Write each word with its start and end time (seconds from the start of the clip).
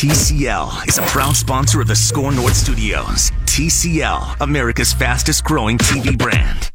TCL 0.00 0.88
is 0.88 0.96
a 0.96 1.02
proud 1.02 1.36
sponsor 1.36 1.82
of 1.82 1.86
the 1.86 1.94
SKOR 1.94 2.32
North 2.32 2.56
Studios. 2.56 3.30
TCL, 3.44 4.40
America's 4.40 4.94
fastest 4.94 5.44
growing 5.44 5.76
TV 5.76 6.16
brand. 6.16 6.70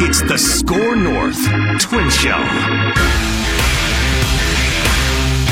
It's 0.00 0.22
the 0.22 0.38
SKOR 0.38 0.96
North 0.96 1.38
Twin 1.82 2.08
Show. 2.08 2.40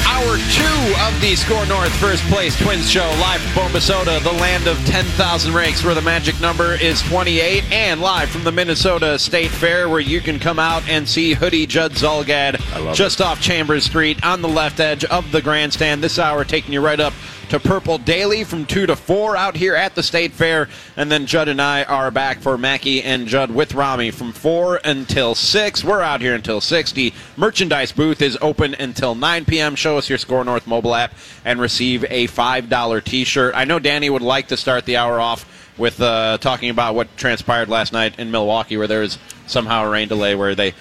Hour 0.08 0.38
two 0.38 0.77
of 0.96 1.20
the 1.20 1.36
SKOR 1.36 1.66
North 1.66 1.94
First 1.96 2.22
Place 2.24 2.58
Twins 2.58 2.90
Show, 2.90 3.06
live 3.20 3.40
from 3.40 3.64
Bombasota, 3.64 4.22
the 4.22 4.32
land 4.32 4.66
of 4.66 4.78
10,000 4.86 5.52
ranks, 5.52 5.84
where 5.84 5.94
the 5.94 6.00
magic 6.00 6.40
number 6.40 6.74
is 6.74 7.02
28, 7.02 7.64
and 7.70 8.00
live 8.00 8.30
from 8.30 8.44
the 8.44 8.52
Minnesota 8.52 9.18
State 9.18 9.50
Fair, 9.50 9.88
where 9.88 10.00
you 10.00 10.20
can 10.20 10.38
come 10.38 10.58
out 10.58 10.88
and 10.88 11.08
see 11.08 11.34
Hoodie 11.34 11.66
Judd 11.66 11.92
Zulgad 11.92 12.94
just 12.94 13.20
off 13.20 13.40
Chambers 13.40 13.84
Street 13.84 14.24
on 14.24 14.40
the 14.40 14.48
left 14.48 14.80
edge 14.80 15.04
of 15.04 15.30
the 15.30 15.42
grandstand. 15.42 16.02
This 16.02 16.18
hour 16.18 16.44
taking 16.44 16.72
you 16.72 16.80
right 16.80 17.00
up 17.00 17.12
to 17.48 17.58
Purple 17.58 17.96
Daily 17.96 18.44
from 18.44 18.66
2 18.66 18.86
to 18.86 18.94
4 18.94 19.36
out 19.36 19.56
here 19.56 19.74
at 19.74 19.94
the 19.94 20.02
State 20.02 20.32
Fair. 20.32 20.68
And 20.96 21.10
then 21.10 21.24
Judd 21.24 21.48
and 21.48 21.62
I 21.62 21.82
are 21.84 22.10
back 22.10 22.40
for 22.40 22.58
Mackey 22.58 23.02
and 23.02 23.26
Judd 23.26 23.50
with 23.50 23.74
Ramie 23.74 24.10
from 24.10 24.32
4 24.32 24.80
until 24.84 25.34
6. 25.34 25.82
We're 25.82 26.02
out 26.02 26.20
here 26.20 26.34
until 26.34 26.60
60. 26.60 27.14
Merchandise 27.36 27.92
booth 27.92 28.20
is 28.20 28.36
open 28.42 28.74
until 28.74 29.14
9 29.14 29.46
p.m. 29.46 29.76
Show 29.76 29.96
us 29.96 30.10
your 30.10 30.18
SKOR 30.18 30.44
North 30.44 30.66
mobile 30.66 30.77
app 30.86 31.12
and 31.44 31.60
receive 31.60 32.04
a 32.04 32.26
$5 32.28 33.04
t 33.04 33.24
shirt. 33.24 33.54
I 33.54 33.64
know 33.64 33.78
Danny 33.78 34.10
would 34.10 34.22
like 34.22 34.48
to 34.48 34.56
start 34.56 34.84
the 34.84 34.96
hour 34.96 35.20
off 35.20 35.46
with 35.78 36.00
uh, 36.00 36.38
talking 36.38 36.70
about 36.70 36.94
what 36.94 37.16
transpired 37.16 37.68
last 37.68 37.92
night 37.92 38.18
in 38.18 38.30
Milwaukee, 38.30 38.76
where 38.76 38.86
there 38.86 39.00
was 39.00 39.18
somehow 39.46 39.84
a 39.84 39.90
rain 39.90 40.08
delay 40.08 40.34
where 40.34 40.54
they 40.54 40.74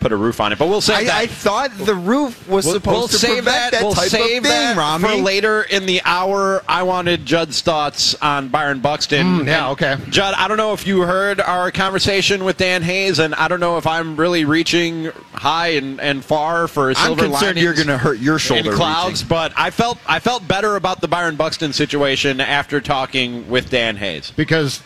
put 0.00 0.12
a 0.12 0.16
roof 0.16 0.40
on 0.40 0.52
it. 0.52 0.58
But 0.58 0.68
we'll 0.68 0.80
save 0.80 0.96
I, 0.96 1.04
that. 1.04 1.14
I 1.14 1.26
thought 1.26 1.70
the 1.78 1.94
roof 1.94 2.48
was 2.48 2.64
We'll, 2.64 2.74
supposed 2.74 2.96
we'll 2.98 3.08
to 3.08 3.18
save 3.18 3.34
prevent 3.44 3.72
that, 3.72 3.82
we'll 3.82 3.92
type 3.92 4.08
save 4.08 4.20
of 4.22 4.28
thing, 4.28 4.42
that 4.42 4.76
Ramie. 4.76 5.16
for 5.18 5.22
later 5.22 5.62
in 5.62 5.86
the 5.86 6.00
hour. 6.04 6.62
I 6.68 6.82
wanted 6.82 7.26
Judd's 7.26 7.60
thoughts 7.60 8.14
on 8.16 8.48
Byron 8.48 8.80
Buxton. 8.80 9.40
Mm, 9.40 9.46
yeah, 9.46 9.64
And, 9.70 9.72
okay. 9.72 9.96
Judd, 10.10 10.34
I 10.36 10.48
don't 10.48 10.56
know 10.56 10.72
if 10.72 10.86
you 10.86 11.02
heard 11.02 11.40
our 11.40 11.70
conversation 11.70 12.44
with 12.44 12.56
Dan 12.56 12.82
Hayes, 12.82 13.18
and 13.18 13.34
I 13.34 13.48
don't 13.48 13.60
know 13.60 13.76
if 13.76 13.86
I'm 13.86 14.16
really 14.16 14.44
reaching 14.44 15.10
high 15.32 15.68
and, 15.68 16.00
and 16.00 16.24
far 16.24 16.66
for 16.68 16.88
I'm 16.90 16.94
silver 16.96 17.24
concerned 17.28 17.58
you're 17.58 17.74
going 17.74 17.86
to 17.88 17.98
hurt 17.98 18.18
your 18.18 18.38
shoulder. 18.38 18.72
clouds, 18.72 19.22
reaching. 19.22 19.28
but 19.28 19.52
I 19.56 19.70
felt 19.70 19.98
I 20.06 20.18
felt 20.18 20.46
better 20.48 20.76
about 20.76 21.00
the 21.00 21.08
Byron 21.08 21.36
Buxton 21.36 21.72
situation 21.72 22.40
after 22.40 22.80
talking 22.80 23.48
with 23.48 23.70
Dan 23.70 23.96
Hayes. 23.96 24.30
because 24.30 24.82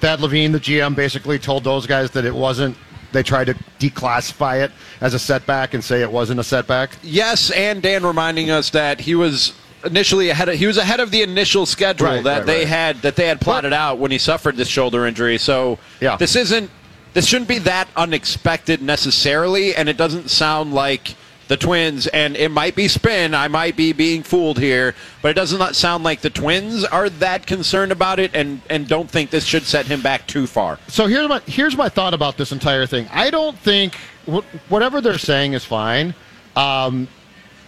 Thad 0.00 0.20
Levine, 0.20 0.52
the 0.52 0.60
GM, 0.60 0.94
basically 0.94 1.38
told 1.38 1.64
those 1.64 1.86
guys 1.86 2.10
that 2.12 2.24
it 2.24 2.34
wasn't. 2.34 2.76
They 3.14 3.22
tried 3.22 3.44
to 3.46 3.54
declassify 3.78 4.62
it 4.64 4.72
as 5.00 5.14
a 5.14 5.18
setback 5.18 5.72
and 5.72 5.82
say 5.82 6.02
it 6.02 6.10
wasn't 6.10 6.40
a 6.40 6.44
setback. 6.44 6.98
Yes, 7.02 7.50
and 7.52 7.80
Dan 7.80 8.04
reminding 8.04 8.50
us 8.50 8.70
that 8.70 9.00
he 9.00 9.14
was 9.14 9.54
initially 9.84 10.30
ahead 10.30 10.48
of 10.48 10.56
he 10.56 10.66
was 10.66 10.76
ahead 10.78 10.98
of 10.98 11.10
the 11.10 11.22
initial 11.22 11.64
schedule 11.64 12.06
Right, 12.08 12.24
that 12.24 12.38
right, 12.38 12.46
they 12.46 12.58
right. 12.60 12.68
had 12.68 12.96
that 13.02 13.16
they 13.16 13.26
had 13.28 13.40
plotted 13.40 13.72
out 13.72 13.98
when 13.98 14.10
he 14.10 14.18
suffered 14.18 14.56
this 14.56 14.66
shoulder 14.68 15.06
injury. 15.06 15.38
So 15.38 15.78
Yeah. 16.00 16.16
this 16.16 16.34
isn't 16.36 16.70
this 17.12 17.26
shouldn't 17.26 17.48
be 17.48 17.58
that 17.60 17.86
unexpected 17.96 18.82
necessarily, 18.82 19.76
and 19.76 19.88
it 19.88 19.96
doesn't 19.96 20.30
sound 20.30 20.74
like 20.74 21.14
the 21.48 21.56
Twins, 21.56 22.06
and 22.06 22.36
it 22.36 22.50
might 22.50 22.74
be 22.74 22.88
spin. 22.88 23.34
I 23.34 23.48
might 23.48 23.76
be 23.76 23.92
being 23.92 24.22
fooled 24.22 24.58
here, 24.58 24.94
but 25.22 25.28
it 25.30 25.34
does 25.34 25.52
not 25.56 25.76
sound 25.76 26.04
like 26.04 26.20
the 26.20 26.30
Twins 26.30 26.84
are 26.84 27.10
that 27.10 27.46
concerned 27.46 27.92
about 27.92 28.18
it, 28.18 28.30
and 28.34 28.60
and 28.70 28.88
don't 28.88 29.10
think 29.10 29.30
this 29.30 29.44
should 29.44 29.64
set 29.64 29.86
him 29.86 30.00
back 30.00 30.26
too 30.26 30.46
far. 30.46 30.78
So 30.88 31.06
here's 31.06 31.28
my 31.28 31.40
here's 31.46 31.76
my 31.76 31.88
thought 31.88 32.14
about 32.14 32.36
this 32.36 32.52
entire 32.52 32.86
thing. 32.86 33.08
I 33.12 33.30
don't 33.30 33.58
think 33.58 33.94
wh- 34.26 34.44
whatever 34.68 35.00
they're 35.00 35.18
saying 35.18 35.52
is 35.52 35.64
fine. 35.64 36.14
Um, 36.56 37.08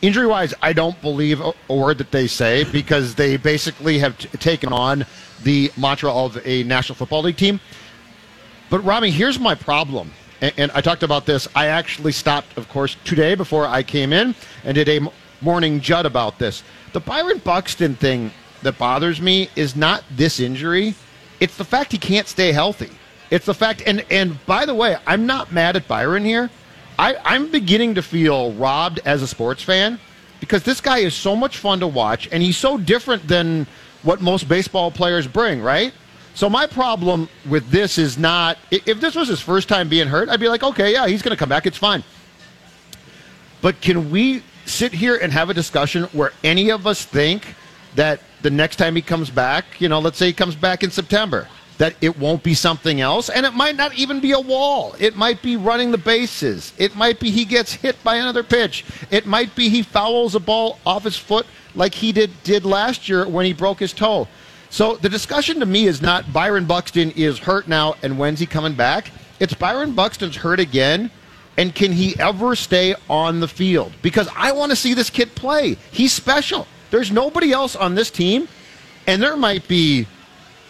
injury 0.00 0.27
wise, 0.27 0.54
I 0.62 0.72
don't 0.72 1.00
believe 1.02 1.41
a, 1.41 1.52
a 1.69 1.74
word 1.74 1.98
that 1.98 2.10
they 2.12 2.27
say 2.27 2.64
because 2.64 3.14
they 3.14 3.36
basically 3.36 3.98
have 3.98 4.16
t- 4.16 4.28
taken 4.38 4.72
on 4.72 5.04
the 5.42 5.70
mantra 5.76 6.12
of 6.12 6.38
a 6.47 6.62
National 6.62 6.97
Football 6.97 7.22
League 7.22 7.36
team. 7.36 7.60
But 8.70 8.81
Ramie, 8.81 9.10
here's 9.10 9.38
my 9.38 9.54
problem. 9.54 10.12
And, 10.41 10.52
and 10.56 10.70
I 10.72 10.80
talked 10.80 11.02
about 11.02 11.26
this. 11.26 11.48
I 11.54 11.66
actually 11.66 12.12
stopped, 12.12 12.56
of 12.56 12.69
course, 12.69 12.97
today 13.04 13.34
before 13.34 13.66
I 13.66 13.82
came 13.82 14.12
in 14.12 14.34
and 14.64 14.74
did 14.74 14.88
a 14.88 15.00
morning 15.41 15.80
Judd 15.80 16.06
about 16.06 16.38
this. 16.38 16.62
The 16.92 17.00
Byron 17.00 17.38
Buxton 17.38 17.94
thing 17.94 18.30
that 18.62 18.78
bothers 18.78 19.20
me 19.20 19.48
is 19.56 19.76
not 19.76 20.04
this 20.10 20.41
injury. 20.41 20.94
It's 21.41 21.56
the 21.56 21.64
fact 21.64 21.92
he 21.92 21.98
can't 21.98 22.26
stay 22.26 22.52
healthy. 22.52 22.91
It's 23.30 23.47
the 23.47 23.54
fact, 23.54 23.82
and 23.86 24.04
and 24.10 24.44
by 24.47 24.66
the 24.66 24.74
way, 24.74 24.97
I'm 25.06 25.26
not 25.26 25.52
mad 25.52 25.76
at 25.76 25.88
Byron 25.88 26.24
here. 26.24 26.48
I, 26.98 27.16
I'm 27.24 27.50
beginning 27.50 27.97
to 27.97 28.03
feel 28.03 28.53
robbed 28.53 29.00
as 29.04 29.22
a 29.22 29.26
sports 29.26 29.62
fan 29.62 29.98
because 30.41 30.62
this 30.62 30.80
guy 30.80 30.98
is 30.98 31.14
so 31.14 31.34
much 31.34 31.58
fun 31.58 31.80
to 31.80 31.86
watch, 31.86 32.28
and 32.30 32.42
he's 32.42 32.56
so 32.56 32.78
different 32.78 33.26
than 33.26 33.66
what 34.03 34.20
most 34.20 34.48
baseball 34.48 34.91
players 34.91 35.26
bring, 35.26 35.60
right? 35.60 35.92
So 36.36 36.50
my 36.50 36.66
problem 36.66 37.30
with 37.48 37.70
this 37.70 37.97
is 37.97 38.19
not 38.19 38.58
if 38.70 39.00
this 39.00 39.14
was 39.14 39.26
his 39.28 39.41
first 39.41 39.70
time 39.70 39.88
being 39.88 40.06
hurt, 40.06 40.28
I'd 40.28 40.38
be 40.38 40.50
like, 40.50 40.62
okay, 40.62 40.92
yeah, 40.92 41.06
he's 41.06 41.22
going 41.22 41.30
to 41.30 41.36
come 41.36 41.48
back, 41.48 41.64
it's 41.64 41.78
fine. 41.78 42.04
But 43.62 43.80
can 43.80 44.10
we 44.10 44.42
sit 44.66 44.92
here 44.92 45.16
and 45.16 45.32
have 45.32 45.48
a 45.48 45.54
discussion 45.54 46.04
where 46.12 46.32
any 46.44 46.70
of 46.70 46.86
us 46.86 47.06
think 47.06 47.54
that 47.94 48.20
the 48.42 48.50
next 48.50 48.76
time 48.76 48.94
he 48.94 49.00
comes 49.00 49.30
back, 49.30 49.80
you 49.80 49.88
know, 49.88 49.98
let's 49.98 50.19
say 50.19 50.26
he 50.26 50.34
comes 50.34 50.54
back 50.54 50.84
in 50.84 50.91
September, 50.91 51.48
that 51.78 51.94
it 52.02 52.19
won't 52.19 52.42
be 52.42 52.53
something 52.53 53.00
else, 53.00 53.30
and 53.30 53.47
it 53.47 53.54
might 53.54 53.76
not 53.76 53.94
even 53.94 54.20
be 54.20 54.32
a 54.32 54.41
wall. 54.41 54.94
It 54.98 55.16
might 55.16 55.41
be 55.41 55.56
running 55.56 55.91
the 55.91 55.97
bases. 55.97 56.74
It 56.76 56.94
might 56.94 57.18
be 57.18 57.30
he 57.30 57.47
gets 57.47 57.72
hit 57.72 57.97
by 58.04 58.16
another 58.16 58.42
pitch. 58.42 58.84
It 59.10 59.24
might 59.24 59.56
be 59.56 59.70
he 59.70 59.82
fouls 59.82 60.34
a 60.34 60.41
ball 60.41 60.80
off 60.84 61.04
his 61.04 61.16
foot 61.16 61.47
like 61.74 61.94
he 61.94 62.12
did 62.12 62.30
did 62.44 62.66
last 62.66 63.08
year 63.08 63.26
when 63.26 63.47
he 63.47 63.54
broke 63.54 63.78
his 63.78 63.94
toe. 63.94 64.28
So 64.71 64.97
the 64.97 65.09
discussion 65.09 65.60
to 65.60 65.66
me 65.66 65.87
is 65.87 66.03
not 66.03 66.32
Byron 66.32 66.66
Buxton 66.66 67.12
is 67.12 67.38
hurt 67.38 67.69
now 67.69 67.94
and 68.03 68.19
when's 68.19 68.41
he 68.41 68.47
coming 68.47 68.75
back? 68.75 69.10
It's 69.41 69.54
Byron 69.54 69.93
Buxton's 69.93 70.37
hurt 70.37 70.60
again 70.60 71.10
and 71.56 71.75
can 71.75 71.93
he 71.93 72.19
ever 72.19 72.54
stay 72.54 72.94
on 73.09 73.41
the 73.41 73.49
field? 73.49 73.93
Because 74.03 74.28
I 74.37 74.53
want 74.53 74.71
to 74.71 74.77
see 74.77 74.94
this 74.94 75.10
kid 75.10 75.34
play. 75.34 75.77
He's 75.91 76.12
special. 76.12 76.66
There's 76.91 77.10
nobody 77.10 77.53
else 77.53 77.75
on 77.75 77.94
this 77.94 78.10
team, 78.10 78.49
and 79.06 79.22
there 79.22 79.37
might 79.37 79.66
be 79.66 80.06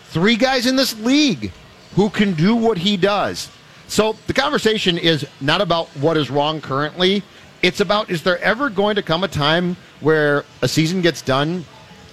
three 0.07 0.37
guys 0.37 0.67
in 0.67 0.77
this 0.77 0.99
league 1.01 1.53
who 1.95 2.09
can 2.09 2.35
do 2.35 2.55
what 2.55 2.79
he 2.79 2.97
does. 2.97 3.51
So 3.89 4.17
the 4.27 4.33
conversation 4.33 4.99
is 4.99 5.27
not 5.41 5.61
about 5.61 5.89
what 5.97 6.17
is 6.17 6.31
wrong 6.31 6.61
currently. 6.61 7.23
It's 7.63 7.81
about 7.81 8.11
is 8.11 8.23
there 8.23 8.39
ever 8.39 8.69
going 8.69 8.97
to 8.97 9.03
come 9.03 9.25
a 9.25 9.29
time 9.29 9.77
where 10.01 10.45
a 10.63 10.69
season 10.69 11.01
gets 11.01 11.23
done 11.23 11.65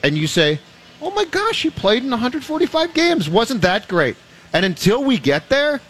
and 0.04 0.18
you 0.18 0.28
say, 0.28 0.60
oh 1.04 1.12
my 1.12 1.26
gosh, 1.26 1.62
he 1.64 1.70
played 1.70 2.04
in 2.04 2.10
145 2.10 2.94
games. 2.94 3.30
Wasn't 3.30 3.62
that 3.62 3.88
great? 3.88 4.16
And 4.54 4.66
until 4.66 5.04
we 5.04 5.20
get 5.20 5.50
there, 5.50 5.82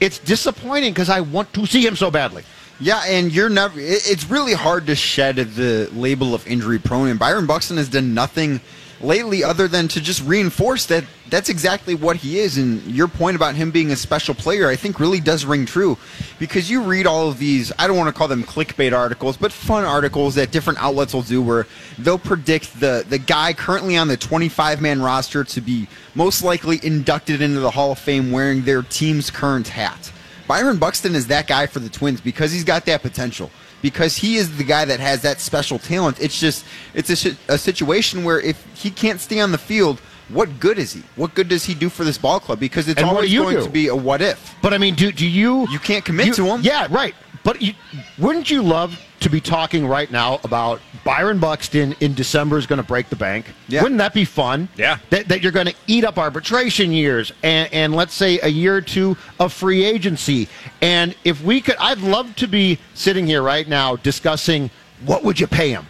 it's 0.00 0.18
disappointing 0.18 0.92
because 0.92 1.08
I 1.08 1.20
want 1.20 1.52
to 1.54 1.66
see 1.66 1.86
him 1.86 1.96
so 1.96 2.10
badly. 2.10 2.42
Yeah, 2.78 3.02
and 3.06 3.32
you're 3.32 3.48
never. 3.48 3.78
It's 3.78 4.28
really 4.28 4.52
hard 4.52 4.86
to 4.86 4.94
shed 4.94 5.36
the 5.36 5.88
label 5.94 6.34
of 6.34 6.46
injury 6.46 6.78
prone, 6.78 7.08
and 7.08 7.18
Byron 7.18 7.46
Buxton 7.46 7.78
has 7.78 7.88
done 7.88 8.12
nothing 8.12 8.60
lately 9.00 9.44
other 9.44 9.68
than 9.68 9.88
to 9.88 10.00
just 10.00 10.22
reinforce 10.22 10.86
that 10.86 11.04
that's 11.28 11.48
exactly 11.48 11.94
what 11.94 12.16
he 12.16 12.38
is. 12.38 12.56
And 12.58 12.82
your 12.84 13.08
point 13.08 13.36
about 13.36 13.54
him 13.54 13.70
being 13.70 13.90
a 13.90 13.96
special 13.96 14.34
player, 14.34 14.68
I 14.68 14.76
think, 14.76 15.00
really 15.00 15.20
does 15.20 15.44
ring 15.44 15.66
true 15.66 15.98
because 16.38 16.70
you 16.70 16.82
read 16.82 17.06
all 17.06 17.28
of 17.28 17.38
these. 17.38 17.72
I 17.78 17.86
don't 17.86 17.96
want 17.96 18.08
to 18.08 18.16
call 18.16 18.28
them 18.28 18.44
clickbait 18.44 18.96
articles, 18.96 19.36
but 19.36 19.52
fun 19.52 19.84
articles 19.84 20.36
that 20.36 20.52
different 20.52 20.82
outlets 20.82 21.12
will 21.14 21.22
do 21.22 21.42
where 21.42 21.66
they'll 21.98 22.18
predict 22.18 22.78
the 22.78 23.04
the 23.08 23.18
guy 23.18 23.52
currently 23.52 23.96
on 23.96 24.08
the 24.08 24.16
25 24.16 24.80
man 24.80 25.02
roster 25.02 25.44
to 25.44 25.60
be 25.60 25.88
most 26.14 26.42
likely 26.42 26.80
inducted 26.82 27.42
into 27.42 27.60
the 27.60 27.70
Hall 27.70 27.92
of 27.92 27.98
Fame 27.98 28.30
wearing 28.30 28.62
their 28.62 28.82
team's 28.82 29.30
current 29.30 29.68
hat. 29.68 30.12
Byron 30.46 30.78
Buxton 30.78 31.14
is 31.14 31.26
that 31.28 31.46
guy 31.46 31.66
for 31.66 31.80
the 31.80 31.88
Twins 31.88 32.20
because 32.20 32.52
he's 32.52 32.64
got 32.64 32.84
that 32.86 33.02
potential. 33.02 33.50
Because 33.82 34.16
he 34.16 34.36
is 34.36 34.56
the 34.56 34.64
guy 34.64 34.84
that 34.86 35.00
has 35.00 35.22
that 35.22 35.38
special 35.40 35.78
talent. 35.78 36.18
It's 36.20 36.38
just 36.40 36.64
it's 36.94 37.10
a, 37.26 37.36
a 37.48 37.58
situation 37.58 38.24
where 38.24 38.40
if 38.40 38.64
he 38.74 38.90
can't 38.90 39.20
stay 39.20 39.38
on 39.40 39.52
the 39.52 39.58
field, 39.58 40.00
what 40.28 40.58
good 40.58 40.78
is 40.78 40.92
he? 40.92 41.02
What 41.14 41.34
good 41.34 41.48
does 41.48 41.64
he 41.64 41.74
do 41.74 41.88
for 41.88 42.02
this 42.02 42.18
ball 42.18 42.40
club? 42.40 42.58
Because 42.58 42.88
it's 42.88 42.98
And 43.00 43.08
always 43.08 43.32
going 43.32 43.56
do? 43.58 43.64
to 43.64 43.70
be 43.70 43.88
a 43.88 43.94
what 43.94 44.22
if. 44.22 44.54
But 44.62 44.72
I 44.72 44.78
mean, 44.78 44.94
do 44.94 45.12
do 45.12 45.26
you? 45.26 45.68
You 45.70 45.78
can't 45.78 46.04
commit 46.04 46.26
you- 46.28 46.34
to 46.34 46.46
him. 46.46 46.62
Yeah, 46.62 46.88
right. 46.90 47.14
But 47.46 47.62
you, 47.62 47.74
wouldn't 48.18 48.50
you 48.50 48.60
love 48.60 49.00
to 49.20 49.30
be 49.30 49.40
talking 49.40 49.86
right 49.86 50.10
now 50.10 50.40
about 50.42 50.80
Byron 51.04 51.38
Buxton 51.38 51.94
in 52.00 52.12
December 52.12 52.58
is 52.58 52.66
going 52.66 52.80
to 52.80 52.86
break 52.86 53.08
the 53.08 53.14
bank? 53.14 53.46
Yeah. 53.68 53.84
Wouldn't 53.84 53.98
that 53.98 54.12
be 54.12 54.24
fun? 54.24 54.68
Yeah. 54.76 54.98
That, 55.10 55.28
that 55.28 55.42
you're 55.44 55.52
going 55.52 55.68
to 55.68 55.74
eat 55.86 56.02
up 56.02 56.18
arbitration 56.18 56.90
years 56.90 57.32
and, 57.44 57.72
and 57.72 57.94
let's 57.94 58.14
say 58.14 58.40
a 58.40 58.48
year 58.48 58.74
or 58.74 58.80
two 58.80 59.16
of 59.38 59.52
free 59.52 59.84
agency. 59.84 60.48
And 60.82 61.14
if 61.22 61.40
we 61.44 61.60
could, 61.60 61.76
I'd 61.76 62.00
love 62.00 62.34
to 62.34 62.48
be 62.48 62.80
sitting 62.94 63.28
here 63.28 63.42
right 63.42 63.68
now 63.68 63.94
discussing 63.94 64.68
what 65.04 65.22
would 65.22 65.38
you 65.38 65.46
pay 65.46 65.70
him. 65.70 65.86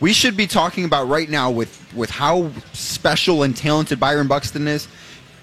We 0.00 0.12
should 0.12 0.36
be 0.36 0.48
talking 0.48 0.84
about 0.84 1.06
right 1.06 1.30
now 1.30 1.52
with 1.52 1.86
with 1.94 2.10
how 2.10 2.50
special 2.72 3.44
and 3.44 3.56
talented 3.56 4.00
Byron 4.00 4.26
Buxton 4.26 4.66
is. 4.66 4.88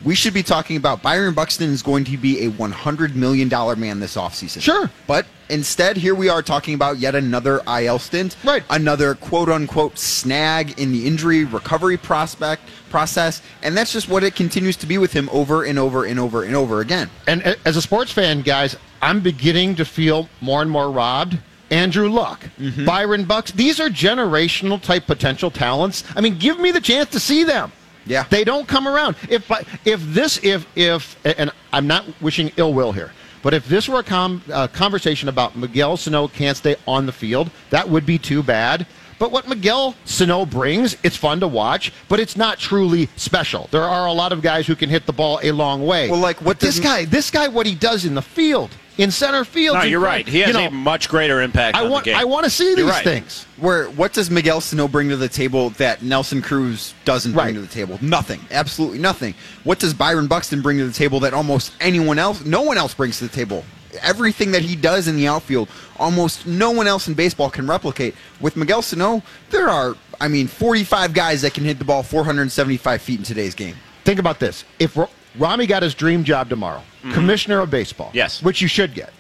we 0.04 0.14
should 0.14 0.34
be 0.34 0.44
talking 0.44 0.76
about 0.76 1.02
Byron 1.02 1.34
Buxton 1.34 1.70
is 1.70 1.82
going 1.82 2.04
to 2.06 2.18
be 2.18 2.46
a 2.46 2.50
$100 2.52 3.16
million 3.16 3.50
man 3.80 4.00
this 4.02 4.16
offseason. 4.18 4.62
Sure. 4.62 4.90
But 5.08 5.26
instead, 5.50 5.98
here 5.98 6.16
we 6.16 6.30
are 6.30 6.42
talking 6.42 6.74
about 6.74 6.98
yet 6.98 7.16
another 7.16 7.62
IL 7.68 8.00
stint. 8.00 8.36
Right. 8.44 8.64
Another 8.70 9.16
quote 9.16 9.50
unquote 9.50 9.98
snag 9.98 10.80
in 10.80 10.92
the 10.92 11.06
injury 11.06 11.46
recovery 11.46 11.98
prospect 11.98 12.64
process. 12.90 13.42
And 13.62 13.76
that's 13.76 13.92
just 13.92 14.10
what 14.10 14.24
it 14.24 14.36
continues 14.36 14.78
to 14.78 14.86
be 14.86 14.98
with 14.98 15.14
him 15.14 15.30
over 15.32 15.64
and 15.64 15.78
over 15.78 16.06
and 16.06 16.20
over 16.20 16.44
and 16.44 16.56
over 16.56 16.82
again. 16.82 17.10
And 17.28 17.58
as 17.66 17.78
a 17.78 17.82
sports 17.82 18.12
fan, 18.12 18.42
guys, 18.42 18.76
I'm 19.02 19.22
beginning 19.22 19.76
to 19.76 19.86
feel 19.86 20.30
more 20.42 20.62
and 20.62 20.72
more 20.72 20.92
robbed. 20.92 21.38
Andrew 21.70 22.10
Luck, 22.10 22.46
mm-hmm. 22.58 22.86
Byron 22.86 23.26
Bucks, 23.26 23.52
these 23.52 23.82
are 23.82 23.90
generational 23.90 24.82
type 24.82 25.06
potential 25.06 25.52
talents. 25.52 26.06
I 26.16 26.22
mean, 26.22 26.38
give 26.38 26.60
me 26.60 26.72
the 26.72 26.80
chance 26.80 27.10
to 27.10 27.20
see 27.20 27.44
them. 27.44 27.74
Yeah. 28.06 28.24
They 28.30 28.44
don't 28.44 28.68
come 28.68 28.88
around. 28.88 29.18
If 29.30 29.52
if 29.86 30.02
this 30.14 30.40
if 30.44 30.66
if 30.78 31.18
and 31.26 31.52
I'm 31.74 31.88
not 31.88 32.06
wishing 32.22 32.52
ill 32.58 32.74
will 32.74 32.94
here, 32.94 33.12
but 33.48 33.54
if 33.54 33.66
this 33.70 33.88
were 33.88 34.00
a 34.00 34.04
com, 34.04 34.44
uh, 34.52 34.68
conversation 34.68 35.30
about 35.30 35.56
Miguel 35.56 35.96
Sano 35.96 36.28
can't 36.28 36.58
stay 36.58 36.76
on 36.86 37.06
the 37.06 37.14
field, 37.14 37.50
that 37.70 37.88
would 37.88 38.06
be 38.06 38.18
too 38.18 38.44
bad. 38.44 38.86
But 39.20 39.32
what 39.32 39.48
Miguel 39.48 39.96
Sano 40.04 40.46
brings, 40.46 40.98
it's 41.02 41.16
fun 41.16 41.40
to 41.40 41.48
watch, 41.48 41.94
but 42.10 42.20
it's 42.20 42.36
not 42.36 42.60
truly 42.60 43.08
special. 43.16 43.70
There 43.72 43.86
are 43.86 44.06
a 44.06 44.12
lot 44.12 44.34
of 44.34 44.42
guys 44.42 44.68
who 44.68 44.76
can 44.76 44.90
hit 44.90 45.06
the 45.06 45.14
ball 45.14 45.40
a 45.42 45.54
long 45.54 45.86
way. 45.86 46.12
Well, 46.12 46.20
like, 46.20 46.42
what 46.42 46.60
this 46.60 46.78
guy, 46.82 47.06
this 47.06 47.32
guy, 47.32 47.48
what 47.48 47.66
he 47.66 47.74
does 47.74 48.04
in 48.04 48.16
the 48.16 48.22
field, 48.22 48.70
in 48.98 49.12
center 49.12 49.46
field. 49.46 49.78
No, 49.78 49.84
you're 49.84 50.00
right. 50.00 50.28
He 50.28 50.40
has 50.40 50.50
you 50.50 50.54
know, 50.54 50.68
a 50.68 50.72
much 50.72 51.10
greater 51.10 51.42
impact 51.42 51.78
I 51.78 51.84
on 51.84 51.92
want, 51.92 52.06
the 52.06 52.12
game. 52.12 52.20
I 52.20 52.26
want 52.26 52.46
to 52.46 52.50
see 52.50 52.76
these 52.76 52.86
right. 52.86 53.04
things. 53.04 53.46
Where 53.58 53.86
what 53.92 54.14
does 54.14 54.30
Miguel 54.30 54.62
Sano 54.62 54.88
bring 54.88 55.10
to 55.10 55.18
the 55.18 55.30
table 55.30 55.70
that 55.72 56.02
Nelson 56.02 56.42
Cruz 56.42 56.94
doesn't 57.06 57.34
bring 57.34 57.56
to 57.56 57.62
the 57.62 57.68
table? 57.68 58.00
Nothing. 58.02 58.42
Absolutely 58.52 59.00
nothing. 59.00 59.36
What 59.64 59.80
does 59.80 59.94
Byron 59.94 60.28
Buxton 60.28 60.62
bring 60.62 60.78
to 60.80 60.86
the 60.86 60.94
table 60.94 61.20
that 61.22 61.34
almost 61.34 61.74
anyone 61.80 62.20
else, 62.20 62.44
no 62.46 62.62
one 62.62 62.78
else 62.78 62.94
brings 62.94 63.20
to 63.20 63.28
the 63.28 63.34
table? 63.34 63.64
Everything 64.02 64.52
that 64.52 64.62
he 64.62 64.76
does 64.76 65.08
in 65.08 65.16
the 65.16 65.28
outfield, 65.28 65.70
almost 65.98 66.46
no 66.46 66.72
one 66.72 66.88
else 66.88 67.08
in 67.08 67.14
baseball 67.14 67.50
can 67.50 67.66
replicate. 67.66 68.16
With 68.40 68.56
Miguel 68.56 68.82
Sano, 68.82 69.24
there 69.50 69.70
are, 69.70 69.96
I 70.22 70.28
mean, 70.28 70.48
45 70.48 71.14
guys 71.14 71.42
that 71.42 71.54
can 71.54 71.64
hit 71.64 71.80
the 71.80 71.86
ball 71.86 72.04
475 72.04 73.02
feet 73.02 73.20
in 73.20 73.24
today's 73.24 73.56
game. 73.56 73.76
Think 74.04 74.20
about 74.20 74.40
this: 74.40 74.66
if 74.80 74.96
Ro- 74.96 75.10
Ramie 75.38 75.68
got 75.68 75.84
his 75.84 75.94
dream 75.94 76.24
job 76.24 76.50
tomorrow, 76.50 76.82
commissioner 77.14 77.60
of 77.60 77.70
baseball, 77.70 78.08
Mm-hmm. 78.08 78.18
Yes. 78.18 78.42
which 78.44 78.62
you 78.62 78.68
should 78.68 78.94
get, 78.94 79.12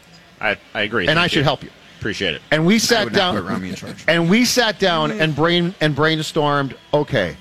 I, 0.42 0.58
I 0.74 0.82
agree. 0.82 1.04
and 1.08 1.18
Thank 1.18 1.20
I 1.20 1.28
should 1.28 1.44
help 1.44 1.64
you. 1.64 1.70
Appreciate 2.00 2.36
it. 2.36 2.42
And 2.52 2.66
we 2.66 2.76
I 2.76 2.78
sat 2.78 3.04
would 3.06 3.14
not 3.14 3.20
down, 3.20 3.36
put 3.36 3.44
Ramie 3.46 3.70
in 3.70 3.76
charge. 3.76 4.04
and 4.08 4.30
we 4.30 4.46
sat 4.46 4.80
down 4.80 5.12
and 5.12 5.36
brain 5.36 5.74
and 5.82 5.96
brainstormed. 5.96 6.76
Okay, 6.94 7.36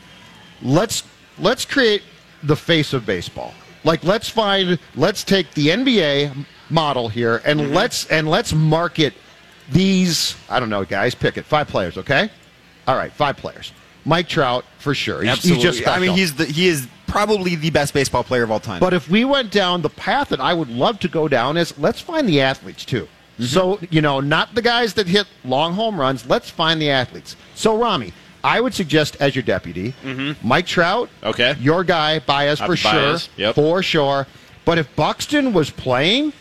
let's 0.62 1.02
let's 1.38 1.64
create 1.64 2.02
the 2.43 2.56
face 2.56 2.93
of 2.93 3.05
baseball. 3.05 3.52
Like 3.84 4.02
let's 4.02 4.28
find 4.28 4.79
let's 4.94 5.25
take 5.25 5.52
the 5.52 5.69
NBA 5.69 6.46
model 6.70 7.08
here 7.08 7.43
and 7.44 7.61
Mm-hmm. 7.61 7.75
let's 7.75 8.06
and 8.06 8.29
let's 8.31 8.52
market 8.55 9.12
these. 9.70 10.37
I 10.49 10.58
don't 10.61 10.70
know, 10.70 10.84
guys. 10.84 11.14
Pick 11.14 11.37
it. 11.37 11.44
Five 11.44 11.69
players. 11.69 11.99
Okay. 11.99 12.31
All 12.88 12.96
right, 12.96 13.12
five 13.12 13.37
players. 13.37 13.72
Mike 14.05 14.29
Trout 14.29 14.64
for 14.79 14.94
sure. 14.94 15.22
He's, 15.22 15.43
he's 15.43 15.58
just 15.62 15.87
I 15.88 15.99
mean, 15.99 16.12
he's 16.17 16.34
the, 16.34 16.44
he 16.46 16.69
is 16.69 16.87
probably 17.16 17.54
the 17.56 17.70
best 17.70 17.94
baseball 17.94 18.22
player 18.22 18.42
of 18.42 18.50
all 18.50 18.60
time. 18.60 18.78
But 18.80 18.92
if 18.92 19.08
we 19.08 19.24
went 19.24 19.50
down 19.50 19.80
the 19.82 19.88
path 19.88 20.28
that 20.28 20.40
I 20.40 20.52
would 20.52 20.68
love 20.68 20.98
to 21.00 21.08
go 21.08 21.28
down 21.28 21.56
is 21.56 21.76
let's 21.78 22.00
find 22.00 22.28
the 22.28 22.40
athletes 22.42 22.84
too. 22.84 23.04
Mm-hmm. 23.04 23.44
So, 23.44 23.78
you 23.90 24.02
know, 24.02 24.20
not 24.20 24.54
the 24.54 24.62
guys 24.62 24.94
that 24.94 25.06
hit 25.06 25.26
long 25.44 25.72
home 25.74 25.98
runs, 25.98 26.26
let's 26.28 26.50
find 26.50 26.80
the 26.80 26.90
athletes. 26.90 27.36
So, 27.54 27.76
Ramie, 27.82 28.12
I 28.44 28.60
would 28.60 28.74
suggest 28.74 29.16
as 29.20 29.34
your 29.34 29.42
deputy, 29.42 29.94
Mike 30.42 30.66
Trout, 30.66 31.08
Mm-hmm. 31.20 31.28
Okay. 31.28 31.56
your 31.60 31.84
guy, 31.84 32.18
Baez 32.20 32.58
for 32.60 32.76
Baez, 32.76 33.22
sure, 33.24 33.30
yep. 33.36 33.54
for 33.54 33.82
sure. 33.82 34.26
But 34.66 34.76
if 34.78 34.94
Buxton 34.96 35.52
was 35.54 35.70
playing, 35.70 36.32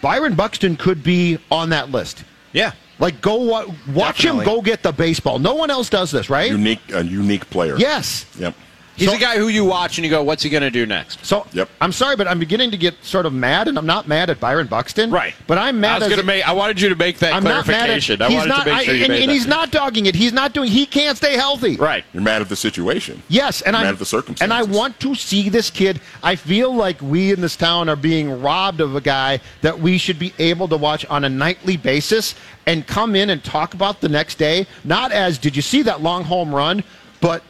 Byron 0.00 0.34
Buxton 0.34 0.76
could 0.76 1.02
be 1.02 1.38
on 1.50 1.70
that 1.70 1.90
list. 1.90 2.24
Yeah. 2.52 2.72
Like, 2.98 3.20
go 3.20 3.36
wa- 3.36 3.66
watch 3.92 4.22
Definitely. 4.22 4.44
him 4.44 4.44
go 4.54 4.62
get 4.62 4.82
the 4.82 4.92
baseball. 4.92 5.38
No 5.38 5.54
one 5.54 5.70
else 5.70 5.88
does 5.90 6.10
this, 6.10 6.30
right? 6.30 6.50
Unique, 6.50 6.80
a 6.92 7.04
unique 7.04 7.48
player. 7.50 7.76
Yes. 7.76 8.26
Yep. 8.38 8.54
He's 8.94 9.08
So- 9.08 9.16
a 9.16 9.18
guy 9.18 9.38
who 9.38 9.48
you 9.48 9.64
watch 9.64 9.96
and 9.98 10.04
you 10.04 10.10
go, 10.10 10.22
what's 10.22 10.42
he 10.42 10.50
going 10.50 10.62
to 10.62 10.70
do 10.70 10.84
next? 10.84 11.24
So 11.24 11.46
Yep. 11.54 11.68
I'm 11.80 11.92
sorry, 11.92 12.14
but 12.14 12.28
I'm 12.28 12.38
beginning 12.38 12.70
to 12.72 12.76
get 12.76 12.94
sort 13.04 13.24
of 13.24 13.32
mad, 13.32 13.66
and 13.68 13.78
I'm 13.78 13.86
not 13.86 14.06
mad 14.06 14.28
at 14.28 14.38
Byron 14.38 14.66
Buxton. 14.66 15.10
Right. 15.10 15.34
But 15.46 15.56
I'm 15.58 15.80
mad. 15.80 15.96
I 15.96 15.98
was 16.00 16.08
going 16.08 16.18
to 16.18 16.22
a- 16.22 16.26
make. 16.26 16.46
I 16.48 16.52
wanted 16.52 16.80
you 16.80 16.88
to 16.90 16.94
make 16.94 17.18
that 17.20 17.32
I'm 17.32 17.42
not 17.42 17.66
mad 17.66 17.74
at. 17.74 17.84
clarification. 17.86 18.20
I 18.22 18.28
he's 18.28 18.36
wanted 18.36 18.48
not, 18.50 18.64
to 18.64 18.70
make 18.70 18.78
I- 18.80 18.84
sure 18.84 18.94
you 18.94 19.04
and, 19.04 19.12
made 19.12 19.20
and 19.22 19.30
that. 19.30 19.34
he's 19.34 19.46
not 19.46 19.70
dogging 19.70 20.06
it. 20.06 20.14
He's 20.14 20.32
not 20.32 20.52
doing. 20.52 20.70
He 20.70 20.84
can't 20.86 21.16
stay 21.16 21.36
healthy. 21.36 21.76
right. 21.76 22.04
You're 22.12 22.22
mad 22.22 22.42
at 22.42 22.48
the 22.50 22.56
situation. 22.56 23.22
Yes, 23.28 23.62
and 23.62 23.72
Mad 23.74 23.86
I 23.86 23.88
at 23.88 23.98
the 23.98 24.04
circumstances. 24.04 24.42
and 24.42 24.52
I 24.52 24.62
want 24.62 25.00
to 25.00 25.14
see 25.14 25.48
this 25.48 25.70
kid. 25.70 26.00
I 26.22 26.36
feel 26.36 26.74
like 26.74 27.00
we 27.00 27.32
in 27.32 27.40
this 27.40 27.56
town 27.56 27.88
are 27.88 27.96
being 27.96 28.42
robbed 28.42 28.80
of 28.82 28.94
a 28.94 29.00
guy 29.00 29.40
that 29.62 29.78
we 29.80 29.96
should 29.98 30.18
be 30.18 30.34
able 30.38 30.68
to 30.68 30.76
watch 30.76 31.06
on 31.06 31.24
a 31.24 31.28
nightly 31.28 31.76
basis 31.78 32.34
and 32.66 32.86
come 32.86 33.16
in 33.16 33.30
and 33.30 33.42
talk 33.42 33.72
about 33.74 34.00
the 34.02 34.08
next 34.08 34.36
day. 34.36 34.66
Not 34.84 35.12
as 35.12 35.38
did 35.38 35.56
you 35.56 35.62
see 35.62 35.82
that 35.82 36.02
long 36.02 36.24
home 36.24 36.54
run, 36.54 36.84
but 37.20 37.42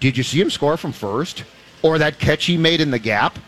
did 0.00 0.16
you 0.16 0.22
see 0.22 0.40
him 0.40 0.50
score 0.50 0.76
from 0.76 0.92
first 0.92 1.44
or 1.82 1.98
that 1.98 2.18
catch 2.18 2.46
he 2.46 2.56
made 2.56 2.80
in 2.80 2.90
the 2.90 2.98
gap? 2.98 3.38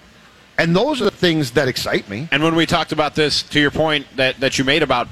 And 0.58 0.76
those 0.76 1.00
are 1.00 1.04
the 1.04 1.10
things 1.10 1.52
that 1.52 1.66
excite 1.66 2.08
me. 2.08 2.28
And 2.31 2.43
when 2.43 2.54
we 2.54 2.66
talked 2.66 2.93
about 2.93 3.14
this, 3.14 3.43
to 3.44 3.60
your 3.60 3.70
point 3.70 4.06
that, 4.16 4.38
that 4.40 4.58
you 4.58 4.64
made 4.64 4.82
about 4.82 5.08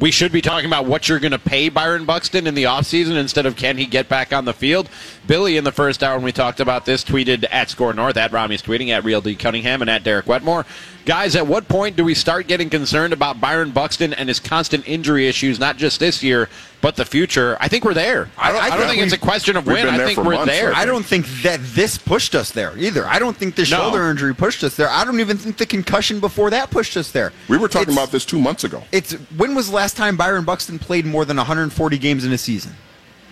we 0.00 0.10
should 0.10 0.32
be 0.32 0.40
talking 0.40 0.66
about 0.66 0.86
what 0.86 1.08
you're 1.08 1.18
going 1.18 1.32
to 1.32 1.38
pay 1.38 1.68
Byron 1.68 2.06
Buxton 2.06 2.46
in 2.46 2.54
the 2.54 2.64
offseason 2.64 3.16
instead 3.16 3.44
of 3.44 3.54
can 3.54 3.76
he 3.76 3.84
get 3.84 4.08
back 4.08 4.32
on 4.32 4.46
the 4.46 4.54
field. 4.54 4.88
Billy, 5.30 5.56
in 5.56 5.62
the 5.62 5.70
first 5.70 6.02
hour 6.02 6.16
when 6.16 6.24
we 6.24 6.32
talked 6.32 6.58
about 6.58 6.84
this, 6.84 7.04
tweeted 7.04 7.46
at 7.52 7.70
SKOR 7.70 7.94
North, 7.94 8.16
at 8.16 8.32
Ramie's 8.32 8.62
tweeting, 8.62 8.88
at 8.88 9.04
Real 9.04 9.20
D 9.20 9.36
Cunningham, 9.36 9.80
and 9.80 9.88
at 9.88 10.02
Derek 10.02 10.26
Wetmore. 10.26 10.66
Guys, 11.06 11.36
at 11.36 11.46
what 11.46 11.68
point 11.68 11.94
do 11.94 12.02
we 12.02 12.14
start 12.16 12.48
getting 12.48 12.68
concerned 12.68 13.12
about 13.12 13.40
Byron 13.40 13.70
Buxton 13.70 14.12
and 14.12 14.28
his 14.28 14.40
constant 14.40 14.88
injury 14.88 15.28
issues, 15.28 15.60
not 15.60 15.76
just 15.76 16.00
this 16.00 16.20
year, 16.20 16.48
but 16.80 16.96
the 16.96 17.04
future? 17.04 17.56
I 17.60 17.68
think 17.68 17.84
we're 17.84 17.94
there. 17.94 18.28
I 18.36 18.50
don't, 18.50 18.60
I 18.60 18.64
I 18.64 18.68
don't 18.70 18.78
think 18.80 18.90
think 18.90 19.02
it's 19.04 19.12
a 19.12 19.18
question 19.18 19.56
of 19.56 19.68
when. 19.68 19.86
I 19.88 20.04
think 20.04 20.18
we're 20.18 20.34
months, 20.34 20.46
there. 20.52 20.74
I 20.74 20.80
I 20.80 20.84
don't 20.84 21.06
think 21.06 21.26
that 21.44 21.60
this 21.62 21.96
pushed 21.96 22.34
us 22.34 22.50
there 22.50 22.76
either. 22.76 23.06
I 23.06 23.20
don't 23.20 23.36
think 23.36 23.54
the 23.54 23.62
No. 23.62 23.66
shoulder 23.66 24.10
injury 24.10 24.34
pushed 24.34 24.64
us 24.64 24.74
there. 24.74 24.88
I 24.90 25.04
don't 25.04 25.20
even 25.20 25.36
think 25.36 25.58
the 25.58 25.66
concussion 25.66 26.18
before 26.18 26.50
that 26.50 26.72
pushed 26.72 26.96
us 26.96 27.12
there. 27.12 27.32
We 27.46 27.56
were 27.56 27.68
talking 27.68 27.90
It's- 27.90 27.96
about 27.96 28.10
this 28.10 28.24
two 28.24 28.40
months 28.40 28.64
ago. 28.64 28.82
It's 28.90 29.12
when 29.36 29.54
was 29.54 29.68
the 29.68 29.76
last 29.76 29.96
time 29.96 30.16
Byron 30.16 30.42
Buxton 30.42 30.80
played 30.80 31.06
more 31.06 31.24
than 31.24 31.36
140 31.36 31.98
games 31.98 32.24
in 32.24 32.32
a 32.32 32.38
season? 32.38 32.74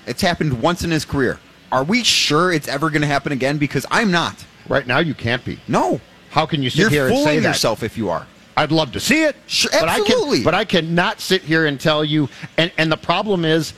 It's 0.06 0.23
happened 0.23 0.62
once 0.62 0.85
in 0.85 0.93
his 0.93 1.05
career. 1.05 1.41
Are 1.70 1.85
we 1.85 2.03
sure 2.03 2.53
it's 2.53 2.69
ever 2.69 2.91
going 2.91 3.03
to 3.03 3.09
happen 3.09 3.32
again? 3.32 3.59
Because 3.59 3.85
I'm 3.91 4.11
not. 4.11 4.44
Right 4.69 4.87
now, 4.87 4.99
you 4.99 5.15
can't 5.15 5.44
be. 5.44 5.59
No. 5.69 6.00
How 6.31 6.47
can 6.47 6.62
you 6.62 6.70
sit 6.70 6.81
You're 6.81 6.91
here 6.91 7.06
and 7.09 7.17
say 7.17 7.23
that? 7.23 7.29
fooling 7.31 7.44
yourself 7.44 7.82
if 7.82 7.97
you 7.97 8.11
are. 8.11 8.26
I'd 8.56 8.73
love 8.73 8.93
to 8.93 9.00
see 9.00 9.23
it. 9.23 9.37
Sure, 9.47 9.70
but 9.73 9.88
I 9.88 10.00
absolutely. 10.00 10.38
can, 10.38 10.44
but 10.44 10.55
I 10.55 10.65
cannot 10.65 11.20
sit 11.20 11.43
here 11.43 11.67
and 11.67 11.81
tell 11.81 12.05
you. 12.05 12.29
And, 12.56 12.73
and 12.76 12.91
the 12.91 12.97
problem 12.97 13.44
is, 13.44 13.72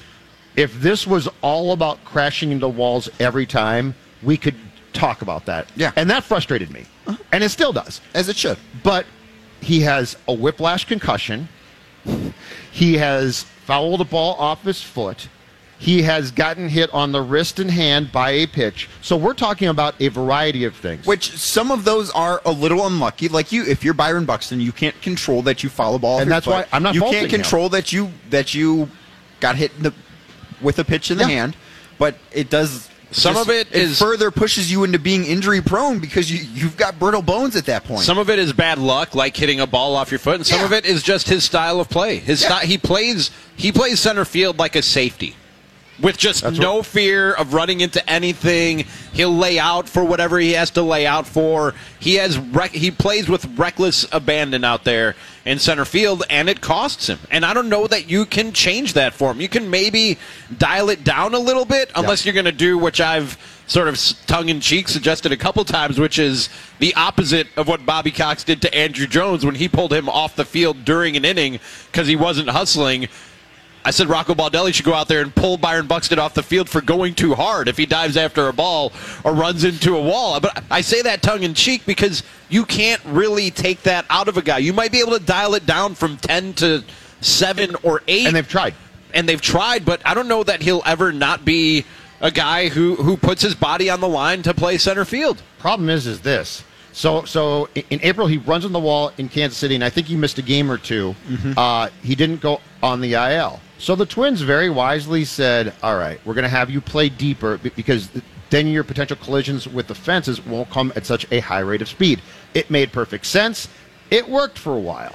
if 0.57 0.81
this 0.81 1.07
was 1.07 1.29
all 1.43 1.73
about 1.73 2.03
crashing 2.05 2.51
into 2.51 2.67
walls 2.69 3.09
every 3.21 3.47
time, 3.47 3.95
we 4.23 4.37
could 4.37 4.57
talk 4.93 5.23
about 5.23 5.47
that. 5.47 5.69
Yeah. 5.77 5.89
Uh-huh. 5.89 5.95
And 6.01 6.11
that 6.11 6.25
frustrated 6.25 6.71
me. 6.71 6.87
And 7.33 7.45
it 7.45 7.51
still 7.51 7.73
does. 7.73 8.01
As 8.15 8.29
it 8.29 8.37
should. 8.37 8.59
But 8.83 9.07
he 9.61 9.81
has 9.81 10.17
a 10.27 10.33
whiplash 10.33 10.87
concussion. 10.87 11.49
He 12.73 12.95
has 12.95 13.45
fouled 13.67 14.01
a 14.01 14.05
ball 14.05 14.35
off 14.35 14.63
his 14.63 14.83
foot. 14.83 15.29
He 15.83 16.03
has 16.03 16.31
gotten 16.31 16.69
hit 16.69 16.93
on 16.93 17.11
the 17.13 17.23
wrist 17.23 17.59
and 17.59 17.71
hand 17.71 18.13
by 18.13 18.33
a 18.33 18.47
pitch. 18.47 18.87
So 19.01 19.17
we're 19.17 19.33
talking 19.33 19.67
about 19.69 19.95
a 19.99 20.09
variety 20.09 20.65
of 20.65 20.77
things. 20.77 21.07
Which 21.07 21.33
some 21.39 21.71
of 21.71 21.85
those 21.85 22.11
are 22.11 22.43
a 22.45 22.53
little 22.53 22.87
unlucky. 22.87 23.29
Like 23.29 23.51
you, 23.51 23.65
if 23.65 23.83
you're 23.83 23.95
Byron 23.95 24.27
Buxton, 24.27 24.61
you 24.61 24.73
can't 24.73 25.01
control 25.01 25.41
that 25.43 25.63
you 25.65 25.71
foul 25.71 25.95
a 25.95 25.99
ball. 25.99 26.21
And 26.21 26.31
that's 26.31 26.45
foot. 26.45 26.53
why 26.53 26.67
I'm 26.71 26.83
not 26.83 26.95
You 26.95 27.01
can't 27.01 27.25
him. 27.25 27.41
control 27.41 27.71
that 27.71 27.95
you 27.95 28.13
that 28.29 28.53
you 28.53 28.91
got 29.41 29.57
hit 29.57 29.73
in 29.79 29.85
the, 29.85 29.95
with 30.61 30.79
a 30.79 30.85
pitch 30.85 31.11
in 31.11 31.17
the 31.17 31.25
Yeah. 31.25 31.31
hand. 31.31 31.57
But 31.99 32.17
it 32.31 32.51
does. 32.51 32.89
Some 33.13 33.35
just- 33.35 33.49
of 33.49 33.55
it 33.55 33.73
is- 33.73 33.99
further 33.99 34.31
pushes 34.31 34.71
you 34.71 34.85
into 34.85 34.99
being 34.99 35.25
injury 35.25 35.63
prone 35.63 35.99
because 35.99 36.31
you 36.31 36.47
you've 36.55 36.77
got 36.77 36.99
brittle 36.99 37.23
bones 37.23 37.57
at 37.57 37.65
that 37.67 37.85
point. 37.85 38.03
Some 38.03 38.19
of 38.19 38.29
it 38.29 38.39
is 38.39 38.53
bad 38.53 38.77
luck, 38.79 39.15
like 39.15 39.35
hitting 39.35 39.61
a 39.61 39.67
ball 39.67 39.97
off 39.97 40.13
your 40.13 40.19
foot, 40.21 40.37
and 40.37 40.47
some 40.47 40.59
Yeah. 40.61 40.67
of 40.67 40.73
it 40.75 40.85
is 40.85 41.03
just 41.03 41.29
his 41.29 41.43
style 41.43 41.81
of 41.81 41.89
play. 41.89 42.19
His 42.19 42.43
Yeah. 42.43 42.49
sty- 42.49 42.67
he 42.67 42.77
plays 42.77 43.31
he 43.57 43.73
plays 43.73 43.99
center 43.99 44.25
field 44.27 44.59
like 44.59 44.77
a 44.77 44.83
safety, 44.83 45.37
with 46.01 46.17
just 46.17 46.43
That's 46.43 46.59
no 46.59 46.77
what- 46.77 46.87
fear 46.87 47.33
of 47.33 47.53
running 47.55 47.81
into 47.81 48.09
anything. 48.09 48.85
He'll 49.13 49.37
lay 49.37 49.59
out 49.59 49.89
for 49.89 50.05
whatever 50.05 50.39
he 50.39 50.53
has 50.53 50.71
to 50.73 50.83
lay 50.83 51.07
out 51.07 51.27
for. 51.27 51.75
He 51.99 52.15
has 52.15 52.39
rec- 52.39 52.73
he 52.73 52.91
plays 52.91 53.29
with 53.29 53.45
reckless 53.59 54.07
abandon 54.13 54.65
out 54.65 54.85
there 54.85 55.15
in 55.45 55.59
center 55.59 55.85
field, 55.85 56.23
and 56.31 56.49
it 56.49 56.61
costs 56.61 57.09
him. 57.09 57.19
And 57.31 57.45
I 57.45 57.55
don't 57.55 57.69
know 57.69 57.87
that 57.87 58.09
you 58.09 58.25
can 58.25 58.53
change 58.53 58.93
that 58.95 59.15
for 59.15 59.31
him. 59.33 59.41
You 59.41 59.49
can 59.49 59.71
maybe 59.71 60.19
dial 60.59 60.91
it 60.91 61.03
down 61.05 61.35
a 61.35 61.39
little 61.39 61.65
bit, 61.65 61.91
unless 61.95 62.25
you're 62.25 62.35
going 62.35 62.45
to 62.47 62.53
do 62.53 62.79
which 62.79 63.01
I've 63.01 63.37
sort 63.67 63.87
of 63.87 63.99
tongue 64.27 64.49
in 64.49 64.61
cheek 64.61 64.89
suggested 64.89 65.31
a 65.31 65.37
couple 65.37 65.65
times, 65.65 65.99
which 65.99 66.19
is 66.19 66.49
the 66.81 66.93
opposite 66.95 67.47
of 67.57 67.69
what 67.69 67.87
Bobby 67.87 68.11
Cox 68.11 68.43
did 68.43 68.61
to 68.63 68.71
Andruw 68.71 69.09
Jones 69.09 69.45
when 69.47 69.55
he 69.55 69.69
pulled 69.69 69.93
him 69.93 70.09
off 70.09 70.35
the 70.35 70.45
field 70.45 70.85
during 70.85 71.17
an 71.17 71.25
inning 71.25 71.61
because 71.91 72.09
he 72.09 72.17
wasn't 72.17 72.49
hustling. 72.49 73.09
I 73.85 73.91
said 73.93 74.09
Rocco 74.09 74.35
Baldelli 74.35 74.75
should 74.75 74.85
go 74.85 74.93
out 74.95 75.09
there 75.09 75.23
and 75.23 75.35
pull 75.35 75.57
Byron 75.57 75.87
Buxton 75.87 76.19
off 76.19 76.35
the 76.35 76.43
field 76.43 76.69
for 76.69 76.81
going 76.83 77.15
too 77.15 77.35
hard 77.35 77.67
if 77.67 77.77
he 77.79 77.87
dives 77.87 78.17
after 78.17 78.49
a 78.49 78.53
ball 78.53 78.93
or 79.25 79.33
runs 79.33 79.65
into 79.65 79.97
a 79.97 80.03
wall. 80.03 80.39
But 80.41 80.63
I 80.71 80.83
say 80.83 81.01
that 81.03 81.23
tongue 81.23 81.43
in 81.45 81.55
cheek 81.55 81.87
because 81.87 82.23
you 82.51 82.65
can't 82.67 83.01
really 83.07 83.51
take 83.51 83.83
that 83.85 84.05
out 84.11 84.29
of 84.29 84.37
a 84.37 84.43
guy. 84.43 84.59
You 84.59 84.73
might 84.75 84.93
be 84.93 85.01
able 85.01 85.19
to 85.19 85.25
dial 85.25 85.55
it 85.55 85.65
down 85.65 85.95
from 85.95 86.19
10 86.19 86.55
to 86.55 86.85
7 87.23 87.75
or 87.83 88.03
8. 88.07 88.27
And 88.27 88.37
they've 88.37 88.49
tried. 88.49 88.75
And 89.15 89.29
they've 89.29 89.41
tried, 89.41 89.85
but 89.85 90.01
I 90.07 90.15
don't 90.15 90.29
know 90.29 90.45
that 90.45 90.63
he'll 90.63 90.83
ever 90.85 91.11
not 91.11 91.45
be 91.45 91.85
a 92.21 92.31
guy 92.31 92.69
who, 92.69 92.97
who 92.97 93.17
puts 93.17 93.41
his 93.43 93.55
body 93.55 93.89
on 93.89 94.01
the 94.01 94.09
line 94.09 94.43
to 94.43 94.53
play 94.55 94.77
center 94.79 95.05
field. 95.07 95.43
Problem 95.59 95.89
is, 95.89 96.07
is 96.07 96.21
this. 96.21 96.63
So, 96.93 97.25
so 97.25 97.69
in 97.75 98.01
April 98.03 98.27
he 98.27 98.37
runs 98.39 98.65
on 98.65 98.73
the 98.73 98.81
wall 98.81 99.13
in 99.17 99.29
Kansas 99.29 99.57
City, 99.59 99.75
and 99.75 99.83
I 99.83 99.91
think 99.91 100.07
he 100.07 100.17
missed 100.17 100.39
a 100.39 100.43
game 100.43 100.71
or 100.71 100.77
2 100.77 101.15
Uh, 101.57 101.89
he 102.03 102.15
didn't 102.15 102.41
go 102.41 102.61
on 102.83 103.01
the 103.01 103.15
IL. 103.15 103.61
So 103.81 103.97
the 103.97 104.05
Twins 104.05 104.43
very 104.43 104.69
wisely 104.69 105.25
said, 105.25 105.73
"All 105.83 105.97
right, 105.97 106.21
we're 106.27 106.35
going 106.35 106.43
to 106.43 106.51
have 106.51 106.69
you 106.69 106.83
play 106.83 107.09
deeper 107.09 107.57
because 107.57 108.11
then 108.51 108.69
your 108.69 108.85
potential 108.85 109.17
collisions 109.17 109.67
with 109.67 109.87
the 109.87 109.95
fences 109.95 110.45
won't 110.45 110.69
come 110.69 110.93
at 110.97 111.07
such 111.07 111.27
a 111.33 111.41
high 111.41 111.61
rate 111.61 111.81
of 111.81 111.89
speed." 111.89 112.21
It 112.53 112.71
made 112.71 112.93
perfect 112.93 113.25
sense. 113.25 113.69
It 114.11 114.29
worked 114.29 114.59
for 114.59 114.75
a 114.77 114.81
while 114.81 115.15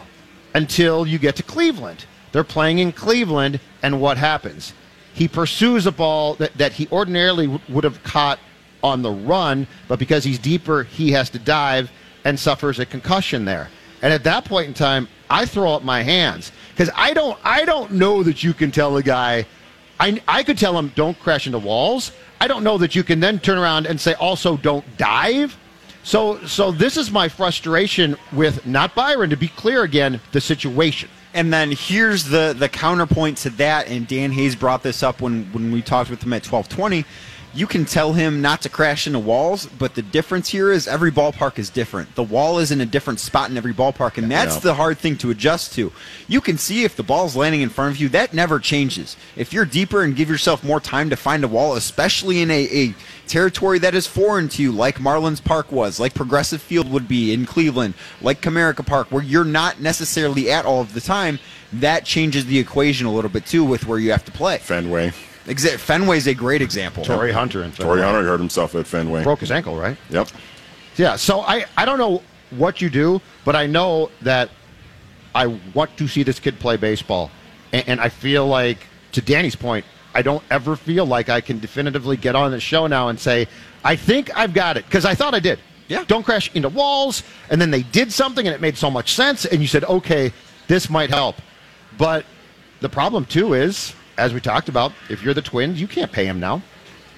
until 0.55 1.05
you 1.05 1.19
get 1.19 1.36
to 1.36 1.43
Cleveland. 1.43 2.05
They're 2.31 2.43
playing 2.43 2.79
in 2.79 2.91
Cleveland, 2.91 3.60
and 3.84 4.01
what 4.01 4.17
happens? 4.17 4.74
He 5.13 5.27
pursues 5.27 5.86
a 5.86 5.91
ball 5.91 6.34
that, 6.36 6.57
that 6.57 6.74
he 6.74 6.88
ordinarily 6.91 7.45
w- 7.45 7.62
would 7.69 7.84
have 7.84 8.01
caught 8.03 8.39
on 8.84 9.03
the 9.03 9.12
run, 9.12 9.67
but 9.88 10.00
because 10.00 10.24
he's 10.24 10.39
deeper, 10.39 10.84
he 10.84 11.12
has 11.12 11.29
to 11.29 11.39
dive 11.39 11.91
and 12.24 12.39
suffers 12.39 12.79
a 12.79 12.86
concussion 12.86 13.45
there. 13.45 13.69
And 14.01 14.12
at 14.12 14.24
that 14.24 14.43
point 14.43 14.67
in 14.67 14.74
time, 14.74 15.07
I 15.29 15.46
throw 15.46 15.74
up 15.74 15.84
my 15.84 16.03
hands 16.03 16.51
because 16.72 16.89
I 16.96 17.13
don't, 17.13 17.38
I 17.44 17.65
don't 17.65 17.94
know 17.94 18.24
that 18.24 18.44
you 18.44 18.53
can 18.53 18.72
tell 18.72 18.98
a 18.98 19.03
guy. 19.03 19.46
I, 20.00 20.22
I 20.27 20.44
could 20.44 20.58
tell 20.58 20.77
him 20.77 20.91
don't 20.96 21.17
crash 21.20 21.46
into 21.46 21.60
walls. 21.60 22.12
I 22.41 22.48
don't 22.48 22.63
know 22.63 22.77
that 22.77 22.96
you 22.96 23.03
can 23.03 23.20
then 23.20 23.39
turn 23.39 23.58
around 23.58 23.88
and 23.88 24.00
say 24.00 24.13
also 24.15 24.58
don't 24.58 24.86
dive. 24.98 25.58
So, 26.03 26.46
so 26.46 26.72
this 26.72 26.98
is 26.98 27.10
my 27.12 27.27
frustration 27.29 28.15
with 28.32 28.65
not 28.67 28.94
Byron. 28.94 29.29
To 29.32 29.38
be 29.38 29.48
clear 29.48 29.84
again, 29.84 30.20
the 30.34 30.41
situation. 30.41 31.10
And 31.34 31.51
then 31.51 31.72
here's 31.72 32.24
the 32.24 32.55
the 32.58 32.70
counterpoint 32.70 33.38
to 33.39 33.50
that, 33.51 33.89
and 33.89 34.08
Dan 34.08 34.32
Hayes 34.32 34.55
brought 34.55 34.84
this 34.84 35.01
up 35.01 35.22
when 35.22 35.46
when 35.51 35.72
we 35.72 35.82
talked 35.82 36.10
with 36.10 36.24
him 36.24 36.34
at 36.34 36.44
twelve 36.44 36.70
twenty. 36.70 37.05
You 37.55 37.67
can 37.67 37.85
tell 37.85 38.12
him 38.12 38.41
not 38.41 38.62
to 38.63 38.69
crash 38.69 39.07
into 39.07 39.17
walls, 39.19 39.65
but 39.65 39.95
the 39.95 40.01
difference 40.01 40.50
here 40.50 40.74
is 40.74 40.89
every 40.89 41.09
ballpark 41.09 41.57
is 41.57 41.69
different. 41.69 42.13
The 42.15 42.21
wall 42.24 42.59
is 42.59 42.69
in 42.69 42.81
a 42.81 42.85
different 42.85 43.21
spot 43.21 43.50
in 43.50 43.55
every 43.55 43.74
ballpark, 43.74 44.17
and 44.17 44.29
that's 44.29 44.55
Yeah. 44.55 44.59
the 44.59 44.74
hard 44.74 44.97
thing 44.97 45.15
to 45.19 45.31
adjust 45.31 45.74
to. 45.75 45.93
You 46.27 46.41
can 46.41 46.57
see 46.57 46.83
if 46.83 46.97
the 46.97 47.03
ball's 47.03 47.33
landing 47.38 47.62
in 47.62 47.69
front 47.69 47.95
of 47.95 48.01
you, 48.01 48.09
that 48.09 48.33
never 48.33 48.59
changes. 48.59 49.15
If 49.38 49.53
you're 49.53 49.63
deeper 49.63 50.03
and 50.03 50.17
give 50.17 50.29
yourself 50.29 50.65
more 50.65 50.81
time 50.81 51.09
to 51.12 51.15
find 51.15 51.45
a 51.45 51.47
wall, 51.47 51.75
especially 51.75 52.41
in 52.41 52.51
a, 52.51 52.63
a 52.65 52.93
territory 53.25 53.79
that 53.79 53.95
is 53.95 54.05
foreign 54.05 54.50
to 54.50 54.62
you, 54.62 54.74
like 54.74 55.00
Marlins 55.00 55.41
Park 55.41 55.71
was, 55.71 55.97
like 55.97 56.13
Progressive 56.13 56.62
Field 56.62 56.91
would 56.91 57.07
be 57.07 57.31
in 57.31 57.45
Cleveland, 57.45 57.93
like 58.21 58.41
Comerica 58.41 58.85
Park, 58.85 59.07
where 59.12 59.24
you're 59.24 59.45
not 59.45 59.79
necessarily 59.79 60.51
at 60.51 60.65
all 60.65 60.81
of 60.81 60.93
the 60.93 61.00
time, 61.01 61.39
that 61.71 62.03
changes 62.03 62.47
the 62.47 62.59
equation 62.59 63.05
a 63.05 63.13
little 63.13 63.31
bit 63.31 63.45
too 63.45 63.63
with 63.63 63.88
where 63.88 63.97
you 63.97 64.12
have 64.12 64.25
to 64.25 64.31
play. 64.31 64.57
Fenway. 64.57 65.13
Exa- 65.46 65.78
Fenway's 65.78 66.28
a 66.28 66.34
great 66.34 66.62
example. 66.62 67.04
Torii 67.04 67.32
Hunter 67.32 67.62
and 67.62 67.74
Torii 67.75 68.02
Hunter 68.02 68.24
hurt 68.24 68.40
himself 68.40 68.75
at 68.75 68.88
Fenway. 68.88 69.24
broke 69.24 69.40
his 69.42 69.52
ankle, 69.52 69.75
right? 69.75 69.98
Yep. 70.10 70.30
Yeah. 70.98 71.16
So 71.16 71.42
I, 71.42 71.66
I 71.78 71.86
don't 71.86 72.00
know 72.00 72.22
what 72.52 72.82
you 72.82 72.90
do, 72.90 73.22
but 73.44 73.56
I 73.56 73.68
know 73.68 74.10
that 74.22 74.50
I 75.34 75.48
want 75.74 75.96
to 75.98 76.08
see 76.08 76.24
this 76.24 76.40
kid 76.40 76.60
play 76.60 76.78
baseball, 76.78 77.30
and, 77.74 77.84
and 77.88 78.02
I 78.02 78.10
feel 78.10 78.48
like, 78.48 78.80
to 79.12 79.22
Danny's 79.22 79.56
point, 79.56 79.86
I 80.14 80.22
don't 80.22 80.44
ever 80.50 80.75
feel 80.75 81.06
like 81.06 81.28
I 81.30 81.42
can 81.42 81.60
definitively 81.60 82.16
get 82.18 82.36
on 82.36 82.52
the 82.52 82.60
show 82.60 82.88
now 82.88 83.10
and 83.10 83.20
say 83.20 83.48
I 83.84 83.96
think 83.98 84.36
I've 84.36 84.54
got 84.54 84.78
it 84.78 84.86
because 84.86 85.06
I 85.06 85.14
thought 85.14 85.34
I 85.36 85.40
did. 85.40 85.60
Yeah. 85.88 86.04
Don't 86.08 86.24
crash 86.24 86.50
into 86.56 86.70
walls, 86.70 87.22
and 87.52 87.62
then 87.62 87.70
they 87.70 87.84
did 87.84 88.12
something, 88.12 88.48
and 88.48 88.56
it 88.56 88.62
made 88.62 88.78
so 88.78 88.90
much 88.90 89.14
sense, 89.14 89.46
and 89.46 89.62
you 89.62 89.68
said, 89.68 89.84
okay, 89.84 90.32
this 90.68 90.90
might 90.90 91.12
help, 91.12 91.36
but 91.98 92.25
the 92.80 92.90
problem 92.90 93.25
too 93.25 93.54
is, 93.54 93.94
as 94.17 94.34
we 94.34 94.39
talked 94.39 94.69
about, 94.69 94.91
if 95.10 95.24
you're 95.24 95.34
the 95.34 95.41
Twins, 95.41 95.79
you 95.79 95.88
can't 95.88 96.12
pay 96.12 96.25
him 96.25 96.39
now. 96.39 96.62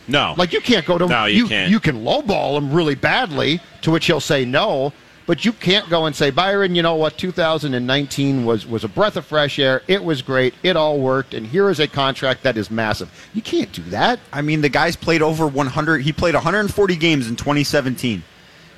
No. 0.08 0.36
Like 0.38 0.54
you 0.54 0.62
can't 0.62 0.86
go 0.86 0.98
to 0.98 1.06
No, 1.06 1.25
you 1.25 1.48
can't. 1.48 1.70
You 1.70 1.80
can 1.80 2.04
lowball 2.04 2.58
him 2.58 2.72
really 2.72 2.96
badly, 2.96 3.60
to 3.82 3.92
which 3.92 4.06
he'll 4.06 4.20
say 4.20 4.46
no. 4.46 4.94
But 5.25 5.44
you 5.44 5.51
can't 5.51 5.89
go 5.89 6.06
and 6.06 6.16
say, 6.16 6.32
Byron, 6.32 6.74
you 6.74 6.82
know 6.82 6.96
what? 6.96 7.18
2019 7.18 8.46
was 8.46 8.66
was 8.66 8.86
a 8.86 8.88
breath 8.88 9.18
of 9.18 9.25
fresh 9.25 9.60
air. 9.60 9.82
It 9.86 10.01
was 10.01 10.22
great. 10.22 10.54
It 10.63 10.77
all 10.77 11.00
worked, 11.00 11.34
and 11.34 11.46
here 11.46 11.70
is 11.70 11.82
a 11.82 11.88
contract 11.88 12.44
that 12.44 12.56
is 12.56 12.72
massive. 12.72 13.12
You 13.34 13.42
can't 13.42 13.70
do 13.74 13.84
that. 13.89 14.22
I 14.32 14.42
mean, 14.42 14.62
the 14.62 14.70
guy's 14.70 14.96
played 14.96 15.22
over 15.22 15.46
100. 15.46 16.01
He 16.04 16.13
played 16.13 16.34
140 16.34 16.96
games 16.96 17.27
in 17.27 17.36
2017. 17.36 18.24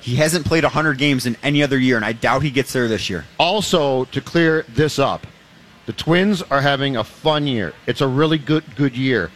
He 0.00 0.16
hasn't 0.16 0.44
played 0.44 0.64
100 0.64 0.98
games 0.98 1.24
in 1.24 1.36
any 1.44 1.62
other 1.62 1.78
year, 1.78 1.94
and 1.94 2.04
I 2.04 2.14
doubt 2.14 2.42
he 2.42 2.50
gets 2.50 2.72
there 2.72 2.88
this 2.88 3.08
year. 3.08 3.26
Also, 3.38 4.06
to 4.06 4.20
clear 4.20 4.64
this 4.68 4.98
up, 4.98 5.28
the 5.90 5.96
Twins 5.96 6.40
are 6.40 6.60
having 6.60 6.96
a 6.96 7.02
fun 7.02 7.48
year. 7.48 7.74
It's 7.88 8.00
a 8.00 8.06
really 8.06 8.38
good 8.38 8.62
good 8.76 8.96
year. 8.96 9.28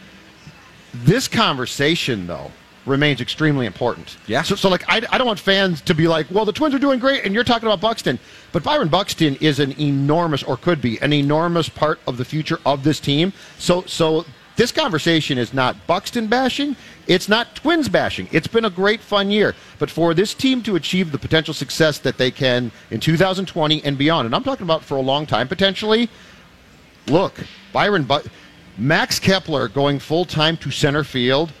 This 0.93 1.27
conversation, 1.27 2.27
though, 2.27 2.49
remains 2.85 3.19
extremely 3.19 3.65
important. 3.65 4.15
Yeah. 4.25 4.41
So, 4.41 4.55
so 4.55 4.69
like, 4.69 4.85
I, 4.87 5.01
I 5.11 5.17
don't 5.17 5.27
want 5.27 5.37
fans 5.37 5.81
to 5.81 5.93
be 5.93 6.07
like, 6.07 6.27
well, 6.31 6.45
the 6.45 6.53
Twins 6.53 6.73
are 6.73 6.79
doing 6.79 6.97
great, 6.97 7.25
and 7.25 7.33
you're 7.33 7.43
talking 7.43 7.67
about 7.67 7.81
Buxton. 7.81 8.19
But 8.53 8.63
Byron 8.63 8.87
Buxton 8.87 9.35
is 9.41 9.59
an 9.59 9.77
enormous, 9.77 10.43
or 10.43 10.55
could 10.55 10.81
be, 10.81 10.97
an 11.01 11.11
enormous 11.11 11.67
part 11.67 11.99
of 12.07 12.15
the 12.15 12.23
future 12.23 12.59
of 12.65 12.85
this 12.85 13.01
team. 13.01 13.33
So, 13.57 13.81
so 13.81 14.23
this 14.55 14.71
conversation 14.71 15.37
is 15.37 15.53
not 15.53 15.75
Buxton 15.87 16.27
bashing. 16.27 16.77
It's 17.07 17.27
not 17.27 17.53
Twins 17.55 17.89
bashing. 17.89 18.29
It's 18.31 18.47
been 18.47 18.63
a 18.63 18.69
great, 18.69 19.01
fun 19.01 19.29
year. 19.29 19.55
But 19.77 19.89
for 19.89 20.13
this 20.13 20.33
team 20.33 20.63
to 20.63 20.77
achieve 20.77 21.11
the 21.11 21.19
potential 21.19 21.53
success 21.53 21.99
that 21.99 22.17
they 22.17 22.31
can 22.31 22.71
in 22.91 23.01
2020 23.01 23.83
and 23.83 23.97
beyond, 23.97 24.27
and 24.27 24.33
I'm 24.33 24.43
talking 24.43 24.63
about 24.63 24.85
for 24.85 24.95
a 24.95 25.01
long 25.01 25.25
time 25.25 25.49
potentially, 25.49 26.09
look, 27.07 27.33
Byron, 27.73 28.03
but 28.03 28.25
Max 28.77 29.19
Kepler 29.19 29.67
going 29.67 29.99
full 29.99 30.25
time 30.25 30.57
to 30.57 30.71
center 30.71 31.03
field 31.03 31.51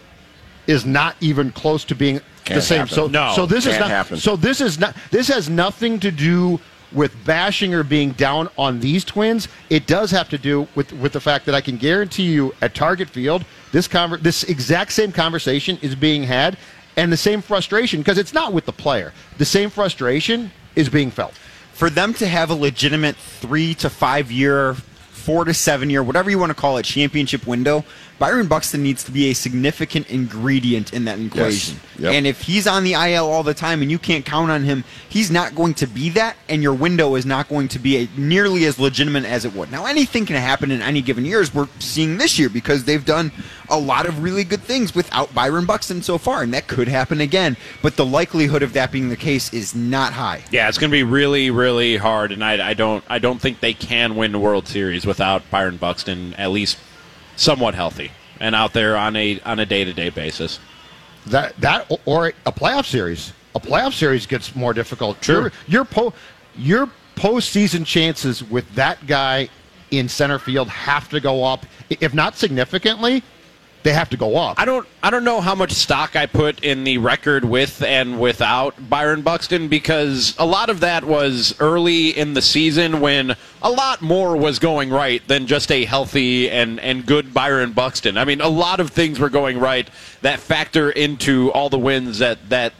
is 0.67 0.85
not 0.85 1.15
even 1.21 1.51
close 1.51 1.83
to 1.85 1.95
being 1.95 2.15
the 2.15 2.21
Can't 2.43 2.63
same. 2.63 2.77
happen. 2.79 2.93
So, 2.93 3.07
No, 3.07 3.33
so 3.35 3.45
this 3.45 3.65
is 3.65 3.71
can't 3.73 3.81
not. 3.81 3.89
happen. 3.91 4.17
So 4.17 4.35
this 4.35 4.61
is 4.61 4.79
not. 4.79 4.95
This 5.11 5.27
has 5.29 5.49
nothing 5.49 5.99
to 6.01 6.11
do 6.11 6.59
with 6.91 7.13
bashing 7.25 7.73
or 7.73 7.83
being 7.83 8.11
down 8.11 8.47
on 8.57 8.79
these 8.79 9.03
twins. 9.03 9.47
It 9.69 9.85
does 9.87 10.11
have 10.11 10.29
to 10.29 10.37
do 10.37 10.67
with 10.75 10.91
with 10.93 11.13
the 11.13 11.19
fact 11.19 11.45
that 11.45 11.55
I 11.55 11.61
can 11.61 11.77
guarantee 11.77 12.23
you 12.31 12.53
at 12.61 12.73
Target 12.75 13.09
Field, 13.09 13.45
this 13.71 13.87
conver- 13.87 14.21
this 14.21 14.43
exact 14.43 14.91
same 14.91 15.11
conversation 15.11 15.77
is 15.81 15.95
being 15.95 16.23
had, 16.23 16.57
and 16.97 17.11
the 17.11 17.17
same 17.17 17.41
frustration 17.41 18.01
because 18.01 18.17
it's 18.17 18.33
not 18.33 18.53
with 18.53 18.65
the 18.65 18.73
player. 18.73 19.13
The 19.37 19.45
same 19.45 19.69
frustration 19.69 20.51
is 20.75 20.89
being 20.89 21.11
felt. 21.11 21.33
For 21.73 21.89
them 21.89 22.13
to 22.15 22.27
have 22.27 22.49
a 22.49 22.55
legitimate 22.55 23.15
three 23.17 23.73
to 23.75 23.89
five 23.89 24.31
year, 24.31 24.75
four 25.25 25.43
to 25.43 25.53
seven 25.53 25.89
year, 25.89 26.03
whatever 26.03 26.29
you 26.29 26.37
want 26.37 26.51
to 26.51 26.55
call 26.55 26.77
it, 26.77 26.83
championship 26.83 27.47
window, 27.47 27.83
Byron 28.17 28.47
Buxton 28.47 28.81
needs 28.81 29.03
to 29.03 29.11
be 29.11 29.29
a 29.29 29.33
significant 29.33 30.09
ingredient 30.09 30.93
in 30.93 31.05
that 31.05 31.19
equation. 31.19 31.79
Yep. 31.99 32.13
And 32.13 32.25
if 32.25 32.41
he's 32.41 32.65
on 32.65 32.85
the 32.85 32.93
IL 32.93 33.25
all 33.29 33.43
the 33.43 33.53
time 33.53 33.81
and 33.81 33.91
you 33.91 33.99
can't 33.99 34.25
count 34.25 34.51
on 34.51 34.63
him, 34.63 34.85
he's 35.09 35.29
not 35.29 35.53
going 35.53 35.73
to 35.75 35.87
be 35.87 36.09
that, 36.11 36.37
and 36.47 36.63
your 36.63 36.73
window 36.73 37.15
is 37.15 37.25
not 37.25 37.49
going 37.49 37.67
to 37.69 37.79
be 37.79 37.97
a, 37.97 38.09
nearly 38.17 38.63
as 38.65 38.79
legitimate 38.79 39.25
as 39.25 39.43
it 39.43 39.53
would. 39.53 39.69
Now, 39.69 39.85
anything 39.85 40.25
can 40.25 40.37
happen 40.37 40.71
in 40.71 40.81
any 40.81 41.01
given 41.01 41.25
year, 41.25 41.41
as 41.41 41.53
we're 41.53 41.67
seeing 41.79 42.17
this 42.17 42.39
year, 42.39 42.47
because 42.47 42.85
they've 42.85 43.03
done 43.03 43.31
a 43.69 43.77
lot 43.77 44.05
of 44.05 44.23
really 44.23 44.45
good 44.45 44.61
things 44.61 44.95
without 44.95 45.33
Byron 45.33 45.65
Buxton 45.65 46.01
so 46.01 46.17
far, 46.17 46.41
and 46.41 46.53
that 46.53 46.67
could 46.67 46.87
happen 46.87 47.19
again. 47.19 47.57
But 47.81 47.97
the 47.97 48.05
likelihood 48.05 48.63
of 48.63 48.73
that 48.73 48.91
being 48.91 49.09
the 49.09 49.17
case 49.17 49.53
is 49.53 49.75
not 49.75 50.13
high. 50.13 50.43
Yeah, 50.51 50.69
it's 50.69 50.77
going 50.77 50.89
to 50.89 50.95
be 50.95 51.03
really, 51.03 51.51
really 51.51 51.97
hard, 51.97 52.31
and 52.31 52.43
I, 52.43 52.69
I 52.69 52.73
don't, 52.73 53.03
I 53.09 53.19
don't 53.19 53.41
think 53.41 53.59
they 53.59 53.73
can 53.73 54.15
win 54.15 54.31
the 54.31 54.39
World 54.39 54.67
Series 54.67 55.05
without 55.05 55.49
Byron 55.49 55.77
Buxton 55.77 56.33
at 56.35 56.51
least 56.51 56.77
somewhat 57.35 57.75
healthy 57.75 58.11
and 58.39 58.55
out 58.55 58.73
there 58.73 58.95
on 58.97 59.15
a 59.15 59.39
on 59.41 59.59
a 59.59 59.65
day 59.65 59.83
to 59.83 59.93
day 59.93 60.09
basis. 60.09 60.59
That 61.27 61.55
that 61.61 61.91
or 62.05 62.27
a 62.45 62.51
playoff 62.51 62.85
series. 62.85 63.33
A 63.55 63.59
playoff 63.59 63.93
series 63.93 64.25
gets 64.25 64.55
more 64.55 64.73
difficult. 64.73 65.23
Sure. 65.23 65.41
Your 65.41 65.51
your 65.67 65.85
po 65.85 66.13
your 66.57 66.89
postseason 67.15 67.85
chances 67.85 68.43
with 68.43 68.69
that 68.75 69.05
guy 69.07 69.49
in 69.91 70.09
center 70.09 70.39
field 70.39 70.67
have 70.69 71.09
to 71.09 71.19
go 71.19 71.43
up. 71.43 71.65
If 71.89 72.13
not 72.13 72.35
significantly, 72.35 73.23
they 73.85 73.93
have 73.93 74.09
to 74.09 74.17
go 74.17 74.35
up. 74.35 74.59
I 74.59 74.65
don't, 74.65 74.85
I 75.03 75.11
don't 75.11 75.23
know 75.23 75.39
how 75.39 75.53
much 75.53 75.71
stock 75.71 76.15
I 76.15 76.25
put 76.25 76.61
in 76.63 76.83
the 76.83 76.97
record 76.97 77.45
with 77.45 77.83
and 77.83 78.19
without 78.19 78.89
Byron 78.89 79.21
Buxton 79.21 79.67
because 79.67 80.35
a 80.39 80.45
lot 80.45 80.69
of 80.69 80.79
that 80.81 81.03
was 81.03 81.55
early 81.59 82.09
in 82.09 82.33
the 82.33 82.41
season 82.41 82.99
when 82.99 83.35
a 83.61 83.69
lot 83.69 84.01
more 84.01 84.35
was 84.35 84.57
going 84.57 84.89
right 84.89 85.25
than 85.27 85.45
just 85.45 85.71
a 85.71 85.85
healthy 85.85 86.49
and 86.49 86.79
and 86.79 87.05
good 87.05 87.31
Byron 87.33 87.73
Buxton. 87.73 88.17
I 88.17 88.25
mean, 88.25 88.41
a 88.41 88.49
lot 88.49 88.79
of 88.79 88.89
things 88.89 89.19
were 89.19 89.29
going 89.29 89.59
right 89.59 89.87
that 90.21 90.39
factor 90.39 90.89
into 90.89 91.51
all 91.51 91.69
the 91.69 91.79
wins 91.79 92.19
that 92.19 92.49
that 92.49 92.73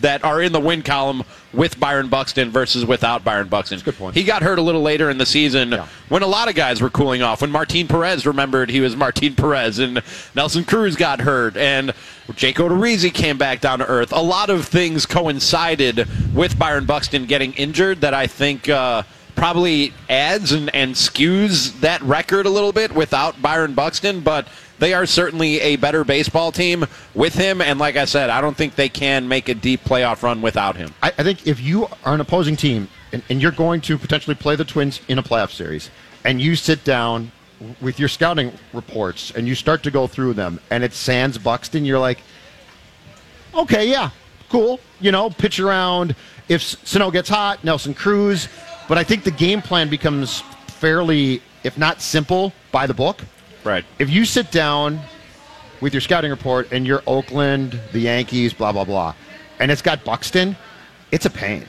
that 0.00 0.24
are 0.24 0.42
in 0.42 0.52
the 0.52 0.60
win 0.60 0.82
column 0.82 1.22
with 1.52 1.78
Byron 1.80 2.08
Buxton 2.08 2.50
versus 2.50 2.84
without 2.84 3.24
Byron 3.24 3.48
Buxton. 3.48 3.78
good 3.80 3.96
point. 3.96 4.14
He 4.14 4.24
got 4.24 4.42
hurt 4.42 4.58
a 4.58 4.62
little 4.62 4.82
later 4.82 5.08
in 5.08 5.18
the 5.18 5.24
season 5.26 5.72
Yeah. 5.72 5.86
when 6.08 6.22
a 6.22 6.26
lot 6.26 6.48
of 6.48 6.54
guys 6.54 6.82
were 6.82 6.90
cooling 6.90 7.22
off. 7.22 7.40
When 7.40 7.50
Martin 7.50 7.88
Perez 7.88 8.26
remembered 8.26 8.70
he 8.70 8.80
was 8.80 8.94
Martin 8.94 9.34
Perez, 9.34 9.78
and 9.78 10.02
Nelson 10.34 10.64
Cruz 10.64 10.96
got 10.96 11.20
hurt, 11.20 11.56
and 11.56 11.92
Jake 12.34 12.56
Odorizzi 12.56 13.12
came 13.12 13.38
back 13.38 13.60
down 13.60 13.78
to 13.78 13.86
earth. 13.86 14.12
A 14.12 14.20
lot 14.22 14.50
of 14.50 14.66
things 14.66 15.06
coincided 15.06 16.06
with 16.34 16.58
Byron 16.58 16.84
Buxton 16.84 17.24
getting 17.26 17.52
injured 17.54 18.00
that 18.02 18.14
I 18.14 18.26
think. 18.26 18.68
Uh, 18.68 19.02
Probably 19.34 19.92
adds 20.08 20.52
and, 20.52 20.74
and 20.74 20.94
skews 20.94 21.78
that 21.80 22.00
record 22.00 22.46
a 22.46 22.48
little 22.48 22.72
bit 22.72 22.94
without 22.94 23.42
Byron 23.42 23.74
Buxton, 23.74 24.20
but 24.20 24.48
they 24.78 24.94
are 24.94 25.06
certainly 25.06 25.60
a 25.60 25.76
better 25.76 26.04
baseball 26.04 26.52
team 26.52 26.84
with 27.14 27.34
him. 27.34 27.60
And 27.60 27.78
like 27.78 27.96
I 27.96 28.04
said, 28.04 28.30
I 28.30 28.40
don't 28.40 28.56
think 28.56 28.74
they 28.74 28.88
can 28.88 29.28
make 29.28 29.48
a 29.48 29.54
deep 29.54 29.82
playoff 29.84 30.22
run 30.22 30.42
without 30.42 30.76
him. 30.76 30.92
I, 31.02 31.12
I 31.18 31.22
think 31.22 31.46
if 31.46 31.60
you 31.60 31.86
are 32.04 32.14
an 32.14 32.20
opposing 32.20 32.56
team 32.56 32.88
and, 33.12 33.22
and 33.30 33.40
you're 33.40 33.52
going 33.52 33.80
to 33.82 33.96
potentially 33.98 34.34
play 34.34 34.56
the 34.56 34.64
Twins 34.64 35.00
in 35.08 35.18
a 35.18 35.22
playoff 35.22 35.50
series, 35.50 35.90
and 36.24 36.40
you 36.40 36.56
sit 36.56 36.84
down 36.84 37.30
with 37.80 37.98
your 37.98 38.08
scouting 38.08 38.52
reports 38.72 39.30
and 39.30 39.46
you 39.48 39.54
start 39.54 39.82
to 39.84 39.90
go 39.90 40.06
through 40.06 40.34
them, 40.34 40.60
and 40.70 40.84
it's 40.84 40.96
Sands 40.96 41.38
Buxton, 41.38 41.84
you're 41.84 41.98
like, 41.98 42.20
okay, 43.54 43.88
yeah, 43.88 44.10
cool. 44.48 44.80
You 45.00 45.12
know, 45.12 45.30
pitch 45.30 45.60
around. 45.60 46.14
If 46.48 46.62
Sano 46.62 47.10
gets 47.10 47.28
hot, 47.28 47.64
Nelson 47.64 47.94
Cruz. 47.94 48.48
But 48.88 48.98
I 48.98 49.04
think 49.04 49.24
the 49.24 49.30
game 49.30 49.62
plan 49.62 49.88
becomes 49.88 50.42
fairly, 50.68 51.42
if 51.64 51.78
not 51.78 52.00
simple, 52.00 52.52
by 52.72 52.86
the 52.86 52.94
book. 52.94 53.22
Right. 53.66 53.84
If 53.98 54.08
you 54.10 54.24
sit 54.24 54.52
down 54.52 55.00
with 55.80 55.92
your 55.92 56.00
scouting 56.00 56.30
report 56.30 56.70
and 56.70 56.86
you're 56.86 57.02
Oakland, 57.04 57.78
the 57.92 57.98
Yankees, 57.98 58.54
blah, 58.54 58.70
blah, 58.70 58.84
blah, 58.84 59.12
and 59.58 59.72
it's 59.72 59.82
got 59.82 60.04
Buxton, 60.04 60.56
it's 61.10 61.26
a 61.26 61.30
pain. 61.30 61.66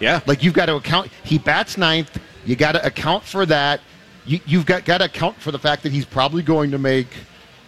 Yeah. 0.00 0.20
Like 0.26 0.42
you've 0.42 0.54
got 0.54 0.66
to 0.66 0.76
account. 0.76 1.10
He 1.22 1.36
bats 1.36 1.76
ninth. 1.76 2.18
You 2.46 2.56
got 2.56 2.72
to 2.72 2.84
account 2.84 3.24
for 3.24 3.44
that. 3.44 3.82
You, 4.24 4.40
you've 4.46 4.64
got 4.64 4.86
got 4.86 4.98
to 4.98 5.04
account 5.04 5.36
for 5.36 5.50
the 5.50 5.58
fact 5.58 5.82
that 5.82 5.92
he's 5.92 6.06
probably 6.06 6.42
going 6.42 6.70
to 6.70 6.78
make 6.78 7.08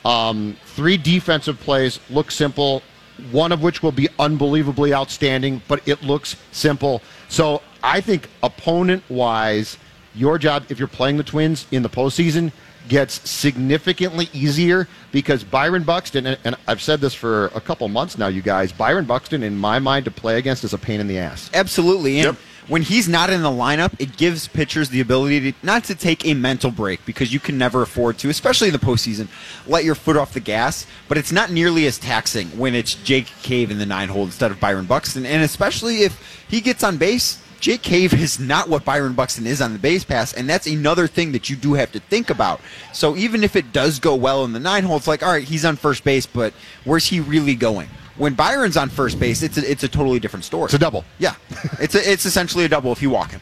um, 0.07 0.57
three 0.65 0.97
defensive 0.97 1.61
plays 1.61 2.01
look 2.09 2.31
simple. 2.31 2.83
One 3.31 3.53
of 3.53 3.63
which 3.63 3.83
will 3.83 3.93
be 3.93 4.09
unbelievably 4.19 4.95
outstanding, 4.95 5.61
but 5.69 5.87
it 5.87 6.03
looks 6.03 6.37
simple. 6.51 7.03
So 7.29 7.61
I 7.83 8.01
think 8.01 8.29
opponent 8.43 9.03
wise, 9.11 9.77
your 10.15 10.39
job 10.39 10.65
if 10.71 10.79
you're 10.79 10.89
playing 10.89 11.19
the 11.19 11.25
Twins 11.25 11.67
in 11.71 11.83
the 11.83 11.91
postseason 11.91 12.53
gets 12.89 13.29
significantly 13.29 14.29
easier 14.33 14.89
because 15.13 15.43
Byron 15.45 15.83
Buxton, 15.83 16.27
and, 16.27 16.39
and 16.45 16.57
I've 16.67 16.83
said 16.83 17.01
this 17.01 17.15
for 17.15 17.47
a 17.47 17.61
couple 17.61 17.89
months 17.89 18.19
now, 18.19 18.29
you 18.29 18.43
guys, 18.43 18.73
Byron 18.73 19.05
Buxton, 19.05 19.43
in 19.43 19.57
my 19.57 19.79
mind, 19.79 20.05
to 20.05 20.11
play 20.11 20.39
against 20.39 20.65
is 20.65 20.73
a 20.73 20.79
pain 20.79 21.01
in 21.01 21.07
the 21.07 21.19
ass. 21.19 21.51
Absolutely. 21.55 22.19
And 22.19 22.27
Yep. 22.27 22.37
when 22.69 22.83
he's 22.83 23.09
not 23.09 23.31
in 23.31 23.43
the 23.43 23.49
lineup, 23.51 23.93
it 23.99 24.17
gives 24.17 24.49
pitchers 24.49 24.89
the 24.89 25.01
ability 25.01 25.53
to 25.53 25.59
not 25.65 25.85
to 25.85 25.95
take 25.95 26.27
a 26.27 26.35
mental 26.35 26.71
break 26.71 27.05
because 27.07 27.33
you 27.33 27.41
can 27.41 27.57
never 27.57 27.83
afford 27.83 28.19
to, 28.19 28.29
especially 28.29 28.69
in 28.69 28.73
the 28.73 28.79
postseason, 28.79 29.29
let 29.67 29.85
your 29.85 29.95
foot 29.95 30.17
off 30.17 30.33
the 30.35 30.41
gas. 30.41 30.87
But 31.09 31.19
it's 31.19 31.33
not 31.33 31.51
nearly 31.51 31.87
as 31.87 31.99
taxing 31.99 32.49
when 32.59 32.75
it's 32.75 32.95
Jake 32.95 33.27
Cave 33.43 33.71
in 33.71 33.79
the 33.79 33.87
nine 33.87 34.09
hole 34.09 34.25
instead 34.25 34.51
of 34.51 34.61
Byron 34.61 34.87
Buxton. 34.87 35.25
And 35.25 35.43
especially 35.43 36.03
if 36.03 36.45
he 36.49 36.61
gets 36.61 36.83
on 36.85 36.97
base, 36.97 37.43
Jake 37.61 37.83
Cave 37.83 38.15
is 38.15 38.39
not 38.39 38.69
what 38.69 38.85
Byron 38.85 39.15
Buxton 39.15 39.47
is 39.47 39.61
on 39.61 39.73
the 39.73 39.79
base 39.79 40.05
pass, 40.05 40.33
and 40.33 40.49
that's 40.49 40.67
another 40.67 41.07
thing 41.07 41.33
that 41.33 41.51
you 41.51 41.57
do 41.57 41.75
have 41.75 41.93
to 41.93 42.01
think 42.01 42.31
about. 42.31 42.61
So 42.93 43.17
even 43.17 43.43
if 43.43 43.57
it 43.57 43.73
does 43.73 43.99
go 43.99 44.15
well 44.15 44.45
in 44.45 44.53
the 44.53 44.61
nine 44.61 44.85
hole, 44.85 44.97
it's 44.97 45.07
like, 45.07 45.23
all 45.23 45.33
right, 45.33 45.45
he's 45.45 45.65
on 45.65 45.77
first 45.77 46.05
base, 46.05 46.27
but 46.27 46.53
where's 46.85 47.07
he 47.07 47.21
really 47.21 47.55
going? 47.55 47.89
When 48.17 48.35
Byron's 48.35 48.77
on 48.77 48.89
first 48.89 49.21
base, 49.21 49.43
it's 49.43 49.59
a, 49.59 49.71
it's 49.71 49.83
a 49.83 49.89
totally 49.89 50.19
different 50.19 50.45
story. 50.45 50.67
It's 50.67 50.75
a 50.75 50.79
double. 50.79 51.05
Yeah, 51.19 51.35
it's 51.81 51.95
a, 51.95 52.11
it's 52.11 52.25
essentially 52.25 52.65
a 52.65 52.69
double 52.69 52.93
if 52.93 53.03
you 53.03 53.11
walk 53.11 53.31
him. 53.33 53.41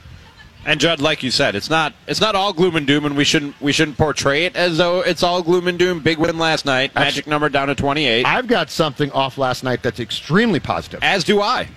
And 0.67 0.81
Judd, 0.81 1.01
like 1.01 1.23
you 1.23 1.31
said, 1.31 1.55
it's 1.55 1.69
not 1.69 1.93
it's 2.07 2.23
not 2.23 2.35
all 2.35 2.53
gloom 2.53 2.77
and 2.77 2.87
doom, 2.87 3.05
and 3.05 3.17
we 3.17 3.25
shouldn't 3.25 3.61
we 3.61 3.71
shouldn't 3.73 3.99
portray 3.99 4.47
it 4.47 4.57
as 4.57 4.79
though 4.79 5.01
it's 5.01 5.23
all 5.23 5.43
gloom 5.43 5.69
and 5.69 5.79
doom. 5.79 6.01
Big 6.01 6.19
win 6.19 6.39
last 6.39 6.65
night, 6.65 6.95
magic 6.95 7.27
number 7.27 7.51
down 7.51 7.69
to 7.69 7.75
twenty 7.75 8.07
eight. 8.07 8.25
I've 8.25 8.47
got 8.47 8.71
something 8.71 9.13
off 9.13 9.37
last 9.37 9.63
night 9.63 9.83
that's 9.83 10.01
extremely 10.01 10.61
positive. 10.61 11.01
As 11.03 11.23
do 11.23 11.43
I. 11.43 11.69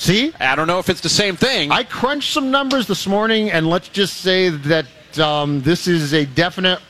See, 0.00 0.32
I 0.40 0.56
don't 0.56 0.66
know 0.66 0.78
if 0.78 0.88
it's 0.88 1.02
the 1.02 1.10
same 1.10 1.36
thing. 1.36 1.70
I 1.70 1.84
crunched 1.84 2.32
some 2.32 2.50
numbers 2.50 2.86
this 2.86 3.06
morning, 3.06 3.50
and 3.50 3.68
let's 3.68 3.90
just 3.90 4.16
say 4.16 4.48
that 4.48 4.86
um, 5.18 5.60
this 5.60 5.86
is 5.86 6.14
a 6.14 6.24
definite 6.24 6.80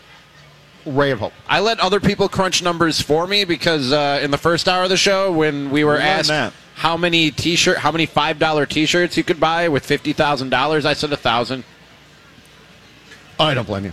ray 0.86 1.10
of 1.10 1.18
hope. 1.18 1.32
I 1.48 1.58
let 1.58 1.80
other 1.80 1.98
people 1.98 2.28
crunch 2.28 2.62
numbers 2.62 3.00
for 3.00 3.26
me 3.26 3.44
because 3.44 3.90
uh, 3.90 4.20
in 4.22 4.30
the 4.30 4.38
first 4.38 4.68
hour 4.68 4.84
of 4.84 4.90
the 4.90 4.96
show, 4.96 5.32
when 5.32 5.70
we 5.70 5.82
were 5.82 5.98
asked 5.98 6.30
how 6.76 6.96
many 6.96 7.32
t-shirt, 7.32 7.78
how 7.78 7.90
many 7.90 8.06
five 8.06 8.38
dollar 8.38 8.64
t-shirts 8.64 9.16
you 9.16 9.24
could 9.24 9.40
buy 9.40 9.68
with 9.68 9.84
fifty 9.84 10.12
thousand 10.12 10.50
dollars, 10.50 10.86
I 10.86 10.92
said 10.92 11.12
a 11.12 11.16
thousand. 11.16 11.64
I 13.40 13.54
don't 13.54 13.66
blame 13.66 13.86
you. 13.86 13.92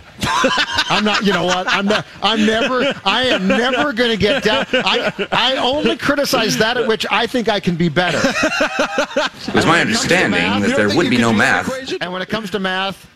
I'm 0.89 1.03
not. 1.03 1.25
You 1.25 1.33
know 1.33 1.45
what? 1.45 1.67
I'm 1.69 1.85
not. 1.85 2.05
I'm 2.21 2.45
never. 2.45 2.93
I 3.05 3.23
am 3.27 3.47
never 3.47 3.93
going 3.93 4.11
to 4.11 4.17
get 4.17 4.43
down. 4.43 4.65
I 4.73 5.27
I 5.31 5.55
only 5.57 5.97
criticize 5.97 6.57
that 6.57 6.77
at 6.77 6.87
which 6.87 7.05
I 7.09 7.27
think 7.27 7.47
I 7.49 7.59
can 7.59 7.75
be 7.75 7.89
better. 7.89 8.19
It 8.21 9.55
was 9.55 9.65
my 9.65 9.81
understanding 9.81 10.31
math, 10.31 10.67
that 10.67 10.75
there 10.75 10.95
would 10.95 11.09
be 11.09 11.17
no 11.17 11.31
math. 11.33 11.71
And 12.01 12.11
when 12.11 12.21
it 12.21 12.29
comes 12.29 12.51
to 12.51 12.59
math, 12.59 13.09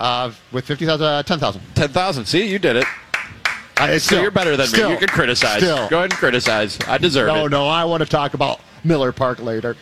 uh, 0.00 0.32
with 0.52 0.66
fifty 0.66 0.86
thousand, 0.86 1.06
uh, 1.06 1.22
ten 1.22 1.38
thousand. 1.38 1.62
Ten 1.74 1.88
thousand. 1.88 2.26
See, 2.26 2.48
you 2.50 2.58
did 2.58 2.76
it. 2.76 2.84
I, 3.76 3.98
So 3.98 4.20
you're 4.20 4.30
better 4.30 4.56
than 4.56 4.66
still, 4.66 4.88
me. 4.88 4.94
You 4.94 4.98
can 5.00 5.08
criticize. 5.08 5.58
Still. 5.58 5.88
Go 5.88 5.98
ahead 5.98 6.10
and 6.12 6.18
criticize. 6.18 6.78
I 6.86 6.98
deserve 6.98 7.28
No, 7.28 7.34
it. 7.46 7.50
No, 7.50 7.64
no, 7.64 7.68
I 7.68 7.84
want 7.84 8.02
to 8.02 8.08
talk 8.08 8.34
about 8.34 8.60
Miller 8.84 9.12
Park 9.12 9.40
later. 9.40 9.76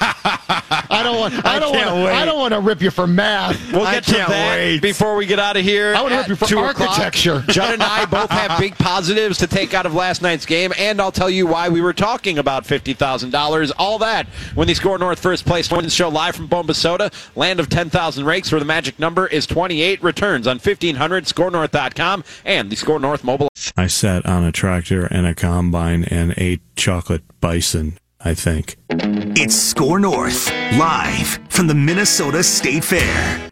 I 0.00 1.02
don't 1.02 1.18
want. 1.18 1.46
I 1.46 1.58
don't 1.58 1.72
can't 1.72 1.90
want. 1.92 2.04
wait. 2.04 2.12
I 2.12 2.24
don't 2.24 2.38
want 2.38 2.54
to 2.54 2.60
rip 2.60 2.80
you 2.80 2.90
for 2.90 3.06
math. 3.06 3.72
We'll 3.72 3.84
get 3.84 4.04
to 4.04 4.12
that 4.12 4.56
wait. 4.56 4.80
before 4.80 5.16
we 5.16 5.26
get 5.26 5.38
out 5.38 5.56
of 5.56 5.62
here. 5.62 5.94
I 5.94 6.02
wanna 6.02 6.18
rip 6.18 6.28
you 6.28 6.36
for 6.36 6.46
2 6.46 6.58
o'clock. 6.58 6.88
architecture. 6.90 7.44
Judd 7.48 7.74
and 7.74 7.82
I 7.82 8.04
both 8.06 8.30
have 8.30 8.58
big 8.58 8.76
positives 8.76 9.38
to 9.38 9.46
take 9.46 9.74
out 9.74 9.86
of 9.86 9.94
last 9.94 10.22
night's 10.22 10.46
game, 10.46 10.72
and 10.78 11.00
I'll 11.00 11.12
tell 11.12 11.30
you 11.30 11.46
why 11.46 11.68
we 11.68 11.80
were 11.80 11.92
talking 11.92 12.38
about 12.38 12.64
$50,000. 12.64 13.72
All 13.78 13.98
that 13.98 14.26
when 14.54 14.66
the 14.66 14.74
SKOR 14.74 14.98
North 14.98 15.20
First 15.20 15.44
Place 15.46 15.68
Twins 15.68 15.94
show 15.94 16.08
live 16.08 16.34
from 16.34 16.48
Bombasota, 16.48 17.12
land 17.36 17.60
of 17.60 17.68
10,000 17.68 18.24
rakes, 18.24 18.50
where 18.52 18.58
the 18.58 18.64
magic 18.64 18.98
number 18.98 19.26
is 19.26 19.46
28. 19.46 20.02
Returns 20.02 20.46
on 20.46 20.56
1500 20.56 21.24
skornorth.com 21.24 22.24
and 22.44 22.70
the 22.70 22.76
SKOR 22.76 22.98
North 23.00 23.24
mobile 23.24 23.48
I 23.76 23.86
sat 23.86 24.24
on 24.26 24.44
a 24.44 24.52
tractor 24.52 25.06
and 25.06 25.26
a 25.26 25.34
combine 25.34 26.04
and 26.04 26.34
ate 26.36 26.60
chocolate 26.76 27.22
bison, 27.40 27.98
I 28.22 28.34
think. 28.34 28.76
It's 28.90 29.54
SKOR 29.54 29.98
North, 29.98 30.50
live 30.76 31.38
from 31.48 31.66
the 31.66 31.74
Minnesota 31.74 32.42
State 32.42 32.84
Fair. 32.84 33.49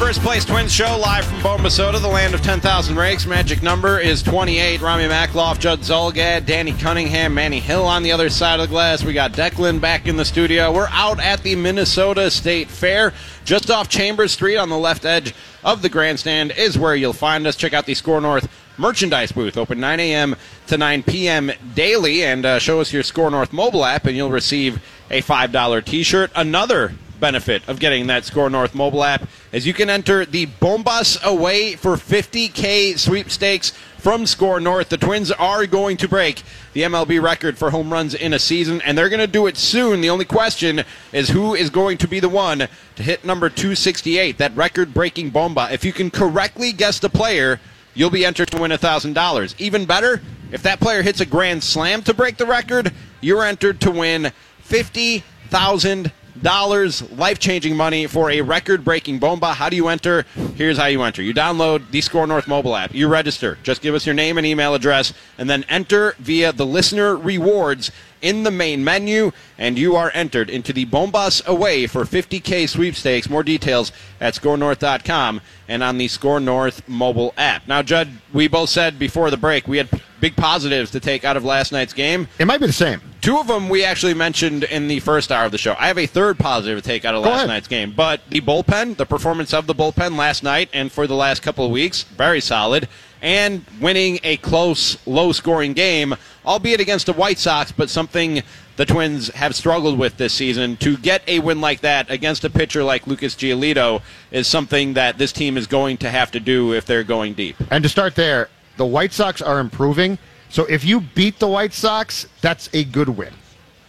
First 0.00 0.22
place 0.22 0.46
Twins 0.46 0.72
show 0.72 0.98
live 0.98 1.26
from 1.26 1.40
Bombasota, 1.40 2.00
the 2.00 2.08
land 2.08 2.32
of 2.32 2.40
10,000 2.40 2.96
rakes. 2.96 3.26
Magic 3.26 3.62
number 3.62 4.00
is 4.00 4.22
28. 4.22 4.80
Ramie 4.80 5.04
Makloff, 5.04 5.58
Judd 5.58 5.80
Zulgad, 5.80 6.46
Danny 6.46 6.72
Cunningham, 6.72 7.34
Manny 7.34 7.60
Hill 7.60 7.84
on 7.84 8.02
the 8.02 8.10
other 8.10 8.30
side 8.30 8.60
of 8.60 8.66
the 8.66 8.72
glass. 8.72 9.04
We 9.04 9.12
got 9.12 9.32
Declan 9.32 9.78
back 9.78 10.06
in 10.06 10.16
the 10.16 10.24
studio. 10.24 10.72
We're 10.72 10.88
out 10.88 11.20
at 11.20 11.42
the 11.42 11.54
Minnesota 11.54 12.30
State 12.30 12.68
Fair, 12.68 13.12
just 13.44 13.70
off 13.70 13.90
Chambers 13.90 14.32
Street 14.32 14.56
on 14.56 14.70
the 14.70 14.78
left 14.78 15.04
edge 15.04 15.34
of 15.62 15.82
the 15.82 15.90
grandstand 15.90 16.52
is 16.56 16.78
where 16.78 16.96
you'll 16.96 17.12
find 17.12 17.46
us. 17.46 17.54
Check 17.54 17.74
out 17.74 17.84
the 17.84 17.94
SKOR 17.94 18.22
North 18.22 18.48
merchandise 18.78 19.32
booth, 19.32 19.58
open 19.58 19.78
9 19.80 20.00
a.m. 20.00 20.34
to 20.68 20.78
9 20.78 21.02
p.m. 21.02 21.52
daily, 21.74 22.24
and 22.24 22.46
uh, 22.46 22.58
show 22.58 22.80
us 22.80 22.90
your 22.90 23.02
SKOR 23.02 23.30
North 23.30 23.52
mobile 23.52 23.84
app, 23.84 24.06
and 24.06 24.16
you'll 24.16 24.30
receive 24.30 24.82
a 25.10 25.20
$5 25.20 25.84
t 25.84 26.02
shirt. 26.02 26.32
Another 26.34 26.94
benefit 27.20 27.68
of 27.68 27.78
getting 27.78 28.06
that 28.08 28.24
SKOR 28.24 28.50
North 28.50 28.74
mobile 28.74 29.04
app 29.04 29.28
is 29.52 29.66
you 29.66 29.74
can 29.74 29.90
enter 29.90 30.24
the 30.24 30.46
Bombas 30.46 31.22
Away 31.22 31.76
for 31.76 31.96
50K 31.96 32.98
sweepstakes 32.98 33.72
from 33.98 34.26
SKOR 34.26 34.60
North. 34.60 34.88
The 34.88 34.96
Twins 34.96 35.30
are 35.30 35.66
going 35.66 35.96
to 35.98 36.08
break 36.08 36.42
the 36.72 36.82
MLB 36.82 37.22
record 37.22 37.58
for 37.58 37.70
home 37.70 37.92
runs 37.92 38.14
in 38.14 38.32
a 38.32 38.38
season, 38.38 38.80
and 38.82 38.96
they're 38.96 39.08
going 39.08 39.20
to 39.20 39.26
do 39.26 39.46
it 39.46 39.56
soon. 39.56 40.00
The 40.00 40.10
only 40.10 40.24
question 40.24 40.84
is 41.12 41.28
who 41.28 41.54
is 41.54 41.70
going 41.70 41.98
to 41.98 42.08
be 42.08 42.20
the 42.20 42.28
one 42.28 42.66
to 42.96 43.02
hit 43.02 43.24
number 43.24 43.50
268, 43.50 44.38
that 44.38 44.56
record 44.56 44.94
breaking 44.94 45.30
bomba. 45.30 45.68
If 45.70 45.84
you 45.84 45.92
can 45.92 46.10
correctly 46.10 46.72
guess 46.72 46.98
the 46.98 47.10
player, 47.10 47.60
you'll 47.94 48.10
be 48.10 48.24
entered 48.24 48.50
to 48.52 48.60
win 48.60 48.70
$1,000. 48.70 49.54
Even 49.58 49.84
better, 49.84 50.22
if 50.52 50.62
that 50.62 50.80
player 50.80 51.02
hits 51.02 51.20
a 51.20 51.26
grand 51.26 51.62
slam 51.62 52.02
to 52.02 52.14
break 52.14 52.36
the 52.38 52.46
record, 52.46 52.92
you're 53.20 53.44
entered 53.44 53.80
to 53.82 53.90
win 53.90 54.32
$50,000. 54.66 56.10
Life 56.42 57.38
changing 57.38 57.76
money 57.76 58.06
for 58.06 58.30
a 58.30 58.40
record 58.40 58.82
breaking 58.82 59.18
bomba. 59.18 59.52
How 59.52 59.68
do 59.68 59.76
you 59.76 59.88
enter? 59.88 60.24
Here's 60.56 60.78
how 60.78 60.86
you 60.86 61.02
enter. 61.02 61.22
You 61.22 61.34
download 61.34 61.90
the 61.90 62.00
SKOR 62.00 62.26
North 62.26 62.48
mobile 62.48 62.74
app. 62.74 62.94
You 62.94 63.08
register. 63.08 63.58
Just 63.62 63.82
give 63.82 63.94
us 63.94 64.06
your 64.06 64.14
name 64.14 64.38
and 64.38 64.46
email 64.46 64.74
address, 64.74 65.12
and 65.36 65.50
then 65.50 65.64
enter 65.68 66.14
via 66.18 66.52
the 66.52 66.64
listener 66.64 67.14
rewards 67.14 67.90
in 68.22 68.42
the 68.42 68.50
main 68.50 68.84
menu, 68.84 69.32
and 69.58 69.78
you 69.78 69.96
are 69.96 70.10
entered 70.14 70.50
into 70.50 70.72
the 70.72 70.86
Bombas 70.86 71.44
Away 71.46 71.86
for 71.86 72.04
50K 72.04 72.68
sweepstakes. 72.68 73.28
More 73.28 73.42
details 73.42 73.92
at 74.20 74.34
skornorth.com 74.34 75.40
and 75.68 75.82
on 75.82 75.98
the 75.98 76.08
SKOR 76.08 76.40
North 76.40 76.86
mobile 76.88 77.32
app. 77.36 77.66
Now, 77.68 77.82
Judd, 77.82 78.08
we 78.32 78.48
both 78.48 78.70
said 78.70 78.98
before 78.98 79.30
the 79.30 79.36
break 79.36 79.68
we 79.68 79.78
had 79.78 79.88
big 80.20 80.36
positives 80.36 80.90
to 80.90 81.00
take 81.00 81.24
out 81.24 81.36
of 81.36 81.44
last 81.44 81.72
night's 81.72 81.92
game. 81.92 82.28
It 82.38 82.46
might 82.46 82.60
be 82.60 82.66
the 82.66 82.72
same. 82.72 83.00
Two 83.20 83.38
of 83.38 83.46
them 83.46 83.68
we 83.68 83.84
actually 83.84 84.14
mentioned 84.14 84.64
in 84.64 84.88
the 84.88 85.00
first 85.00 85.30
hour 85.30 85.44
of 85.44 85.52
the 85.52 85.58
show. 85.58 85.76
I 85.78 85.88
have 85.88 85.98
a 85.98 86.06
third 86.06 86.38
positive 86.38 86.82
to 86.82 86.86
take 86.86 87.04
out 87.04 87.14
of 87.14 87.22
last 87.22 87.46
night's 87.46 87.68
game, 87.68 87.92
but 87.94 88.20
the 88.28 88.40
bullpen, 88.40 88.96
the 88.96 89.06
performance 89.06 89.52
of 89.52 89.66
the 89.66 89.74
bullpen 89.74 90.16
last 90.16 90.42
night 90.42 90.68
and 90.72 90.90
for 90.90 91.06
the 91.06 91.14
last 91.14 91.42
couple 91.42 91.64
of 91.64 91.70
weeks, 91.70 92.02
very 92.02 92.40
solid. 92.40 92.88
And 93.22 93.64
winning 93.80 94.18
a 94.24 94.38
close, 94.38 94.96
low 95.06 95.32
scoring 95.32 95.74
game, 95.74 96.14
albeit 96.46 96.80
against 96.80 97.06
the 97.06 97.12
White 97.12 97.38
Sox, 97.38 97.70
but 97.70 97.90
something 97.90 98.42
the 98.76 98.86
Twins 98.86 99.28
have 99.34 99.54
struggled 99.54 99.98
with 99.98 100.16
this 100.16 100.32
season. 100.32 100.78
To 100.78 100.96
get 100.96 101.22
a 101.28 101.38
win 101.40 101.60
like 101.60 101.82
that 101.82 102.10
against 102.10 102.44
a 102.44 102.50
pitcher 102.50 102.82
like 102.82 103.06
Lucas 103.06 103.34
Giolito 103.34 104.00
is 104.30 104.46
something 104.46 104.94
that 104.94 105.18
this 105.18 105.32
team 105.32 105.58
is 105.58 105.66
going 105.66 105.98
to 105.98 106.08
have 106.08 106.30
to 106.30 106.40
do 106.40 106.72
if 106.72 106.86
they're 106.86 107.04
going 107.04 107.34
deep. 107.34 107.56
And 107.70 107.82
to 107.82 107.90
start 107.90 108.14
there, 108.14 108.48
the 108.78 108.86
White 108.86 109.12
Sox 109.12 109.42
are 109.42 109.60
improving. 109.60 110.16
So 110.48 110.64
if 110.64 110.82
you 110.82 111.00
beat 111.00 111.38
the 111.38 111.48
White 111.48 111.74
Sox, 111.74 112.26
that's 112.40 112.70
a 112.72 112.84
good 112.84 113.10
win. 113.10 113.34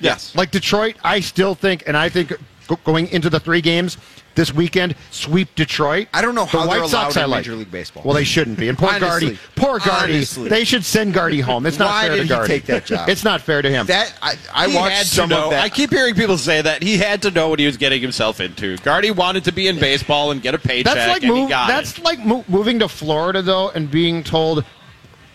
Yes. 0.01 0.35
Like 0.35 0.51
Detroit, 0.51 0.95
I 1.03 1.21
still 1.21 1.55
think, 1.55 1.83
and 1.87 1.95
I 1.95 2.09
think 2.09 2.33
going 2.83 3.07
into 3.07 3.29
the 3.29 3.39
three 3.39 3.61
games 3.61 3.97
this 4.35 4.53
weekend, 4.53 4.95
sweep 5.11 5.53
Detroit. 5.55 6.07
I 6.13 6.21
don't 6.21 6.35
know 6.35 6.45
how 6.45 6.63
the 6.65 6.69
they're 6.71 6.81
White 6.81 6.89
Sox 6.89 7.15
allowed 7.15 7.21
I 7.21 7.25
in 7.25 7.31
like. 7.31 7.39
Major 7.45 7.55
League 7.55 7.71
Baseball. 7.71 8.03
Well, 8.05 8.13
they 8.13 8.23
shouldn't 8.23 8.57
be. 8.59 8.69
And 8.69 8.77
poor 8.77 8.89
Honestly. 8.89 9.07
Gardy, 9.27 9.39
poor 9.55 9.79
Gardy, 9.79 10.13
Honestly. 10.15 10.49
they 10.49 10.63
should 10.63 10.85
send 10.85 11.13
Gardy 11.13 11.39
home. 11.41 11.65
It's 11.65 11.77
not 11.79 11.89
Why 11.89 12.07
fair 12.07 12.15
did 12.17 12.27
to 12.29 12.41
he 12.41 12.47
take 12.47 12.65
that 12.65 12.85
job? 12.85 13.09
It's 13.09 13.23
not 13.23 13.41
fair 13.41 13.61
to 13.61 13.69
him. 13.69 13.85
that 13.87 14.13
I, 14.21 14.35
I 14.53 14.67
He 14.69 14.75
watched 14.75 14.95
had 14.95 15.03
to 15.03 15.07
some 15.09 15.29
know. 15.29 15.45
of 15.45 15.49
that. 15.51 15.63
I 15.63 15.69
keep 15.69 15.89
hearing 15.89 16.15
people 16.15 16.37
say 16.37 16.61
that 16.61 16.81
he 16.83 16.97
had 16.97 17.21
to 17.23 17.31
know 17.31 17.49
what 17.49 17.59
he 17.59 17.65
was 17.65 17.77
getting 17.77 18.01
himself 18.01 18.39
into. 18.39 18.77
Gardy 18.77 19.11
wanted 19.11 19.43
to 19.45 19.51
be 19.51 19.67
in 19.67 19.79
baseball 19.79 20.31
and 20.31 20.41
get 20.41 20.55
a 20.55 20.59
paycheck, 20.59 20.93
That's 20.93 21.09
like 21.11 21.23
and 21.23 21.33
he 21.35 21.41
move, 21.41 21.49
got 21.49 21.67
that's 21.67 21.97
it. 21.97 22.03
like 22.03 22.19
mo- 22.19 22.45
moving 22.47 22.79
to 22.79 22.87
Florida 22.87 23.41
though 23.41 23.69
and 23.69 23.89
being 23.91 24.23
told 24.23 24.63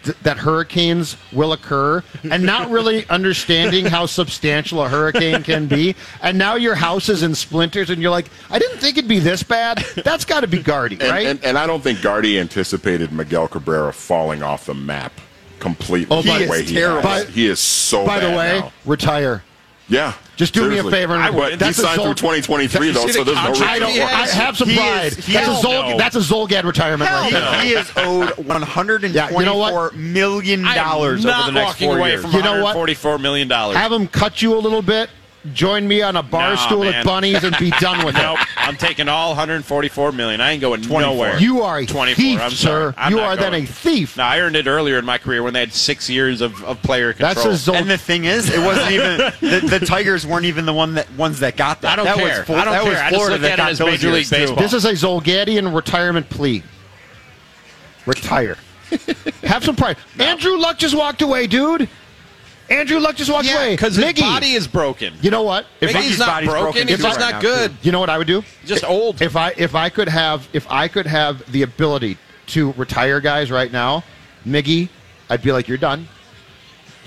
th- 0.07 0.17
that 0.23 0.39
hurricanes 0.39 1.17
will 1.33 1.53
occur 1.53 2.03
and 2.31 2.43
not 2.43 2.71
really 2.71 3.07
understanding 3.11 3.85
how 3.85 4.07
substantial 4.07 4.83
a 4.83 4.89
hurricane 4.89 5.43
can 5.43 5.67
be 5.67 5.95
and 6.23 6.39
now 6.39 6.55
your 6.55 6.75
house 6.75 7.09
is 7.09 7.23
in 7.23 7.35
splinters 7.35 7.91
and 7.91 8.01
you're 8.01 8.11
like 8.11 8.31
I 8.51 8.59
didn't 8.59 8.79
think 8.79 8.97
it'd 8.99 9.09
be 9.09 9.19
this 9.19 9.43
bad. 9.43 9.79
That's 10.05 10.25
got 10.25 10.41
to 10.41 10.47
be 10.47 10.63
Gardy, 10.63 10.97
And, 11.01 11.11
right? 11.11 11.27
and, 11.27 11.45
and 11.45 11.59
I 11.59 11.67
don't 11.67 11.83
think 11.83 12.01
Gardy 12.03 12.39
anticipated 12.39 13.13
Miguel 13.13 13.49
Cabrera 13.49 13.93
falling 13.93 14.43
off 14.43 14.67
the 14.67 14.75
map 14.75 15.13
completely 15.61 16.17
Oh, 16.17 16.23
by 16.23 16.39
the 16.41 16.49
way 16.51 16.63
He 16.63 16.71
he 16.71 16.77
is 16.77 16.81
terrible. 16.81 17.09
has. 17.09 17.29
He 17.29 17.47
is 17.47 17.61
so 17.61 18.07
By 18.07 18.21
the 18.21 18.29
way, 18.31 18.61
now. 18.61 18.73
retire. 18.85 19.43
Yeah. 19.89 20.15
Just 20.37 20.53
do 20.53 20.69
me 20.69 20.79
a 20.79 20.85
favor. 20.85 21.15
and- 21.15 21.23
I 21.23 21.31
wouldn't. 21.31 21.61
That's 21.61 21.77
he 21.79 21.83
a 21.83 21.87
signed 21.87 22.03
through 22.03 22.15
2023 22.15 22.91
though, 22.91 23.07
so 23.07 23.25
the 23.25 23.25
there's 23.33 23.37
no 23.37 23.43
contract 23.47 23.71
I 23.71 23.79
don't. 23.79 23.91
I 24.01 24.27
have 24.29 24.57
some 24.57 24.69
he 24.69 24.77
pride. 24.77 25.15
he 25.15 25.33
that's, 25.33 25.49
a 25.49 25.53
is- 25.53 25.65
Zol, 25.65 25.91
no. 25.91 25.97
that's 25.97 26.17
a 26.17 26.21
Zulgad 26.21 26.65
retirement 26.65 27.11
right 27.11 27.25
he, 27.27 27.33
there. 27.33 27.61
he 27.63 27.71
is 27.73 27.91
owed 27.97 28.31
one 28.47 28.63
hundred 28.63 29.05
and 29.05 29.15
twenty-four 29.15 29.93
million 29.93 30.65
I 30.67 30.75
am 30.75 30.77
dollars 30.77 31.25
over 31.25 31.43
the 31.47 31.53
next 31.53 31.79
four 31.79 31.99
years. 32.01 32.23
from 32.23 32.33
You 32.33 32.43
know 32.43 32.55
what? 32.55 32.75
144 32.77 33.19
million 33.19 33.49
dollars. 33.49 33.77
Have 33.77 33.93
him 33.93 34.09
cut 34.09 34.43
you 34.43 34.55
a 34.57 34.61
little 34.61 34.83
bit. 34.83 35.09
Join 35.53 35.87
me 35.87 36.03
on 36.03 36.17
a 36.17 36.23
bar 36.23 36.55
Nah, 36.55 36.67
stool 36.67 36.85
man. 36.85 36.95
at 36.95 37.05
Bunny's 37.05 37.45
and 37.45 37.57
be 37.59 37.71
done 37.73 38.05
with 38.05 38.15
Nope, 38.19 38.39
it. 38.41 38.49
I'm 38.57 38.77
taking 38.77 39.09
all 39.09 39.31
144 39.31 40.13
million. 40.13 40.41
I 40.41 40.53
ain't 40.53 40.61
going 40.61 40.81
nowhere. 40.83 41.39
You 41.39 41.63
are 41.63 41.79
a 41.79 41.87
24. 41.87 42.15
thief, 42.15 42.41
I'm 42.41 42.51
sir. 42.51 42.57
sorry. 42.57 42.95
I'm 42.97 43.13
you 43.13 43.19
not 43.19 43.27
are 43.27 43.37
then 43.37 43.55
a 43.55 43.65
thief. 43.67 44.17
No, 44.17 44.25
I 44.25 44.41
earned 44.41 44.57
it 44.57 44.67
earlier 44.67 44.99
in 44.99 45.05
my 45.05 45.19
career 45.19 45.43
when 45.43 45.53
they 45.53 45.61
had 45.61 45.73
six 45.73 46.09
years 46.11 46.41
of, 46.41 46.63
of 46.65 46.81
player 46.83 47.13
control. 47.13 47.35
That's 47.45 47.67
a 47.69 47.71
Zol- 47.71 47.77
And 47.77 47.91
the 47.91 47.99
thing 47.99 48.25
is, 48.25 48.49
it 48.51 48.59
wasn't 48.61 48.91
even 48.93 49.17
the, 49.41 49.79
the 49.79 49.87
Tigers 49.87 50.27
weren't 50.27 50.47
even 50.47 50.67
the 50.67 50.75
one 50.75 50.95
that 50.95 51.11
ones 51.15 51.41
that 51.41 51.57
got 51.57 51.81
that. 51.83 51.93
I 51.93 51.97
don't 51.97 52.05
that 52.07 52.17
care. 52.17 52.39
Was 52.39 52.47
Flo- 52.47 52.57
I 52.57 52.65
don't 52.65 52.73
that 52.75 52.83
care. 52.83 52.93
was 52.93 53.01
I 53.01 53.11
just 53.11 53.15
Florida 53.15 53.35
look 53.35 53.43
that 53.43 53.51
at 53.51 53.55
it 53.55 53.57
got 53.63 53.71
as 53.73 53.79
those 53.79 53.91
Major 53.91 54.11
League. 54.13 54.31
Baseball. 54.31 54.57
This 54.63 54.73
is 54.73 54.85
a 54.85 54.93
Zulgadian 54.93 55.75
retirement 55.75 56.29
plea. 56.31 56.63
Retire. 58.07 58.57
Have 59.43 59.65
some 59.65 59.75
pride. 59.77 59.97
Andrew 60.19 60.57
Luck 60.57 60.79
just 60.79 60.95
walked 60.97 61.23
away, 61.23 61.47
dude. 61.49 61.89
Andrew 62.69 62.99
Luck 62.99 63.17
just 63.17 63.31
walked 63.31 63.47
yeah, 63.47 63.57
away. 63.57 63.75
because 63.75 63.97
his 63.97 64.13
body 64.15 64.53
is 64.53 64.67
broken. 64.67 65.15
You 65.21 65.31
know 65.31 65.43
what? 65.43 65.67
If 65.81 65.95
I, 65.95 66.01
Miggy's 66.01 66.19
not 66.19 66.27
body's 66.27 66.49
broken. 66.49 66.73
broken 66.73 66.89
He's 66.89 67.03
right 67.03 67.19
not 67.19 67.43
good. 67.43 67.71
too. 67.71 67.77
you 67.83 67.93
know 67.93 68.01
what 68.01 68.11
I 68.11 68.19
would 68.19 68.27
do? 68.27 68.43
Just 68.65 68.85
old. 68.85 69.23
If 69.23 69.37
I 69.37 69.55
if 69.57 69.75
I 69.75 69.89
could 69.89 70.09
have 70.09 70.49
if 70.53 70.71
I 70.71 70.89
could 70.89 71.07
have 71.07 71.51
the 71.53 71.63
ability 71.63 72.19
to 72.49 72.73
retire 72.73 73.21
guys 73.21 73.51
right 73.51 73.71
now, 73.71 74.03
Miggy, 74.45 74.89
I'd 75.31 75.43
be 75.43 75.53
like, 75.53 75.69
you're 75.69 75.79
done. 75.79 76.09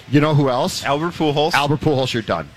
You 0.10 0.22
know 0.22 0.34
who 0.34 0.50
else? 0.50 0.84
Albert 0.84 1.12
Pujols. 1.14 1.54
Albert 1.54 1.82
Pujols, 1.82 2.14
you're 2.14 2.24
done. 2.24 2.50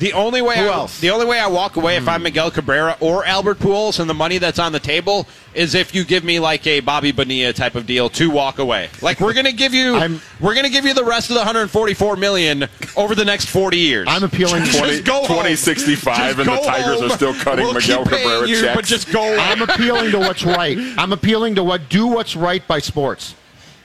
The 0.00 0.14
only 0.14 0.40
way 0.40 0.56
Who 0.56 0.64
I, 0.64 0.72
else? 0.72 0.98
the 0.98 1.10
only 1.10 1.26
way 1.26 1.38
I 1.38 1.46
walk 1.46 1.76
away 1.76 1.96
if 1.96 2.04
hmm. 2.04 2.08
I'm 2.08 2.22
Miguel 2.22 2.50
Cabrera 2.50 2.96
or 3.00 3.22
Albert 3.26 3.58
Pujols 3.58 4.00
and 4.00 4.08
the 4.08 4.14
money 4.14 4.38
that's 4.38 4.58
on 4.58 4.72
the 4.72 4.80
table 4.80 5.28
is 5.52 5.74
if 5.74 5.94
you 5.94 6.04
give 6.04 6.24
me 6.24 6.40
like 6.40 6.66
a 6.66 6.80
Bobby 6.80 7.12
Bonilla 7.12 7.52
type 7.52 7.74
of 7.74 7.84
deal 7.86 8.08
to 8.08 8.30
walk 8.30 8.58
away. 8.58 8.88
Like 9.02 9.20
we're 9.20 9.34
gonna 9.34 9.52
give 9.52 9.74
you 9.74 9.94
I'm- 9.96 10.22
we're 10.40 10.54
gonna 10.54 10.70
give 10.70 10.86
you 10.86 10.94
the 10.94 11.04
rest 11.04 11.28
of 11.28 11.34
the 11.34 11.40
144 11.40 12.16
million 12.16 12.66
over 12.96 13.14
the 13.14 13.26
next 13.26 13.50
40 13.50 13.76
years. 13.76 14.06
I'm 14.10 14.24
appealing. 14.24 14.64
Just 14.64 14.78
20, 14.78 15.02
go 15.02 15.16
home. 15.16 15.26
2065 15.26 16.38
and 16.38 16.48
the 16.48 16.56
Tigers 16.56 17.00
home. 17.00 17.10
are 17.10 17.14
still 17.14 17.34
cutting 17.34 17.66
We'll 17.66 17.74
Miguel 17.74 18.04
Cabrera 18.04 18.48
you, 18.48 18.58
checks. 18.62 18.74
But 18.74 18.84
just 18.86 19.12
go. 19.12 19.36
I'm 19.38 19.60
appealing 19.60 20.12
to 20.12 20.18
what's 20.18 20.46
right. 20.46 20.78
I'm 20.96 21.12
appealing 21.12 21.56
to 21.56 21.62
what 21.64 21.90
do 21.90 22.06
what's 22.06 22.34
right 22.34 22.66
by 22.66 22.78
sports. 22.78 23.34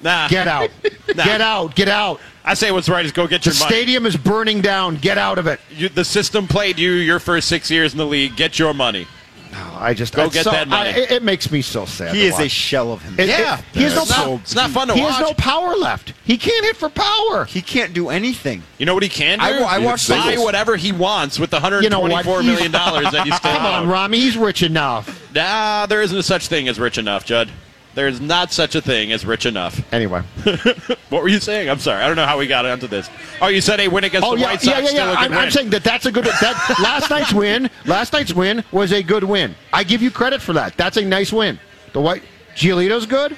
nah. 0.02 0.30
Get 0.30 0.48
out. 0.48 0.70
Nah. 1.16 1.24
Get 1.24 1.40
out. 1.40 1.76
Get 1.76 1.88
out. 1.88 2.20
I 2.48 2.54
say 2.54 2.72
what's 2.72 2.88
right 2.88 3.04
is 3.06 3.12
go 3.12 3.26
get 3.28 3.42
The 3.42 3.50
your 3.50 3.60
money. 3.60 3.70
The 3.72 3.76
stadium 3.76 4.06
is 4.06 4.16
burning 4.16 4.62
down. 4.62 4.98
Get 4.98 5.18
out 5.18 5.40
of 5.40 5.48
it. 5.48 5.60
You, 5.72 5.90
the 5.90 6.06
system 6.06 6.48
played 6.48 6.78
you 6.78 6.92
your 6.92 7.20
first 7.20 7.48
six 7.48 7.72
years 7.72 7.92
in 7.94 7.98
the 7.98 8.06
league. 8.06 8.36
Get 8.36 8.60
your 8.60 8.74
money. 8.74 9.08
No, 9.52 9.78
I 9.80 9.94
just 9.94 10.14
Go 10.14 10.26
it's 10.26 10.34
get 10.34 10.44
so- 10.44 10.52
that 10.52 10.68
money. 10.68 10.90
I- 10.90 10.94
it, 10.94 11.12
it 11.12 11.24
makes 11.24 11.50
me 11.50 11.62
so 11.62 11.86
sad. 11.86 12.14
He 12.14 12.22
to 12.22 12.28
is 12.28 12.40
a 12.40 12.48
shell 12.50 12.92
of 12.92 13.02
him. 13.02 13.14
It- 13.18 13.30
it- 13.30 13.40
Yeah. 13.40 13.62
he 13.74 13.84
has 13.84 13.96
no 13.96 14.02
It's 14.02 14.10
not- 14.12 14.40
it's 14.42 14.56
not 14.56 14.70
fun 14.72 14.88
to 14.90 14.94
he 14.94 15.02
watch. 15.02 15.12
He 15.14 15.18
has 15.18 15.28
no 15.30 15.34
power 15.34 15.76
left. 15.76 16.14
He 16.26 16.38
can't 16.38 16.66
hit 16.66 16.76
for 16.76 16.90
power. 16.90 17.46
he 17.46 17.62
can't 17.62 17.94
do 17.94 18.10
anything. 18.10 18.64
You 18.78 18.86
know 18.86 18.94
what 18.94 19.04
he 19.04 19.10
can 19.10 19.40
do? 19.40 19.46
I- 19.46 19.76
I 19.76 19.78
watched 19.80 20.10
buy 20.10 20.22
singles. 20.24 20.46
whatever 20.46 20.76
he 20.76 20.92
wants 20.92 21.40
with 21.40 21.52
the 21.52 21.60
124 21.62 22.42
You 22.44 22.48
know 22.52 22.60
what? 22.64 22.72
dollars 22.74 23.12
that 23.12 23.26
he's 23.26 23.36
still 23.38 23.52
Come 23.54 23.66
on. 23.66 23.88
Ramie. 23.88 24.20
He's 24.20 24.36
rich 24.38 24.62
enough. 24.62 25.22
Nah, 25.34 25.86
there 25.86 26.02
isn't 26.02 26.18
a 26.18 26.24
such 26.24 26.48
thing 26.48 26.68
as 26.68 26.78
rich 26.78 26.98
enough, 26.98 27.24
Judd. 27.26 27.50
There's 27.96 28.20
not 28.22 28.52
such 28.52 28.76
a 28.76 28.82
thing 28.82 29.12
as 29.12 29.26
rich 29.26 29.46
enough. 29.46 29.82
Anyway. 29.94 30.22
What 31.10 31.22
were 31.22 31.30
you 31.30 31.40
saying? 31.40 31.70
I'm 31.70 31.80
sorry. 31.80 32.04
I 32.04 32.08
don't 32.08 32.16
know 32.18 32.26
how 32.26 32.38
we 32.38 32.46
got 32.48 32.66
onto 32.66 32.88
this. 32.88 33.10
Oh, 33.40 33.48
you 33.48 33.62
said 33.62 33.80
a 33.80 33.88
win 33.88 34.04
against 34.04 34.28
Oh 34.28 34.36
the 34.36 34.42
yeah, 34.42 34.48
White 34.48 34.62
Sox 34.62 34.92
yeah, 34.92 34.98
yeah, 35.00 35.12
yeah. 35.12 35.14
a 35.14 35.16
I'm. 35.16 35.34
I'm 35.34 35.52
saying 35.52 35.70
that 35.70 35.84
that's 35.84 36.06
a 36.08 36.12
good. 36.12 36.26
That 36.26 36.76
last 36.84 37.10
night's 37.10 37.32
win, 37.32 37.70
last 37.86 38.12
night's 38.12 38.34
win 38.34 38.64
was 38.72 38.92
a 38.92 39.02
good 39.02 39.24
win. 39.24 39.56
I 39.72 39.84
give 39.84 40.02
you 40.02 40.12
credit 40.12 40.42
for 40.42 40.52
that. 40.54 40.76
That's 40.76 40.98
a 40.98 41.06
nice 41.06 41.32
win. 41.32 41.60
The 41.94 42.02
White 42.02 42.24
Giolito's 42.56 43.06
good. 43.06 43.38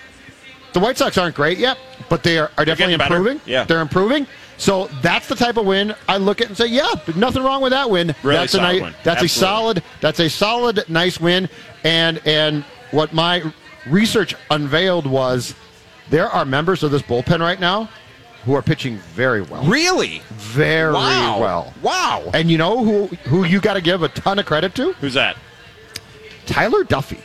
The 0.74 0.80
White 0.80 0.98
Sox 0.98 1.18
aren't 1.18 1.36
great 1.36 1.58
yet, 1.60 1.78
but 2.10 2.24
they 2.24 2.38
are, 2.40 2.52
are 2.58 2.66
definitely 2.66 2.94
getting 2.94 2.98
better. 3.00 3.16
improving. 3.18 3.42
Yeah. 3.46 3.66
they're 3.66 3.82
improving. 3.82 4.26
So 4.58 4.88
that's 5.02 5.28
the 5.28 5.36
type 5.36 5.58
of 5.58 5.66
win 5.66 5.94
I 6.08 6.18
look 6.18 6.42
at 6.42 6.48
and 6.48 6.58
say, 6.58 6.68
yeah, 6.68 6.90
nothing 7.16 7.44
wrong 7.44 7.62
with 7.62 7.74
that 7.74 7.90
win. 7.90 8.16
Really 8.24 8.38
that's 8.38 8.54
a 8.54 8.58
solid 8.58 8.74
nice, 8.74 8.82
win. 8.82 8.94
that's 9.04 9.24
Absolutely. 9.24 9.26
a 9.26 9.30
solid, 9.30 9.84
that's 10.02 10.20
a 10.20 10.30
solid, 10.30 10.84
nice 10.90 11.20
win. 11.20 11.50
And 11.84 12.22
and 12.26 12.64
what 12.92 13.14
my 13.14 13.44
research 13.90 14.36
unveiled 14.52 15.06
was 15.06 15.54
there 16.10 16.28
are 16.30 16.46
members 16.46 16.84
of 16.84 16.92
this 16.92 17.02
bullpen 17.02 17.40
right 17.40 17.60
now 17.60 17.90
who 18.46 18.54
are 18.56 18.62
pitching 18.62 18.98
very 19.14 19.42
well 19.42 19.64
really? 19.66 20.22
very 20.36 20.94
Wow. 20.94 21.40
well. 21.40 21.74
Wow. 21.82 22.32
And 22.34 22.50
you 22.50 22.58
know 22.58 22.84
who 22.84 23.08
who 23.26 23.44
you 23.44 23.60
got 23.60 23.74
to 23.74 23.82
give 23.82 24.04
a 24.04 24.10
ton 24.10 24.40
of 24.40 24.46
credit 24.46 24.74
to? 24.76 24.94
Who's 24.94 25.14
that? 25.16 25.36
Tyler 26.46 26.84
Duffey. 26.84 27.20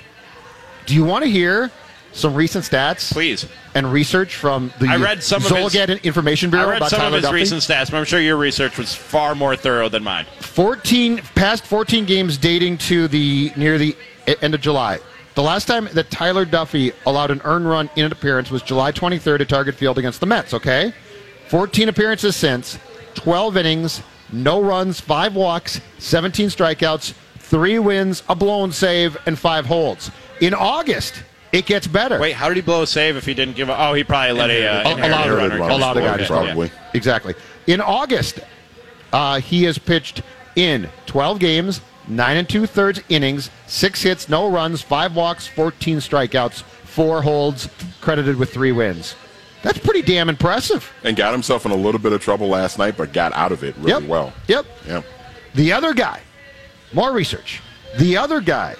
Do 0.86 0.94
you 0.94 1.04
want 1.04 1.24
to 1.24 1.30
hear 1.30 1.70
some 2.14 2.34
recent 2.34 2.64
stats 2.64 3.10
Please. 3.12 3.46
and 3.74 3.90
research 3.90 4.34
from 4.34 4.70
the 4.80 4.88
I 4.88 4.96
read 4.96 5.22
some 5.22 5.42
of 5.46 5.48
his- 5.72 5.74
Information 6.04 6.50
Bureau 6.50 6.66
I 6.66 6.70
read 6.72 6.76
about 6.78 6.90
some 6.90 6.98
Tyler 7.00 7.16
of 7.18 7.22
his 7.22 7.30
Duffey? 7.30 7.34
recent 7.34 7.62
stats, 7.62 7.90
but 7.90 7.96
I'm 7.98 8.04
sure 8.04 8.20
your 8.20 8.36
research 8.36 8.76
was 8.76 8.94
far 8.94 9.34
more 9.34 9.56
thorough 9.56 9.88
than 9.88 10.02
mine. 10.02 10.26
14 10.40 11.18
past 11.34 11.64
14 11.64 12.04
games 12.04 12.36
dating 12.36 12.78
to 12.78 13.08
the 13.08 13.50
near 13.56 13.78
the 13.78 13.96
end 14.42 14.54
of 14.54 14.60
July. 14.60 14.98
The 15.34 15.42
last 15.42 15.64
time 15.66 15.88
that 15.94 16.10
Tyler 16.10 16.44
Duffey 16.44 16.92
allowed 17.06 17.30
an 17.30 17.40
earned 17.44 17.68
run 17.68 17.88
in 17.96 18.04
an 18.04 18.12
appearance 18.12 18.50
was 18.50 18.62
July 18.62 18.92
23rd 18.92 19.40
at 19.40 19.48
Target 19.48 19.74
Field 19.74 19.96
against 19.98 20.20
the 20.20 20.26
Mets, 20.26 20.52
okay? 20.52 20.92
14 21.48 21.88
appearances 21.88 22.36
since, 22.36 22.78
12 23.14 23.56
innings, 23.56 24.02
no 24.30 24.60
runs, 24.62 25.00
5 25.00 25.34
walks, 25.34 25.80
17 25.98 26.48
strikeouts, 26.48 27.12
3 27.38 27.78
wins, 27.78 28.22
a 28.28 28.34
blown 28.34 28.72
save 28.72 29.16
and 29.26 29.38
5 29.38 29.66
holds. 29.66 30.10
In 30.40 30.52
August, 30.54 31.22
it 31.52 31.64
gets 31.66 31.86
better. 31.86 32.18
Wait, 32.18 32.32
how 32.34 32.48
did 32.48 32.56
he 32.56 32.62
blow 32.62 32.82
a 32.82 32.86
save 32.86 33.16
if 33.16 33.24
he 33.26 33.34
didn't 33.34 33.56
give 33.56 33.68
a. 33.68 33.78
Oh, 33.78 33.92
he 33.94 34.04
probably 34.04 34.32
let 34.32 34.50
a. 34.50 34.66
Uh, 34.66 34.82
Oh, 34.86 34.90
inherited 34.92 35.10
allowed- 35.12 35.28
runner 35.30 35.48
runner 35.58 35.58
go. 35.68 35.76
allowed 35.76 35.96
a 35.98 36.00
guy 36.00 36.06
to 36.06 36.12
Okay, 36.14 36.24
score. 36.24 36.44
probably. 36.44 36.70
Exactly. 36.94 37.34
In 37.66 37.80
August, 37.82 38.40
uh, 39.12 39.38
he 39.40 39.64
has 39.64 39.76
pitched 39.78 40.22
in 40.56 40.88
12 41.06 41.38
games, 41.38 41.80
nine 42.08 42.36
and 42.36 42.48
two 42.48 42.66
thirds 42.66 43.00
innings, 43.08 43.50
six 43.66 44.02
hits, 44.02 44.28
no 44.28 44.50
runs, 44.50 44.82
five 44.82 45.14
walks, 45.14 45.46
14 45.46 45.98
strikeouts, 45.98 46.62
four 46.62 47.22
holds, 47.22 47.68
credited 48.00 48.36
with 48.36 48.52
three 48.52 48.72
wins. 48.72 49.14
That's 49.62 49.78
pretty 49.78 50.02
damn 50.02 50.28
impressive. 50.28 50.90
And 51.04 51.16
got 51.16 51.32
himself 51.32 51.64
in 51.64 51.72
a 51.72 51.76
little 51.76 52.00
bit 52.00 52.12
of 52.12 52.20
trouble 52.20 52.48
last 52.48 52.78
night, 52.78 52.96
but 52.96 53.12
got 53.12 53.32
out 53.34 53.52
of 53.52 53.62
it 53.62 53.76
really 53.76 54.02
yep. 54.02 54.08
well. 54.08 54.32
Yep. 54.48 54.66
Yeah. 54.86 55.02
The 55.54 55.72
other 55.72 55.94
guy, 55.94 56.20
more 56.92 57.12
research. 57.12 57.60
The 57.98 58.16
other 58.16 58.40
guy, 58.40 58.74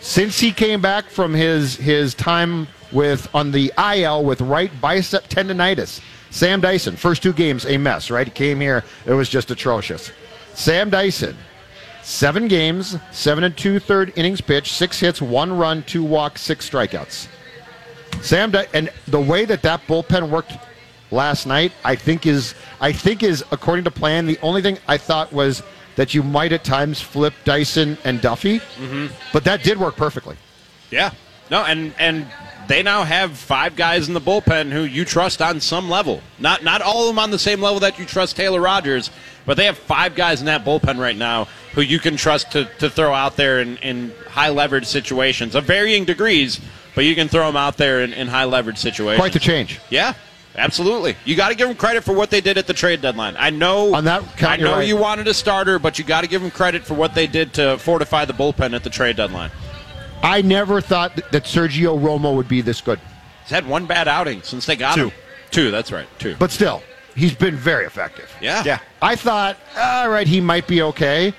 since 0.00 0.38
he 0.38 0.52
came 0.52 0.80
back 0.80 1.06
from 1.06 1.32
his 1.34 1.76
his 1.76 2.14
time 2.14 2.68
with 2.92 3.28
on 3.34 3.50
the 3.50 3.72
IL 3.78 4.24
with 4.24 4.40
right 4.40 4.70
bicep 4.80 5.28
tendonitis, 5.28 6.00
Sam 6.30 6.60
Dyson, 6.60 6.96
first 6.96 7.22
two 7.22 7.32
games 7.32 7.66
a 7.66 7.76
mess. 7.76 8.10
Right, 8.10 8.26
he 8.26 8.32
came 8.32 8.60
here, 8.60 8.84
it 9.06 9.12
was 9.12 9.28
just 9.28 9.50
atrocious. 9.50 10.12
Sam 10.54 10.90
Dyson, 10.90 11.36
seven 12.02 12.48
games, 12.48 12.96
seven 13.10 13.44
and 13.44 13.56
two 13.56 13.78
third 13.78 14.12
innings 14.16 14.40
pitched, 14.40 14.74
six 14.74 15.00
hits, 15.00 15.22
one 15.22 15.56
run, 15.56 15.82
two 15.84 16.04
walks, 16.04 16.40
six 16.40 16.68
strikeouts. 16.68 17.28
Sam 18.20 18.54
and 18.74 18.90
the 19.08 19.20
way 19.20 19.44
that 19.44 19.62
that 19.62 19.86
bullpen 19.86 20.28
worked 20.28 20.52
last 21.10 21.46
night, 21.46 21.72
I 21.84 21.96
think 21.96 22.26
is 22.26 22.54
I 22.80 22.92
think 22.92 23.22
is 23.22 23.44
according 23.50 23.84
to 23.84 23.90
plan. 23.90 24.26
The 24.26 24.38
only 24.42 24.62
thing 24.62 24.78
I 24.86 24.96
thought 24.96 25.32
was 25.32 25.62
that 25.96 26.14
you 26.14 26.22
might 26.22 26.52
at 26.52 26.64
times 26.64 27.00
flip 27.00 27.34
Dyson 27.44 27.98
and 28.04 28.20
Duffey, 28.20 28.60
mm-hmm. 28.60 29.06
but 29.32 29.44
that 29.44 29.62
did 29.62 29.78
work 29.78 29.96
perfectly. 29.96 30.36
Yeah. 30.90 31.12
No, 31.50 31.64
and 31.64 31.94
and 31.98 32.26
they 32.68 32.82
now 32.82 33.04
have 33.04 33.36
five 33.36 33.76
guys 33.76 34.08
in 34.08 34.14
the 34.14 34.20
bullpen 34.20 34.70
who 34.70 34.82
you 34.82 35.04
trust 35.04 35.42
on 35.42 35.60
some 35.60 35.88
level. 35.90 36.20
Not 36.38 36.62
not 36.62 36.82
all 36.82 37.02
of 37.02 37.08
them 37.08 37.18
on 37.18 37.30
the 37.30 37.38
same 37.38 37.60
level 37.60 37.80
that 37.80 37.98
you 37.98 38.04
trust 38.04 38.36
Taylor 38.36 38.60
Rogers, 38.60 39.10
but 39.46 39.56
they 39.56 39.66
have 39.66 39.78
five 39.78 40.14
guys 40.14 40.40
in 40.40 40.46
that 40.46 40.64
bullpen 40.64 40.98
right 40.98 41.16
now 41.16 41.48
who 41.72 41.80
you 41.80 41.98
can 41.98 42.16
trust 42.16 42.52
to, 42.52 42.64
to 42.78 42.90
throw 42.90 43.12
out 43.12 43.36
there 43.36 43.60
in, 43.60 43.76
in 43.78 44.12
high 44.28 44.50
leverage 44.50 44.86
situations 44.86 45.54
of 45.54 45.64
varying 45.64 46.04
degrees, 46.04 46.60
but 46.94 47.04
you 47.04 47.14
can 47.14 47.28
throw 47.28 47.46
them 47.46 47.56
out 47.56 47.76
there 47.76 48.02
in, 48.02 48.12
in 48.12 48.28
high 48.28 48.44
leverage 48.44 48.78
situations. 48.78 49.18
Quite 49.20 49.32
the 49.32 49.38
change. 49.38 49.80
Yeah, 49.88 50.14
absolutely. 50.54 51.16
You 51.24 51.34
got 51.34 51.48
to 51.48 51.54
give 51.54 51.68
them 51.68 51.76
credit 51.76 52.04
for 52.04 52.14
what 52.14 52.30
they 52.30 52.40
did 52.40 52.58
at 52.58 52.66
the 52.66 52.74
trade 52.74 53.00
deadline. 53.00 53.36
I 53.38 53.50
know 53.50 53.94
On 53.94 54.04
that 54.04 54.22
count, 54.36 54.60
I 54.60 54.62
know 54.62 54.76
right. 54.76 54.86
you 54.86 54.96
wanted 54.96 55.28
a 55.28 55.34
starter, 55.34 55.78
but 55.78 55.98
you 55.98 56.04
got 56.04 56.20
to 56.22 56.26
give 56.26 56.42
them 56.42 56.50
credit 56.50 56.84
for 56.84 56.94
what 56.94 57.14
they 57.14 57.26
did 57.26 57.54
to 57.54 57.78
fortify 57.78 58.24
the 58.26 58.34
bullpen 58.34 58.74
at 58.74 58.84
the 58.84 58.90
trade 58.90 59.16
deadline. 59.16 59.50
I 60.22 60.42
never 60.42 60.80
thought 60.80 61.16
that, 61.16 61.32
that 61.32 61.44
Sergio 61.44 61.98
Romo 62.00 62.34
would 62.36 62.48
be 62.48 62.60
this 62.60 62.80
good, 62.80 63.00
He's 63.42 63.50
had 63.50 63.66
one 63.66 63.86
bad 63.86 64.06
outing 64.08 64.42
since 64.42 64.66
they 64.66 64.76
got 64.76 64.94
Two. 64.94 65.08
him. 65.08 65.12
Two, 65.50 65.70
that's 65.70 65.90
right. 65.92 66.06
Two. 66.18 66.36
but 66.38 66.50
still, 66.50 66.82
he's 67.14 67.34
been 67.34 67.56
very 67.56 67.84
effective. 67.84 68.30
yeah. 68.40 68.62
Yeah. 68.64 68.78
I 69.02 69.16
thought, 69.16 69.58
all 69.76 70.08
right, 70.08 70.26
he 70.26 70.40
might 70.40 70.66
be 70.66 70.80
okay. 70.82 71.34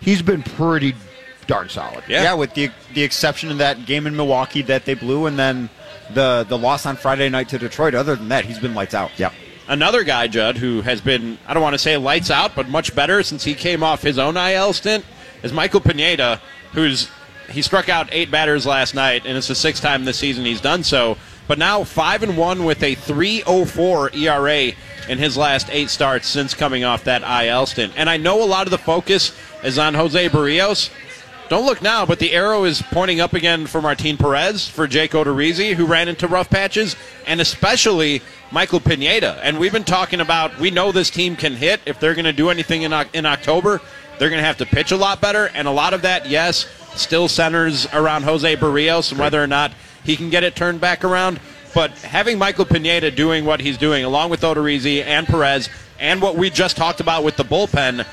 He's 0.00 0.22
been 0.22 0.42
pretty 0.42 0.94
darn 1.46 1.68
solid. 1.68 2.02
Yeah. 2.08 2.22
Yeah. 2.22 2.34
with 2.34 2.54
the 2.54 2.70
the 2.94 3.02
exception 3.02 3.50
of 3.50 3.58
that 3.58 3.86
game 3.86 4.06
in 4.06 4.16
Milwaukee 4.16 4.62
that 4.62 4.84
they 4.84 4.94
blew, 4.94 5.26
and 5.26 5.38
then 5.38 5.68
the 6.14 6.44
the 6.48 6.58
loss 6.58 6.86
on 6.86 6.96
Friday 6.96 7.28
night 7.28 7.48
to 7.50 7.58
Detroit. 7.58 7.94
Other 7.94 8.16
than 8.16 8.28
that, 8.30 8.44
he's 8.46 8.58
been 8.58 8.74
lights 8.74 8.94
out. 8.94 9.10
Yeah. 9.18 9.30
Another 9.68 10.02
guy, 10.02 10.26
Judd, 10.26 10.56
who 10.56 10.80
has 10.82 11.00
been, 11.00 11.38
I 11.46 11.54
don't 11.54 11.62
want 11.62 11.74
to 11.74 11.78
say 11.78 11.96
lights 11.96 12.30
out, 12.32 12.56
but 12.56 12.68
much 12.68 12.94
better 12.96 13.22
since 13.22 13.44
he 13.44 13.54
came 13.54 13.84
off 13.84 14.02
his 14.02 14.18
own 14.18 14.36
IL 14.36 14.72
stint, 14.72 15.04
is 15.44 15.52
Michael 15.52 15.80
Pineda, 15.80 16.40
who's 16.72 17.08
he 17.52 17.62
struck 17.62 17.88
out 17.88 18.08
eight 18.12 18.30
batters 18.30 18.66
last 18.66 18.94
night, 18.94 19.24
and 19.24 19.36
it's 19.36 19.48
the 19.48 19.54
sixth 19.54 19.82
time 19.82 20.04
this 20.04 20.18
season 20.18 20.44
he's 20.44 20.60
done 20.60 20.82
so. 20.82 21.16
But 21.48 21.58
now 21.58 21.84
five 21.84 22.22
and 22.22 22.36
one 22.36 22.64
with 22.64 22.82
a 22.82 22.96
3.04 22.96 24.16
ERA 24.16 24.72
in 25.08 25.18
his 25.18 25.36
last 25.36 25.68
eight 25.70 25.90
starts 25.90 26.26
since 26.26 26.54
coming 26.54 26.84
off 26.84 27.04
that 27.04 27.22
IL 27.22 27.66
stint. 27.66 27.92
And 27.96 28.08
I 28.08 28.16
know 28.16 28.42
a 28.42 28.46
lot 28.46 28.66
of 28.66 28.70
the 28.70 28.78
focus 28.78 29.36
is 29.62 29.78
on 29.78 29.94
Jose 29.94 30.28
Berrios. 30.28 30.90
Don't 31.48 31.66
look 31.66 31.82
now, 31.82 32.06
but 32.06 32.18
the 32.18 32.32
arrow 32.32 32.64
is 32.64 32.80
pointing 32.80 33.20
up 33.20 33.34
again 33.34 33.66
for 33.66 33.82
Martin 33.82 34.16
Perez, 34.16 34.66
for 34.66 34.86
Jake 34.86 35.10
Odorizzi, 35.10 35.74
who 35.74 35.84
ran 35.84 36.08
into 36.08 36.26
rough 36.26 36.48
patches, 36.48 36.96
and 37.26 37.42
especially 37.42 38.22
Michael 38.50 38.80
Pineda. 38.80 39.38
And 39.42 39.58
we've 39.58 39.72
been 39.72 39.84
talking 39.84 40.20
about 40.20 40.58
we 40.58 40.70
know 40.70 40.92
this 40.92 41.10
team 41.10 41.36
can 41.36 41.54
hit. 41.54 41.80
If 41.84 42.00
they're 42.00 42.14
going 42.14 42.24
to 42.24 42.32
do 42.32 42.48
anything 42.48 42.82
in, 42.82 42.94
in 43.12 43.26
October, 43.26 43.82
they're 44.22 44.30
going 44.30 44.40
to 44.40 44.46
have 44.46 44.58
to 44.58 44.66
pitch 44.66 44.92
a 44.92 44.96
lot 44.96 45.20
better. 45.20 45.46
And 45.52 45.66
a 45.66 45.72
lot 45.72 45.94
of 45.94 46.02
that, 46.02 46.28
yes, 46.28 46.68
still 46.94 47.26
centers 47.26 47.92
around 47.92 48.22
Jose 48.22 48.54
Berrios 48.56 49.10
and 49.10 49.18
whether 49.18 49.42
or 49.42 49.48
not 49.48 49.72
he 50.04 50.14
can 50.14 50.30
get 50.30 50.44
it 50.44 50.54
turned 50.54 50.80
back 50.80 51.02
around. 51.02 51.40
But 51.74 51.90
having 51.90 52.38
Michael 52.38 52.64
Pineda 52.64 53.10
doing 53.10 53.44
what 53.44 53.58
he's 53.58 53.76
doing, 53.76 54.04
along 54.04 54.30
with 54.30 54.42
Odorizzi 54.42 55.04
and 55.04 55.26
Perez, 55.26 55.68
and 55.98 56.22
what 56.22 56.36
we 56.36 56.50
just 56.50 56.76
talked 56.76 57.00
about 57.00 57.24
with 57.24 57.36
the 57.36 57.42
bullpen, 57.42 58.06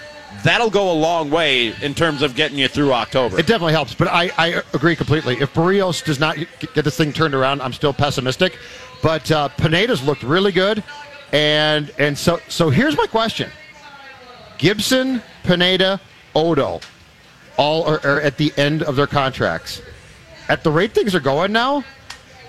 that'll 0.43 0.71
go 0.71 0.91
a 0.91 0.97
long 0.97 1.29
way 1.29 1.75
in 1.83 1.93
terms 1.93 2.23
of 2.23 2.33
getting 2.33 2.57
you 2.57 2.67
through 2.67 2.91
October. 2.91 3.37
It 3.37 3.45
definitely 3.45 3.73
helps, 3.73 3.93
but 3.93 4.07
I, 4.07 4.31
I 4.35 4.63
agree 4.73 4.95
completely. 4.95 5.35
If 5.39 5.53
Berrios 5.53 6.03
does 6.03 6.19
not 6.19 6.37
get 6.73 6.85
this 6.85 6.97
thing 6.97 7.13
turned 7.13 7.35
around, 7.35 7.61
I'm 7.61 7.73
still 7.73 7.93
pessimistic. 7.93 8.57
But 9.03 9.29
uh, 9.29 9.49
Pineda's 9.49 10.01
looked 10.01 10.23
really 10.23 10.53
good, 10.53 10.83
and 11.31 11.93
and 11.99 12.17
so 12.17 12.39
so 12.47 12.71
here's 12.71 12.97
my 12.97 13.05
question: 13.05 13.51
Gibson, 14.57 15.21
Pineda, 15.53 15.99
Odo, 16.35 16.79
all 17.57 17.83
are, 17.85 17.99
are 18.05 18.21
at 18.21 18.37
the 18.37 18.53
end 18.55 18.83
of 18.83 18.95
their 18.95 19.07
contracts. 19.07 19.81
At 20.47 20.63
the 20.63 20.69
rate 20.69 20.93
things 20.93 21.15
are 21.15 21.19
going 21.19 21.51
now, 21.51 21.83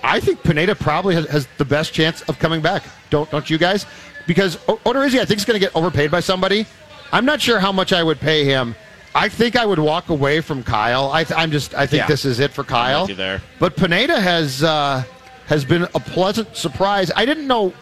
I 0.03 0.19
think 0.19 0.43
Pineda 0.43 0.75
probably 0.75 1.15
has, 1.15 1.25
has 1.29 1.47
the 1.57 1.65
best 1.65 1.93
chance 1.93 2.21
of 2.23 2.37
coming 2.37 2.61
back. 2.61 2.83
Don't 3.09 3.29
don't 3.31 3.49
you 3.49 3.57
guys? 3.57 3.87
Because 4.27 4.57
Odorizzi, 4.85 5.19
I 5.19 5.25
think, 5.25 5.39
is 5.39 5.45
going 5.45 5.59
to 5.59 5.65
get 5.65 5.75
overpaid 5.75 6.11
by 6.11 6.19
somebody. 6.19 6.67
I'm 7.11 7.25
not 7.25 7.41
sure 7.41 7.59
how 7.59 7.71
much 7.71 7.91
I 7.91 8.03
would 8.03 8.19
pay 8.19 8.45
him. 8.45 8.75
I 9.15 9.29
think 9.29 9.55
I 9.55 9.65
would 9.65 9.79
walk 9.79 10.09
away 10.09 10.39
from 10.39 10.61
Kyle. 10.63 11.11
I 11.11 11.23
th- 11.23 11.37
I'm 11.39 11.49
just 11.51 11.73
I 11.73 11.87
think 11.87 12.01
Yeah. 12.03 12.07
this 12.07 12.23
is 12.23 12.39
it 12.39 12.51
for 12.51 12.63
Kyle. 12.63 13.07
there. 13.07 13.41
But 13.59 13.75
Pineda 13.75 14.21
has 14.21 14.61
uh, 14.63 15.03
has 15.47 15.65
been 15.65 15.83
a 15.95 15.99
pleasant 15.99 16.55
surprise. 16.55 17.11
I 17.15 17.25
didn't 17.25 17.47
know 17.47 17.73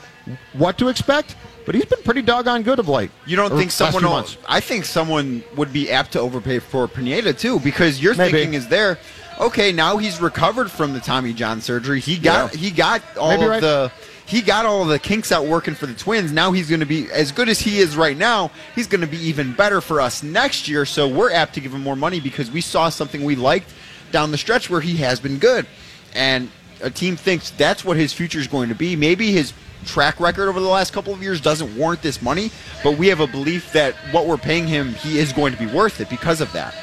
what 0.54 0.78
to 0.78 0.88
expect, 0.88 1.36
but 1.70 1.76
he's 1.76 1.86
been 1.86 2.02
pretty 2.02 2.24
doggone 2.24 2.64
good 2.64 2.80
of 2.80 2.90
late. 2.90 3.12
You 3.28 3.36
don't 3.36 3.52
think 3.56 3.70
someone? 3.70 4.04
Will. 4.04 4.26
I 4.48 4.60
think 4.60 4.86
someone 4.86 5.44
would 5.56 5.72
be 5.72 5.92
apt 5.92 6.14
to 6.14 6.20
overpay 6.20 6.58
for 6.58 6.88
Pineda 6.88 7.32
too, 7.32 7.60
because 7.60 8.02
your 8.02 8.16
Maybe. 8.16 8.32
thinking 8.32 8.54
is 8.56 8.68
there. 8.70 8.98
Okay, 9.40 9.72
now 9.72 9.98
he's 9.98 10.20
recovered 10.20 10.72
from 10.72 10.94
the 10.94 11.00
Tommy 11.00 11.32
John 11.32 11.62
surgery. 11.62 12.00
He 12.00 12.18
got 12.18 12.56
Yeah. 12.56 12.60
he 12.60 12.72
got 12.72 13.04
all 13.16 13.30
Maybe 13.34 13.44
of 13.44 13.50
right. 13.52 13.62
the 13.62 13.92
he 14.26 14.42
got 14.42 14.66
all 14.66 14.82
of 14.82 14.88
the 14.88 14.98
kinks 14.98 15.32
out 15.32 15.46
working 15.46 15.76
for 15.76 15.86
the 15.86 15.94
Twins. 15.94 16.32
Now 16.32 16.52
he's 16.52 16.68
going 16.70 16.80
to 16.80 16.88
be 16.88 17.08
as 17.12 17.32
good 17.32 17.48
as 17.48 17.60
he 17.60 17.78
is 17.78 17.96
right 17.96 18.18
now. 18.18 18.50
He's 18.74 18.88
going 18.88 19.02
to 19.02 19.08
be 19.08 19.18
even 19.28 19.54
better 19.54 19.80
for 19.80 20.02
us 20.02 20.24
next 20.24 20.68
year. 20.68 20.88
So 20.88 21.08
we're 21.08 21.32
apt 21.32 21.54
to 21.54 21.60
give 21.60 21.72
him 21.76 21.84
more 21.84 21.96
money 21.96 22.20
because 22.20 22.50
we 22.50 22.62
saw 22.62 22.90
something 22.90 23.24
we 23.24 23.36
liked 23.36 23.72
down 24.12 24.32
the 24.32 24.40
stretch 24.40 24.72
where 24.72 24.82
he 24.82 24.98
has 24.98 25.20
been 25.20 25.38
good, 25.38 25.68
and 26.16 26.50
a 26.82 26.90
team 26.90 27.16
thinks 27.16 27.52
that's 27.52 27.86
what 27.86 27.96
his 27.96 28.12
future 28.12 28.40
is 28.40 28.48
going 28.48 28.70
to 28.70 28.76
be. 28.76 28.96
Maybe 28.96 29.32
his 29.32 29.54
track 29.86 30.20
record 30.20 30.48
over 30.50 30.60
the 30.60 30.68
last 30.68 30.94
couple 30.94 31.14
of 31.14 31.22
years 31.22 31.42
doesn't 31.42 31.76
warrant 31.78 32.02
this 32.02 32.22
money, 32.22 32.52
but 32.84 32.98
we 32.98 33.08
have 33.08 33.20
a 33.20 33.28
belief 33.28 33.72
that 33.74 33.96
what 34.12 34.28
we're 34.28 34.38
paying 34.38 34.68
him, 34.68 34.94
he 34.96 35.20
is 35.20 35.34
going 35.34 35.54
to 35.54 35.60
be 35.60 35.66
worth 35.68 36.00
it 36.02 36.10
because 36.10 36.42
of 36.42 36.52
that. 36.54 36.76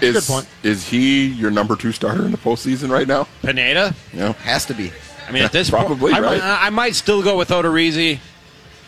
Is, 0.00 0.14
good 0.14 0.32
point. 0.32 0.48
is 0.62 0.86
he 0.88 1.26
your 1.26 1.50
number 1.50 1.74
two 1.74 1.92
starter 1.92 2.24
in 2.24 2.30
the 2.30 2.38
postseason 2.38 2.90
right 2.90 3.06
now? 3.08 3.26
Pineda? 3.42 3.94
Yeah. 4.12 4.32
Has 4.34 4.64
to 4.66 4.74
be. 4.74 4.92
I 5.28 5.32
mean, 5.32 5.42
at 5.42 5.52
this 5.52 5.70
Probably, 5.70 6.12
point, 6.12 6.22
right? 6.22 6.40
I, 6.40 6.66
I 6.66 6.70
might 6.70 6.94
still 6.94 7.22
go 7.22 7.36
with 7.36 7.48
Odorizzi. 7.50 8.20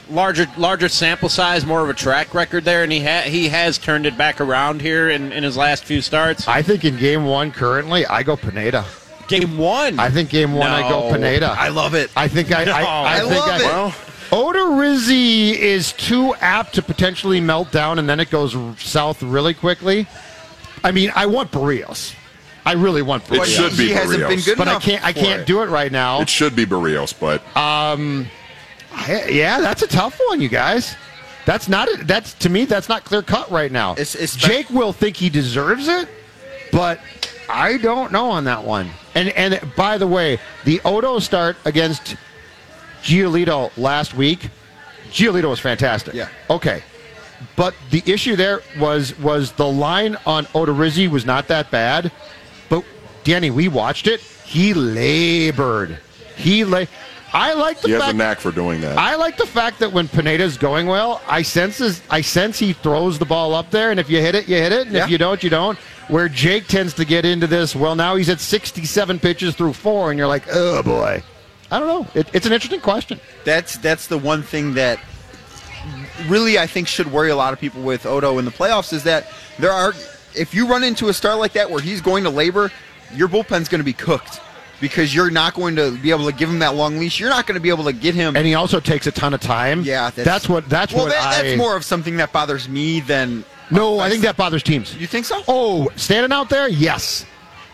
Larger, 0.09 0.47
larger 0.57 0.89
sample 0.89 1.29
size, 1.29 1.65
more 1.65 1.83
of 1.83 1.89
a 1.89 1.95
track 1.95 2.35
record 2.35 2.65
there, 2.65 2.83
and 2.83 2.91
he 2.91 3.05
ha- 3.05 3.23
he 3.27 3.49
has 3.49 3.79
turned 3.79 4.07
it 4.07 4.19
back 4.19 4.41
around 4.41 4.83
here 4.83 5.09
in, 5.09 5.31
in 5.31 5.45
his 5.45 5.57
last 5.57 5.85
few 5.85 6.01
starts. 6.01 6.49
I 6.49 6.63
think 6.63 6.85
in 6.85 6.97
game 6.97 7.25
one 7.25 7.53
currently, 7.53 8.05
I 8.07 8.25
go 8.25 8.37
Pineda. 8.37 8.85
Game 9.31 9.57
one, 9.59 9.99
I 10.01 10.11
think 10.11 10.29
game 10.29 10.53
one, 10.53 10.69
I 10.71 10.89
go 10.89 11.11
Pineda. 11.13 11.55
I 11.57 11.69
love 11.69 11.95
it. 11.95 12.11
I 12.17 12.27
think 12.29 12.53
I. 12.53 12.65
No. 12.65 12.73
I, 12.73 12.83
I, 12.83 13.15
I 13.17 13.21
think 13.21 13.33
love 13.47 13.49
I, 13.49 13.57
it. 13.57 13.63
Well, 13.63 13.95
Odorizzi 14.31 15.53
is 15.55 15.93
too 15.93 16.35
apt 16.37 16.75
to 16.75 16.83
potentially 16.83 17.41
melt 17.41 17.71
down, 17.73 17.99
and 17.99 18.09
then 18.09 18.21
it 18.21 18.31
goes 18.31 18.57
south 18.81 19.23
really 19.23 19.55
quickly. 19.55 20.07
I 20.85 20.91
mean, 20.93 21.13
I 21.15 21.27
want 21.27 21.51
Berrios. 21.51 22.15
I 22.65 22.73
really 22.73 23.03
want 23.03 23.25
It 23.25 23.41
Berrios, 23.41 23.45
should 23.57 23.77
be 23.77 23.87
he 23.89 23.93
hasn't 23.93 24.27
been 24.29 24.41
good 24.41 24.59
but 24.59 24.69
I 24.69 24.79
can't. 24.79 25.05
I 25.05 25.13
can't 25.13 25.43
it. 25.43 25.47
do 25.47 25.63
it 25.63 25.67
right 25.67 25.91
now. 25.91 26.21
it 26.21 26.29
should 26.29 26.55
be 26.55 26.67
Berrios, 26.67 27.15
but 27.19 27.41
um, 27.57 28.27
I- 28.93 29.29
yeah, 29.31 29.61
that's 29.61 29.83
a 29.83 29.87
tough 29.87 30.21
one, 30.29 30.41
you 30.41 30.49
guys. 30.49 30.95
That's 31.47 31.69
not. 31.69 31.89
A, 31.89 32.05
that's 32.05 32.35
to 32.35 32.49
me. 32.49 32.65
That's 32.67 32.89
not 32.89 33.05
clear 33.05 33.23
cut 33.23 33.51
right 33.51 33.73
now. 33.73 33.93
It's- 33.93 34.15
it's- 34.15 34.37
Jake 34.37 34.69
will 34.71 34.93
think 34.93 35.17
he 35.17 35.31
deserves 35.31 35.89
it, 35.89 36.09
but 36.71 37.01
I 37.53 37.79
don't 37.79 38.13
know 38.13 38.31
on 38.31 38.45
that 38.45 38.65
one. 38.65 38.91
And 39.15 39.29
and 39.31 39.61
by 39.77 39.99
the 39.99 40.07
way, 40.07 40.39
the 40.65 40.81
Odo 40.85 41.19
start 41.19 41.57
against 41.65 42.17
Giolito 43.03 43.71
last 43.77 44.15
week. 44.15 44.51
Giolito 45.11 45.51
was 45.51 45.61
fantastic. 45.61 46.15
Yeah. 46.15 46.29
Okay. 46.49 46.83
But 47.57 47.75
the 47.91 48.03
issue 48.07 48.37
there 48.37 48.63
was 48.79 49.19
was 49.19 49.53
the 49.53 49.67
line 49.67 50.17
on 50.27 50.45
Odorizzi 50.47 51.09
was 51.09 51.25
not 51.25 51.49
that 51.49 51.71
bad, 51.71 52.13
but 52.69 52.85
Danny, 53.25 53.51
we 53.51 53.69
watched 53.69 54.07
it. 54.07 54.21
He 54.21 54.75
labored. 54.75 55.99
He 56.37 56.65
lay. 56.65 56.89
I 57.33 57.55
like 57.55 57.81
the 57.81 57.89
He 57.89 57.93
has 57.95 58.03
a 58.03 58.07
fact. 58.07 58.17
knack 58.17 58.41
for 58.41 58.51
doing 58.51 58.81
that. 58.81 58.99
I 58.99 59.15
like 59.17 59.37
the 59.37 59.47
fact 59.47 59.79
that 59.79 59.93
when 59.93 60.09
Pineda's 60.09 60.57
going 60.59 60.87
well, 60.89 61.21
I 61.29 61.43
sense 61.43 61.79
his, 61.79 62.03
I 62.11 62.21
sense 62.23 62.59
he 62.59 62.73
throws 62.73 63.19
the 63.19 63.25
ball 63.25 63.55
up 63.55 63.71
there, 63.71 63.91
and 63.93 64.01
if 64.01 64.11
you 64.11 64.21
hit 64.21 64.35
it, 64.35 64.49
you 64.49 64.57
hit 64.57 64.73
it, 64.73 64.87
and 64.87 64.97
Yeah. 64.97 65.05
if 65.05 65.11
you 65.11 65.19
don't, 65.19 65.43
you 65.43 65.51
don't. 65.51 65.79
Where 66.09 66.29
Jake 66.29 66.67
tends 66.67 66.93
to 66.95 67.05
get 67.05 67.25
into 67.25 67.47
this, 67.47 67.77
well, 67.77 67.95
now 67.95 68.17
he's 68.17 68.29
at 68.29 68.41
67 68.41 69.21
pitches 69.21 69.55
through 69.55 69.75
four, 69.75 70.11
and 70.11 70.19
you're 70.19 70.27
like, 70.29 70.43
oh 70.53 70.83
boy. 70.83 71.23
I 71.71 71.79
don't 71.79 71.87
know. 71.87 72.07
It, 72.21 72.29
it's 72.33 72.47
an 72.47 72.53
interesting 72.53 72.81
question. 72.81 73.21
That's 73.45 73.77
that's 73.79 74.09
the 74.09 74.19
one 74.19 74.43
thing 74.43 74.75
that 74.75 74.99
really 76.27 76.59
I 76.59 76.67
think 76.67 76.89
should 76.89 77.13
worry 77.13 77.31
a 77.31 77.37
lot 77.37 77.53
of 77.53 77.61
people 77.61 77.83
with 77.83 78.07
Odo 78.07 78.39
in 78.39 78.45
the 78.45 78.51
playoffs 78.51 78.93
is 78.93 79.05
that 79.05 79.29
there 79.59 79.71
are 79.71 79.93
if 80.35 80.53
you 80.53 80.67
run 80.67 80.83
into 80.83 81.09
a 81.11 81.13
star 81.13 81.37
like 81.37 81.53
that 81.53 81.71
where 81.71 81.81
he's 81.81 82.01
going 82.01 82.25
to 82.25 82.31
labor, 82.31 82.73
your 83.15 83.29
bullpen's 83.29 83.69
going 83.69 83.79
to 83.79 83.85
be 83.85 83.93
cooked 83.93 84.41
because 84.81 85.15
you're 85.15 85.31
not 85.31 85.55
going 85.55 85.77
to 85.77 85.97
be 85.99 86.11
able 86.11 86.27
to 86.27 86.33
give 86.33 86.49
him 86.49 86.59
that 86.61 86.75
long 86.75 86.99
leash. 86.99 87.21
You're 87.21 87.31
not 87.31 87.47
going 87.47 87.55
to 87.55 87.61
be 87.61 87.69
able 87.69 87.85
to 87.85 87.93
get 87.93 88.15
him. 88.15 88.37
And 88.37 88.47
he 88.47 88.55
also 88.55 88.81
takes 88.81 89.07
a 89.07 89.13
ton 89.13 89.35
of 89.35 89.41
time. 89.41 89.83
yeah, 89.83 90.11
that's, 90.11 90.49
what. 90.49 90.69
That's 90.69 90.93
well, 90.93 91.05
what 91.05 91.13
that, 91.13 91.39
I. 91.39 91.43
that's 91.43 91.59
more 91.59 91.77
of 91.77 91.85
something 91.85 92.17
that 92.17 92.33
bothers 92.33 92.69
me 92.69 93.01
than. 93.01 93.45
No, 93.71 94.01
I 94.01 94.11
think 94.11 94.23
that 94.23 94.37
bothers 94.37 94.63
teams. 94.63 94.97
You 94.97 95.07
think 95.07 95.27
so? 95.27 95.43
Oh, 95.47 95.89
standing 95.95 96.33
out 96.33 96.49
there, 96.49 96.69
yes. 96.69 97.25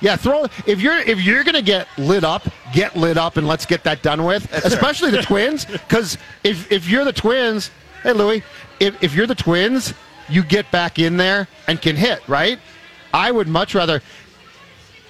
Yeah, 0.01 0.17
throw 0.17 0.45
if 0.67 0.81
you're 0.81 0.99
if 0.99 1.23
you're 1.23 1.43
gonna 1.43 1.63
get 1.63 1.89
lit 1.97 2.23
up, 2.23 2.47
get 2.73 2.97
lit 2.97 3.17
up, 3.17 3.39
and 3.39 3.49
let's 3.49 3.65
get 3.65 3.83
that 3.85 4.03
done 4.03 4.25
with. 4.25 4.53
Especially 4.53 5.11
the 5.11 5.23
Twins, 5.23 5.65
because 5.65 6.19
if 6.45 6.71
if 6.71 6.89
you're 6.89 7.05
the 7.05 7.13
Twins, 7.13 7.71
hey 8.03 8.13
Louis, 8.13 8.43
if 8.79 9.03
if 9.03 9.15
you're 9.15 9.27
the 9.27 9.35
Twins, 9.35 9.95
you 10.29 10.43
get 10.43 10.71
back 10.71 10.99
in 10.99 11.17
there 11.17 11.49
and 11.67 11.81
can 11.81 11.97
hit, 11.97 12.27
right? 12.29 12.59
I 13.15 13.31
would 13.31 13.49
much 13.49 13.75
rather. 13.75 14.03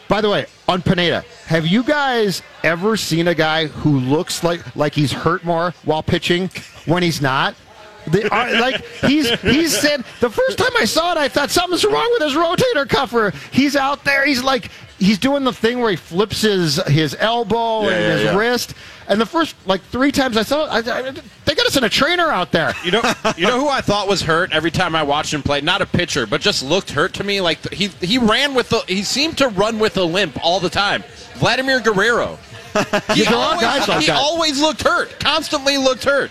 By 0.09 0.21
the 0.21 0.31
way, 0.31 0.47
on 0.69 0.83
Pineda, 0.83 1.25
have 1.47 1.67
you 1.67 1.83
guys 1.83 2.43
ever 2.63 2.97
seen 2.97 3.29
a 3.29 3.35
guy 3.35 3.67
who 3.67 3.99
looks 3.99 4.45
like 4.45 4.77
like 4.77 4.95
he's 4.95 5.13
hurt 5.13 5.45
more 5.45 5.73
while 5.85 6.03
pitching 6.03 6.49
when 6.85 7.03
he's 7.03 7.21
not? 7.21 7.55
They 8.07 8.23
are, 8.23 8.47
uh, 8.49 8.61
like 8.61 8.85
he's 8.85 9.29
he's 9.41 9.77
said 9.77 10.05
the 10.21 10.31
first 10.31 10.59
time 10.59 10.71
I 10.79 10.85
saw 10.85 11.11
it, 11.13 11.19
I 11.19 11.29
thought 11.29 11.51
something's 11.51 11.85
wrong 11.85 12.09
with 12.13 12.23
his 12.23 12.35
rotator 12.35 12.89
cuff. 12.89 13.13
He's 13.53 13.75
out 13.75 14.05
there, 14.05 14.25
he's 14.25 14.43
like 14.45 14.71
he's 14.99 15.19
doing 15.19 15.43
the 15.43 15.53
thing 15.53 15.81
where 15.81 15.91
he 15.91 15.97
flips 15.97 16.43
his 16.43 16.77
his 16.87 17.17
elbow 17.19 17.83
Yeah, 17.83 17.89
and 17.91 18.01
yeah, 18.01 18.13
his 18.13 18.23
yeah. 18.23 18.37
wrist. 18.37 18.75
And 19.09 19.21
the 19.21 19.27
first 19.27 19.55
like 19.67 19.83
three 19.83 20.11
times 20.11 20.37
I 20.37 20.43
saw 20.43 20.65
it, 20.77 20.87
I, 20.89 20.99
I, 21.09 21.11
they 21.45 21.55
got 21.55 21.67
us 21.67 21.77
in 21.77 21.85
a 21.85 21.89
trainer 21.89 22.29
out 22.29 22.51
there. 22.53 22.73
You 22.85 22.91
know, 22.91 23.03
you 23.37 23.47
know 23.47 23.61
who 23.61 23.69
I 23.69 23.81
thought 23.81 24.09
was 24.09 24.23
hurt 24.23 24.53
every 24.53 24.71
time 24.71 24.97
I 24.97 25.03
watched 25.05 25.33
him 25.33 25.43
play. 25.43 25.61
Not 25.61 25.81
a 25.81 25.87
pitcher, 25.87 26.27
but 26.27 26.41
just 26.41 26.63
looked 26.65 26.91
hurt 26.91 27.15
to 27.15 27.25
me. 27.25 27.41
Like 27.41 27.73
he 27.73 27.89
he 28.01 28.19
ran 28.19 28.55
with 28.55 28.69
the 28.71 28.81
he 28.89 29.03
seemed 29.05 29.39
to 29.39 29.49
run 29.49 29.79
with 29.79 29.97
a 29.97 30.03
limp 30.05 30.39
all 30.45 30.59
the 30.61 30.71
time. 30.71 31.05
Vladimir 31.35 31.81
Guerrero. 31.81 32.39
He, 33.15 33.23
There 33.23 33.33
are 33.33 33.37
always, 33.37 33.61
guys 33.63 33.89
like 33.89 34.01
he 34.01 34.07
that. 34.09 34.17
always 34.19 34.61
looked 34.61 34.83
hurt. 34.83 35.19
Constantly 35.19 35.79
looked 35.79 36.05
hurt. 36.05 36.31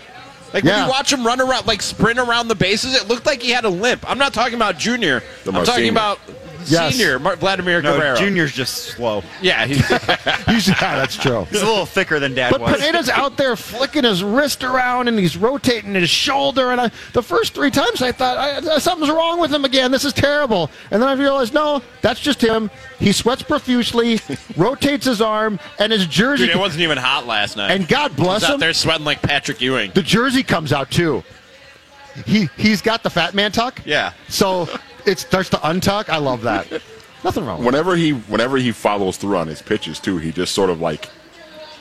Like 0.54 0.62
when 0.62 0.84
you 0.84 0.88
watch 0.88 1.12
him 1.12 1.26
run 1.26 1.40
around, 1.40 1.66
like 1.66 1.82
sprint 1.82 2.20
around 2.20 2.46
the 2.46 2.54
bases, 2.54 2.94
it 2.94 3.08
looked 3.08 3.26
like 3.26 3.42
he 3.42 3.50
had 3.50 3.64
a 3.64 3.68
limp. 3.68 4.08
I'm 4.08 4.16
not 4.18 4.32
talking 4.32 4.54
about 4.54 4.78
Junior. 4.78 5.24
The 5.42 5.50
I'm 5.52 5.64
talking 5.64 5.64
Marcini. 5.64 5.88
about 5.88 6.20
Yes. 6.70 6.94
Senior 6.94 7.18
Mar- 7.18 7.36
Vladimir 7.36 7.80
No, 7.82 7.96
Guerrero. 7.98 8.16
Junior's 8.16 8.52
just 8.52 8.74
slow. 8.84 9.22
Yeah, 9.40 9.66
he's, 9.66 9.86
He's, 10.46 10.68
yeah, 10.68 10.96
that's 10.96 11.16
true. 11.16 11.44
He's 11.50 11.62
a 11.62 11.66
little 11.66 11.86
thicker 11.86 12.18
than 12.18 12.34
Dad 12.34 12.50
But 12.50 12.60
was. 12.60 12.76
Pineda's 12.78 13.08
out 13.08 13.36
there 13.36 13.56
flicking 13.56 14.04
his 14.04 14.22
wrist 14.24 14.64
around 14.64 15.08
and 15.08 15.18
he's 15.18 15.36
rotating 15.36 15.94
his 15.94 16.08
shoulder. 16.10 16.70
And 16.72 16.80
I, 16.80 16.90
the 17.12 17.22
first 17.22 17.54
three 17.54 17.70
times 17.70 18.02
I 18.02 18.12
thought 18.12 18.36
I, 18.38 18.78
something's 18.78 19.10
wrong 19.10 19.40
with 19.40 19.52
him 19.52 19.64
again. 19.64 19.90
This 19.90 20.04
is 20.04 20.12
terrible. 20.12 20.70
And 20.90 21.00
then 21.02 21.08
I 21.08 21.12
realized 21.14 21.54
no, 21.54 21.82
that's 22.02 22.20
just 22.20 22.40
him. 22.42 22.70
He 22.98 23.12
sweats 23.12 23.42
profusely, 23.42 24.20
rotates 24.56 25.04
his 25.06 25.20
arm, 25.20 25.58
and 25.78 25.92
his 25.92 26.06
jersey. 26.06 26.46
dude, 26.46 26.56
it 26.56 26.58
wasn't 26.58 26.82
even 26.82 26.98
hot 26.98 27.26
last 27.26 27.56
night. 27.56 27.70
and 27.70 27.86
God 27.86 28.16
bless 28.16 28.42
he's 28.42 28.50
out 28.50 28.54
him, 28.54 28.60
there 28.60 28.72
sweating 28.72 29.04
like 29.04 29.20
Patrick 29.22 29.60
Ewing. 29.60 29.90
the 29.94 30.02
jersey 30.02 30.42
comes 30.42 30.72
out 30.72 30.90
too. 30.90 31.22
He 32.24 32.48
he's 32.56 32.80
got 32.80 33.02
the 33.02 33.10
fat 33.10 33.34
man 33.34 33.52
tuck. 33.52 33.82
Yeah. 33.84 34.14
So 34.28 34.68
it 35.06 35.18
starts 35.18 35.50
to 35.50 35.56
untuck. 35.58 36.08
I 36.08 36.18
love 36.18 36.42
that. 36.42 36.66
Nothing 37.24 37.44
wrong. 37.46 37.58
with 37.58 37.64
it. 37.64 37.66
whenever 37.66 37.96
he 37.96 38.10
whenever 38.12 38.56
he 38.58 38.72
follows 38.72 39.16
through 39.16 39.36
on 39.38 39.46
his 39.48 39.62
pitches 39.62 39.98
too, 39.98 40.18
he 40.18 40.32
just 40.32 40.54
sort 40.54 40.70
of 40.70 40.80
like 40.80 41.08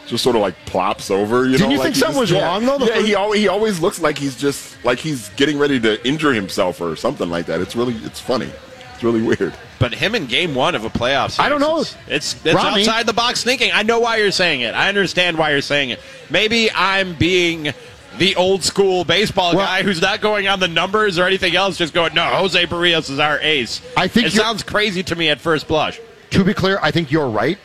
just 0.07 0.23
sort 0.23 0.35
of 0.35 0.41
like 0.41 0.55
plops 0.65 1.09
over. 1.11 1.45
You 1.45 1.53
Didn't 1.53 1.67
know, 1.67 1.71
you 1.73 1.77
like 1.79 1.85
think 1.85 1.95
he 1.95 2.01
something 2.01 2.21
just- 2.21 2.31
was 2.31 2.31
yeah. 2.31 2.45
wrong, 2.45 2.65
though, 2.65 2.77
Yeah, 2.85 3.01
he 3.01 3.15
always, 3.15 3.39
he 3.41 3.47
always 3.47 3.79
looks 3.79 3.99
like 3.99 4.17
he's 4.17 4.35
just 4.35 4.83
like 4.85 4.99
he's 4.99 5.29
getting 5.29 5.57
ready 5.57 5.79
to 5.79 6.05
injure 6.07 6.33
himself 6.33 6.79
or 6.81 6.95
something 6.95 7.29
like 7.29 7.47
that. 7.47 7.59
It's 7.59 7.75
really 7.75 7.95
it's 7.97 8.19
funny. 8.19 8.49
It's 8.93 9.03
really 9.03 9.21
weird. 9.21 9.53
But 9.77 9.93
him 9.93 10.15
in 10.15 10.25
game 10.27 10.55
one 10.55 10.73
of 10.73 10.85
a 10.85 10.89
playoff 10.89 11.31
series, 11.31 11.39
I 11.39 11.49
don't 11.49 11.59
know. 11.59 11.81
It's 11.81 11.95
it's, 12.07 12.45
it's 12.45 12.55
Ronnie. 12.55 12.81
outside 12.81 13.05
the 13.05 13.13
box 13.13 13.43
thinking. 13.43 13.71
I 13.73 13.83
know 13.83 13.99
why 13.99 14.17
you're 14.17 14.31
saying 14.31 14.61
it. 14.61 14.73
I 14.73 14.87
understand 14.87 15.37
why 15.37 15.51
you're 15.51 15.61
saying 15.61 15.89
it. 15.89 15.99
Maybe 16.29 16.71
I'm 16.71 17.13
being 17.15 17.73
the 18.17 18.35
old 18.35 18.63
school 18.63 19.03
baseball 19.03 19.55
Well- 19.55 19.65
guy 19.65 19.83
who's 19.83 20.01
not 20.01 20.21
going 20.21 20.47
on 20.47 20.59
the 20.59 20.67
numbers 20.67 21.17
or 21.19 21.25
anything 21.25 21.55
else, 21.55 21.77
just 21.77 21.93
going, 21.93 22.13
no, 22.13 22.23
Jose 22.23 22.65
Berrios 22.65 23.09
is 23.09 23.19
our 23.19 23.39
ace. 23.39 23.81
I 23.97 24.07
think 24.07 24.27
it 24.27 24.33
sounds 24.33 24.63
crazy 24.63 25.03
to 25.03 25.15
me 25.15 25.29
at 25.29 25.39
first 25.41 25.67
blush. 25.67 25.99
to 26.31 26.43
be 26.43 26.53
clear, 26.53 26.79
I 26.81 26.91
think 26.91 27.11
you're 27.11 27.29
right. 27.29 27.57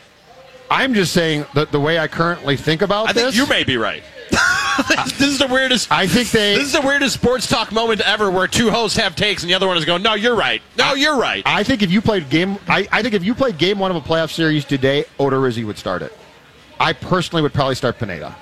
I'm 0.69 0.93
just 0.93 1.11
saying 1.13 1.45
that 1.53 1.71
the 1.71 1.79
way 1.81 1.99
I 1.99 2.07
currently 2.07 2.55
think 2.55 2.81
about 2.81 3.09
I 3.09 3.13
think 3.13 3.27
this. 3.27 3.35
you 3.35 3.45
may 3.47 3.63
be 3.65 3.75
right. 3.75 4.03
this 5.17 5.19
is 5.21 5.37
the 5.37 5.47
weirdest. 5.47 5.91
I 5.91 6.07
think 6.07 6.29
they. 6.31 6.55
this 6.55 6.63
is 6.63 6.71
the 6.71 6.79
weirdest 6.81 7.15
sports 7.15 7.45
talk 7.45 7.73
moment 7.73 7.99
ever, 7.99 8.31
where 8.31 8.47
two 8.47 8.71
hosts 8.71 8.97
have 8.97 9.13
takes 9.17 9.43
and 9.43 9.49
the 9.49 9.53
other 9.53 9.67
one 9.67 9.75
is 9.77 9.83
going, 9.83 10.01
"No, 10.01 10.13
you're 10.13 10.35
right. 10.35 10.61
No, 10.77 10.93
you're 10.93 11.17
right." 11.17 11.43
I 11.45 11.63
think 11.63 11.81
if 11.81 11.91
you 11.91 11.99
played 12.01 12.29
game, 12.29 12.57
I, 12.69 12.87
I 12.89 13.01
think 13.01 13.13
if 13.13 13.21
you 13.25 13.35
played 13.35 13.57
game 13.57 13.79
one 13.79 13.91
of 13.91 13.97
a 13.97 14.01
playoff 14.01 14.31
series 14.31 14.63
today, 14.63 15.03
Odorizzi 15.19 15.65
would 15.65 15.77
start 15.77 16.01
it. 16.01 16.17
I 16.79 16.93
personally 16.93 17.41
would 17.41 17.53
probably 17.53 17.75
start 17.75 17.99
Pineda. 17.99 18.33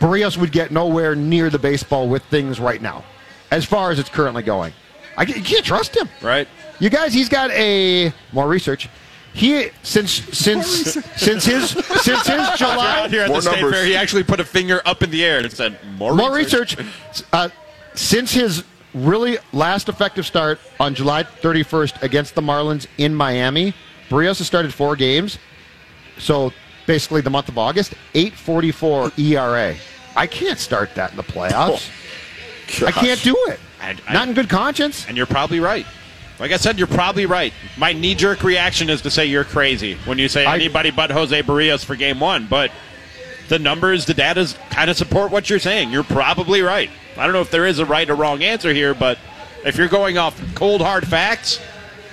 Berrios 0.00 0.36
would 0.36 0.50
get 0.50 0.70
nowhere 0.72 1.14
near 1.14 1.50
the 1.50 1.58
baseball 1.58 2.08
with 2.08 2.24
things 2.24 2.58
right 2.58 2.80
now, 2.82 3.04
as 3.50 3.64
far 3.64 3.90
as 3.90 3.98
it's 3.98 4.08
currently 4.08 4.42
going. 4.42 4.72
I, 5.16 5.24
you 5.24 5.42
can't 5.42 5.64
trust 5.64 5.96
him. 5.96 6.08
right? 6.22 6.48
You 6.78 6.88
guys, 6.88 7.12
he's 7.12 7.28
got 7.28 7.50
a 7.50 8.12
more 8.32 8.48
research. 8.48 8.88
He 9.32 9.68
since 9.82 10.10
since 10.10 10.66
since 11.16 11.44
his 11.44 11.70
since 11.70 12.26
his 12.26 12.48
July 12.56 13.00
Out 13.00 13.10
here 13.10 13.22
at 13.22 13.28
More 13.28 13.40
the 13.40 13.50
state 13.50 13.60
fair, 13.60 13.84
he 13.84 13.94
actually 13.94 14.24
put 14.24 14.40
a 14.40 14.44
finger 14.44 14.82
up 14.84 15.02
in 15.04 15.10
the 15.10 15.24
air 15.24 15.38
and 15.38 15.52
said, 15.52 15.78
"More, 15.98 16.14
More 16.16 16.34
research. 16.34 16.76
Uh, 17.32 17.48
since 17.94 18.32
his 18.32 18.64
really 18.92 19.38
last 19.52 19.88
effective 19.88 20.26
start 20.26 20.58
on 20.80 20.94
July 20.96 21.22
31st 21.22 22.02
against 22.02 22.34
the 22.34 22.40
Marlins 22.40 22.88
in 22.98 23.14
Miami, 23.14 23.72
Berrios 24.08 24.38
has 24.38 24.48
started 24.48 24.74
four 24.74 24.96
games. 24.96 25.38
So 26.18 26.52
basically, 26.86 27.20
the 27.20 27.30
month 27.30 27.48
of 27.48 27.56
August, 27.56 27.94
8.44 28.14 29.16
ERA. 29.18 29.76
I 30.16 30.26
can't 30.26 30.58
start 30.58 30.94
that 30.96 31.10
in 31.12 31.16
the 31.16 31.22
playoffs. 31.22 31.88
Oh, 32.82 32.86
I 32.86 32.92
can't 32.92 33.22
do 33.22 33.36
it. 33.48 33.58
I- 33.80 33.96
Not 34.12 34.28
in 34.28 34.34
good 34.34 34.48
conscience. 34.48 35.06
And 35.08 35.16
you're 35.16 35.26
probably 35.26 35.60
right. 35.60 35.86
Like 36.38 36.52
I 36.52 36.56
said, 36.56 36.78
you're 36.78 36.86
probably 36.86 37.26
right. 37.26 37.52
My 37.76 37.92
knee 37.92 38.14
jerk 38.14 38.42
reaction 38.42 38.88
is 38.90 39.02
to 39.02 39.10
say 39.10 39.26
you're 39.26 39.44
crazy 39.44 39.94
when 40.06 40.18
you 40.18 40.28
say 40.28 40.46
I- 40.46 40.54
anybody 40.54 40.90
but 40.90 41.10
Jose 41.10 41.42
Berrios 41.42 41.84
for 41.84 41.96
game 41.96 42.18
one. 42.20 42.46
But 42.48 42.70
the 43.48 43.58
numbers, 43.58 44.06
the 44.06 44.14
data 44.14 44.48
kind 44.70 44.90
of 44.90 44.96
support 44.96 45.30
what 45.30 45.50
you're 45.50 45.58
saying. 45.58 45.90
You're 45.90 46.04
probably 46.04 46.62
right. 46.62 46.90
I 47.16 47.24
don't 47.24 47.32
know 47.32 47.40
if 47.40 47.50
there 47.50 47.66
is 47.66 47.78
a 47.78 47.84
right 47.84 48.08
or 48.08 48.14
wrong 48.14 48.42
answer 48.42 48.72
here, 48.72 48.94
but 48.94 49.18
if 49.64 49.76
you're 49.76 49.88
going 49.88 50.16
off 50.16 50.40
cold 50.54 50.80
hard 50.80 51.06
facts, 51.06 51.60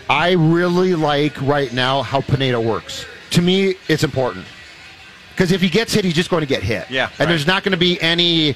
I 0.09 0.31
really 0.31 0.95
like 0.95 1.39
right 1.41 1.71
now 1.71 2.01
how 2.01 2.21
Pineda 2.21 2.59
works. 2.59 3.05
To 3.31 3.41
me, 3.41 3.75
it's 3.87 4.03
important 4.03 4.45
because 5.37 5.51
if 5.51 5.61
he 5.61 5.69
gets 5.69 5.93
hit, 5.93 6.03
he's 6.03 6.15
just 6.15 6.31
going 6.31 6.41
to 6.41 6.47
get 6.47 6.63
hit. 6.63 6.89
Yeah, 6.89 7.09
and 7.11 7.19
right. 7.19 7.25
there's 7.27 7.45
not 7.45 7.63
going 7.63 7.73
to 7.73 7.77
be 7.77 8.01
any. 8.01 8.55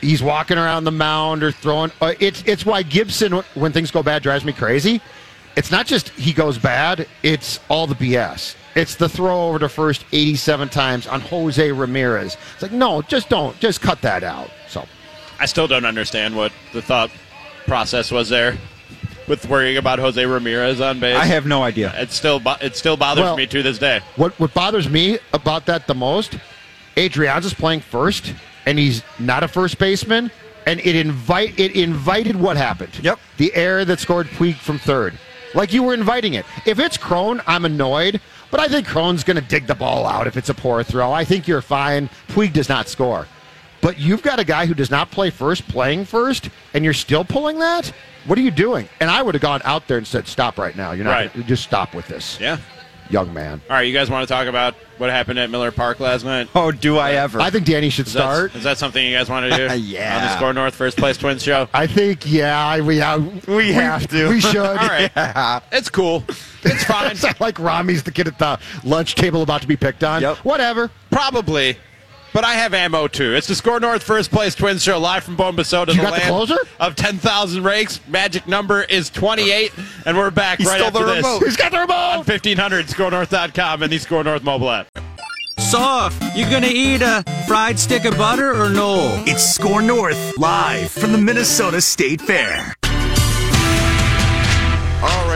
He's 0.00 0.22
walking 0.22 0.58
around 0.58 0.84
the 0.84 0.90
mound 0.90 1.44
or 1.44 1.52
throwing. 1.52 1.92
Uh, 2.00 2.14
it's 2.18 2.42
it's 2.46 2.66
why 2.66 2.82
Gibson, 2.82 3.32
when 3.54 3.72
things 3.72 3.92
go 3.92 4.02
bad, 4.02 4.24
drives 4.24 4.44
me 4.44 4.52
crazy. 4.52 5.00
It's 5.56 5.70
not 5.70 5.86
just 5.86 6.08
he 6.10 6.32
goes 6.32 6.58
bad; 6.58 7.06
it's 7.22 7.60
all 7.68 7.86
the 7.86 7.94
BS. 7.94 8.56
It's 8.74 8.96
the 8.96 9.08
throw 9.08 9.48
over 9.48 9.58
to 9.60 9.68
first 9.70 10.04
87 10.12 10.68
times 10.68 11.06
on 11.06 11.20
Jose 11.22 11.72
Ramirez. 11.72 12.36
It's 12.54 12.62
like 12.62 12.72
no, 12.72 13.02
just 13.02 13.28
don't, 13.28 13.58
just 13.60 13.80
cut 13.80 14.02
that 14.02 14.24
out. 14.24 14.50
So 14.68 14.84
I 15.38 15.46
still 15.46 15.68
don't 15.68 15.86
understand 15.86 16.36
what 16.36 16.52
the 16.72 16.82
thought 16.82 17.10
process 17.66 18.10
was 18.10 18.28
there 18.28 18.58
with 19.28 19.48
worrying 19.48 19.76
about 19.76 19.98
Jose 19.98 20.24
Ramirez 20.24 20.80
on 20.80 21.00
base. 21.00 21.16
I 21.16 21.24
have 21.26 21.46
no 21.46 21.62
idea. 21.62 21.92
It 22.00 22.10
still 22.10 22.40
bo- 22.40 22.56
it 22.60 22.76
still 22.76 22.96
bothers 22.96 23.24
Well- 23.24 23.36
me 23.36 23.46
to 23.46 23.62
this 23.62 23.78
day. 23.78 24.00
What 24.16 24.38
what 24.40 24.52
bothers 24.54 24.88
me 24.88 25.18
about 25.32 25.66
that 25.66 25.86
the 25.86 25.94
most, 25.94 26.36
Adrianza 26.96 27.44
is 27.46 27.54
playing 27.54 27.80
first, 27.80 28.32
and 28.64 28.78
he's 28.78 29.02
not 29.18 29.42
a 29.42 29.48
first 29.48 29.78
baseman, 29.78 30.30
and 30.66 30.80
it 30.80 30.96
invite 30.96 31.58
it 31.58 31.72
invited 31.72 32.36
what 32.36 32.56
happened. 32.56 32.98
Yep. 33.02 33.18
The 33.36 33.54
error 33.54 33.84
that 33.84 34.00
scored 34.00 34.26
Puig 34.28 34.56
from 34.56 34.78
third. 34.78 35.18
Like 35.54 35.72
you 35.72 35.82
were 35.82 35.94
inviting 35.94 36.34
it. 36.34 36.44
If 36.66 36.78
it's 36.78 36.96
Cron, 36.96 37.40
I'm 37.46 37.64
annoyed, 37.64 38.20
but 38.50 38.60
I 38.60 38.68
think 38.68 38.86
Cron's 38.86 39.24
going 39.24 39.36
to 39.36 39.42
dig 39.42 39.66
the 39.66 39.74
ball 39.74 40.06
out 40.06 40.26
if 40.26 40.36
it's 40.36 40.48
a 40.50 40.54
poor 40.54 40.82
throw. 40.82 41.12
I 41.12 41.24
think 41.24 41.48
you're 41.48 41.62
fine. 41.62 42.10
Puig 42.28 42.52
does 42.52 42.68
not 42.68 42.88
score. 42.88 43.26
But 43.86 44.00
you've 44.00 44.20
got 44.22 44.40
a 44.40 44.44
guy 44.44 44.66
who 44.66 44.74
does 44.74 44.90
not 44.90 45.12
play 45.12 45.30
first 45.30 45.68
playing 45.68 46.06
first, 46.06 46.50
and 46.74 46.84
you're 46.84 46.92
still 46.92 47.22
pulling 47.24 47.60
that? 47.60 47.92
What 48.26 48.36
are 48.36 48.42
you 48.42 48.50
doing? 48.50 48.88
And 48.98 49.08
I 49.08 49.22
would 49.22 49.36
have 49.36 49.42
gone 49.42 49.60
out 49.64 49.86
there 49.86 49.96
and 49.96 50.04
said, 50.04 50.26
stop 50.26 50.58
right 50.58 50.74
now. 50.74 50.90
You're 50.90 51.04
not 51.04 51.12
Right. 51.12 51.32
gonna- 51.32 51.46
just 51.46 51.62
stop 51.62 51.94
with 51.94 52.08
this. 52.08 52.36
Yeah. 52.40 52.56
young 53.10 53.32
man. 53.32 53.60
All 53.70 53.76
right, 53.76 53.82
you 53.86 53.92
guys 53.92 54.10
want 54.10 54.26
to 54.26 54.34
talk 54.34 54.48
about 54.48 54.74
what 54.98 55.08
happened 55.10 55.38
at 55.38 55.48
Miller 55.48 55.70
Park 55.70 56.00
last 56.00 56.24
night? 56.24 56.48
Oh, 56.56 56.72
do 56.72 56.98
I 56.98 57.12
ever? 57.12 57.40
I 57.40 57.50
think 57.50 57.64
Danny 57.64 57.88
should 57.88 58.06
Is 58.06 58.12
start. 58.14 58.56
is 58.56 58.64
that 58.64 58.78
something 58.78 59.06
you 59.06 59.16
guys 59.16 59.28
want 59.30 59.48
to 59.48 59.56
do? 59.68 59.72
Yeah. 59.80 60.16
On 60.16 60.22
the 60.24 60.36
SKOR 60.36 60.52
North 60.52 60.74
First 60.74 60.96
Place 60.98 61.16
Twins 61.16 61.44
show? 61.44 61.68
I 61.72 61.86
think, 61.86 62.22
yeah, 62.28 62.80
we 62.80 63.00
uh, 63.00 63.20
have, 63.20 63.46
We 63.46 63.72
have 63.72 64.08
to. 64.08 64.28
We 64.30 64.40
should. 64.40 64.56
All 64.56 64.74
right. 64.74 65.62
It's 65.70 65.88
cool. 65.88 66.24
It's 66.64 66.82
fine. 66.82 67.10
It's 67.12 67.22
not 67.22 67.40
like 67.40 67.60
Ramie's 67.60 68.02
the 68.02 68.10
kid 68.10 68.26
at 68.26 68.40
the 68.40 68.58
lunch 68.82 69.14
table 69.14 69.42
about 69.42 69.62
to 69.62 69.68
be 69.68 69.76
picked 69.76 70.02
on. 70.02 70.22
Yep. 70.22 70.38
Whatever. 70.38 70.90
Probably. 71.12 71.76
But 72.36 72.44
I 72.44 72.52
have 72.52 72.74
ammo 72.74 73.08
too. 73.08 73.34
It's 73.34 73.46
the 73.46 73.54
SKOR 73.54 73.80
North 73.80 74.02
First 74.02 74.30
Place 74.30 74.54
Twins 74.54 74.82
Show 74.82 74.98
live 74.98 75.24
from 75.24 75.38
Bombasota, 75.38 75.88
You 75.94 75.94
the 75.94 76.02
got 76.02 76.14
the 76.16 76.20
closer? 76.20 76.58
of 76.78 76.94
10,000 76.94 77.64
rakes. 77.64 77.98
Magic 78.08 78.46
number 78.46 78.82
is 78.82 79.08
28, 79.08 79.72
and 80.04 80.18
we're 80.18 80.30
back 80.30 80.58
He 80.58 80.66
right 80.66 80.76
stole 80.76 80.88
after 80.88 80.98
the 81.06 81.14
this. 81.14 81.24
remote. 81.24 81.42
He's 81.44 81.56
got 81.56 81.70
the 81.72 81.78
On 81.78 81.88
remote. 81.88 82.28
1500 82.28 82.88
skornorth.com 82.88 83.82
and 83.84 83.90
the 83.90 83.96
SKOR 83.98 84.22
North 84.22 84.42
mobile 84.42 84.70
app. 84.70 84.86
Soft, 85.58 86.22
you 86.36 86.44
gonna 86.50 86.66
eat 86.70 87.00
a 87.00 87.24
fried 87.48 87.78
stick 87.78 88.04
of 88.04 88.18
butter 88.18 88.52
or 88.52 88.68
no? 88.68 89.24
It's 89.26 89.54
SKOR 89.54 89.80
North, 89.80 90.36
live 90.36 90.90
from 90.90 91.12
the 91.12 91.18
Minnesota 91.18 91.80
State 91.80 92.20
Fair. 92.20 92.75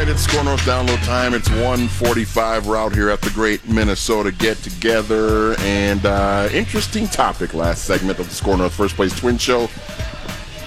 Right, 0.00 0.08
it's 0.08 0.22
SKOR 0.22 0.44
North 0.44 0.62
download 0.62 1.04
time. 1.04 1.34
It's 1.34 1.50
145. 1.50 2.66
We're 2.66 2.78
out 2.78 2.94
here 2.94 3.10
at 3.10 3.20
the 3.20 3.28
Great 3.28 3.68
Minnesota 3.68 4.32
Get 4.32 4.56
Together. 4.56 5.54
And 5.58 6.06
uh, 6.06 6.48
interesting 6.54 7.06
topic 7.06 7.52
last 7.52 7.84
segment 7.84 8.18
of 8.18 8.26
the 8.26 8.34
SKOR 8.34 8.56
North 8.56 8.72
First 8.72 8.96
Place 8.96 9.14
Twin 9.14 9.36
Show. 9.36 9.66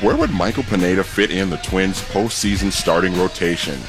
Where 0.01 0.15
would 0.15 0.29
Michael 0.29 0.61
Pineda 0.61 1.03
fit 1.03 1.31
in 1.31 1.49
the 1.49 1.57
Twins' 1.57 1.99
postseason 1.99 2.71
starting 2.71 3.17
rotation? 3.17 3.79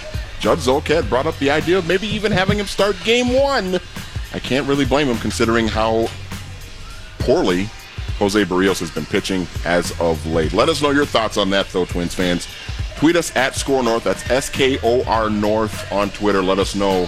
Judd 0.40 0.60
Zulgad 0.60 1.10
brought 1.10 1.26
up 1.26 1.38
the 1.38 1.50
idea 1.50 1.76
of 1.76 1.86
maybe 1.86 2.06
even 2.06 2.32
having 2.32 2.58
him 2.58 2.66
start 2.66 2.96
game 3.04 3.34
one. 3.34 3.78
I 4.32 4.38
can't 4.38 4.66
really 4.66 4.86
blame 4.86 5.08
him 5.08 5.18
considering 5.18 5.68
how 5.68 6.08
poorly 7.18 7.68
Jose 8.18 8.42
Berrios 8.46 8.80
has 8.80 8.90
been 8.90 9.04
pitching 9.04 9.46
as 9.66 9.92
of 10.00 10.24
late. 10.24 10.54
Let 10.54 10.70
us 10.70 10.80
know 10.80 10.90
your 10.90 11.04
thoughts 11.04 11.36
on 11.36 11.50
that, 11.50 11.68
though, 11.68 11.84
Twins 11.84 12.14
fans. 12.14 12.48
Tweet 13.04 13.16
us 13.16 13.36
at 13.36 13.54
SKOR 13.54 13.82
North. 13.82 14.02
That's 14.02 14.30
S 14.30 14.48
K 14.48 14.78
O 14.82 15.04
R 15.04 15.28
North 15.28 15.92
on 15.92 16.08
Twitter. 16.08 16.40
Let 16.42 16.58
us 16.58 16.74
know 16.74 17.04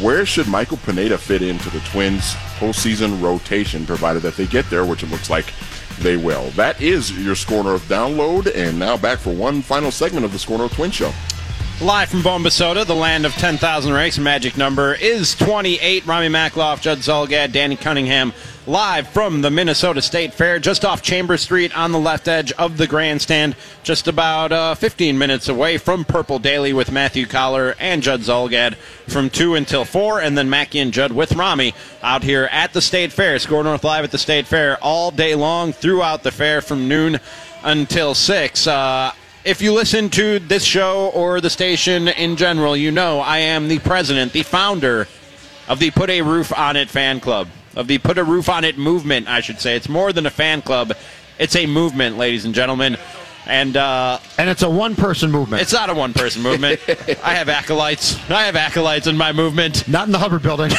where 0.00 0.26
should 0.26 0.48
Michael 0.48 0.78
Pineda 0.78 1.16
fit 1.16 1.42
into 1.42 1.70
the 1.70 1.78
Twins' 1.78 2.34
postseason 2.58 3.22
rotation, 3.22 3.86
provided 3.86 4.22
that 4.22 4.34
they 4.34 4.48
get 4.48 4.68
there, 4.68 4.84
which 4.84 5.04
it 5.04 5.12
looks 5.12 5.30
like 5.30 5.52
they 6.00 6.16
will. 6.16 6.50
That 6.56 6.82
is 6.82 7.16
your 7.16 7.36
SKOR 7.36 7.62
North 7.62 7.88
download, 7.88 8.52
and 8.52 8.80
now 8.80 8.96
back 8.96 9.20
for 9.20 9.32
one 9.32 9.62
final 9.62 9.92
segment 9.92 10.24
of 10.24 10.32
the 10.32 10.40
SKOR 10.40 10.58
North 10.58 10.74
Twin 10.74 10.90
Show. 10.90 11.12
Live 11.80 12.08
from 12.08 12.22
Bombasota, 12.22 12.84
the 12.84 12.94
land 12.94 13.24
of 13.24 13.32
10,000 13.34 13.92
rakes. 13.92 14.18
Magic 14.18 14.56
number 14.56 14.94
is 14.94 15.36
28. 15.36 16.04
Ramie 16.06 16.26
Makloff, 16.26 16.80
Judd 16.80 16.98
Zulgad, 16.98 17.52
Danny 17.52 17.76
Cunningham, 17.76 18.32
live 18.66 19.06
from 19.06 19.42
the 19.42 19.50
Minnesota 19.50 20.02
State 20.02 20.34
Fair, 20.34 20.58
just 20.58 20.84
off 20.84 21.02
Chamber 21.02 21.36
Street 21.36 21.76
on 21.78 21.92
the 21.92 22.00
left 22.00 22.26
edge 22.26 22.50
of 22.52 22.78
the 22.78 22.88
grandstand, 22.88 23.54
just 23.84 24.08
about 24.08 24.50
uh, 24.50 24.74
15 24.74 25.16
minutes 25.16 25.48
away 25.48 25.78
from 25.78 26.04
Purple 26.04 26.40
Daily 26.40 26.72
with 26.72 26.90
Matthew 26.90 27.26
Coller 27.26 27.76
and 27.78 28.02
Judd 28.02 28.22
Zulgad 28.22 28.74
from 29.06 29.30
2 29.30 29.54
until 29.54 29.84
4, 29.84 30.20
and 30.20 30.36
then 30.36 30.50
Mackey 30.50 30.80
and 30.80 30.92
Judd 30.92 31.12
with 31.12 31.36
Ramie 31.36 31.74
out 32.02 32.24
here 32.24 32.48
at 32.50 32.72
the 32.72 32.82
State 32.82 33.12
Fair. 33.12 33.38
SKOR 33.38 33.62
North 33.62 33.84
Live 33.84 34.02
at 34.02 34.10
the 34.10 34.18
State 34.18 34.48
Fair 34.48 34.78
all 34.82 35.12
day 35.12 35.36
long 35.36 35.72
throughout 35.72 36.24
the 36.24 36.32
fair 36.32 36.60
from 36.60 36.88
noon 36.88 37.20
until 37.62 38.14
6. 38.14 38.66
Uh, 38.66 39.12
if 39.48 39.62
you 39.62 39.72
listen 39.72 40.10
to 40.10 40.38
this 40.40 40.62
show 40.62 41.08
or 41.14 41.40
the 41.40 41.48
station 41.48 42.06
in 42.08 42.36
general, 42.36 42.76
you 42.76 42.90
know 42.90 43.20
I 43.20 43.38
am 43.38 43.68
the 43.68 43.78
president, 43.78 44.34
the 44.34 44.42
founder 44.42 45.08
of 45.66 45.78
the 45.78 45.90
Put 45.90 46.10
a 46.10 46.20
Roof 46.20 46.52
on 46.52 46.76
It 46.76 46.90
fan 46.90 47.18
club, 47.18 47.48
of 47.74 47.86
the 47.86 47.96
Put 47.96 48.18
a 48.18 48.24
Roof 48.24 48.50
on 48.50 48.62
It 48.64 48.76
movement, 48.76 49.26
I 49.26 49.40
should 49.40 49.58
say. 49.58 49.74
It's 49.74 49.88
more 49.88 50.12
than 50.12 50.26
a 50.26 50.30
fan 50.30 50.60
club, 50.60 50.92
it's 51.38 51.56
a 51.56 51.64
movement, 51.64 52.18
ladies 52.18 52.44
and 52.44 52.54
gentlemen. 52.54 52.98
And 53.46 53.78
uh, 53.78 54.18
And 54.36 54.50
it's 54.50 54.62
a 54.62 54.68
one 54.68 54.94
person 54.94 55.30
movement. 55.30 55.62
it's 55.62 55.72
not 55.72 55.88
a 55.88 55.94
one 55.94 56.12
person 56.12 56.42
movement. 56.42 56.80
I 57.24 57.32
have 57.34 57.48
acolytes. 57.48 58.16
I 58.28 58.44
have 58.44 58.56
acolytes 58.56 59.06
in 59.06 59.16
my 59.16 59.32
movement. 59.32 59.88
not 59.88 60.04
in 60.06 60.12
the 60.12 60.18
Hubbard 60.18 60.42
building. 60.42 60.68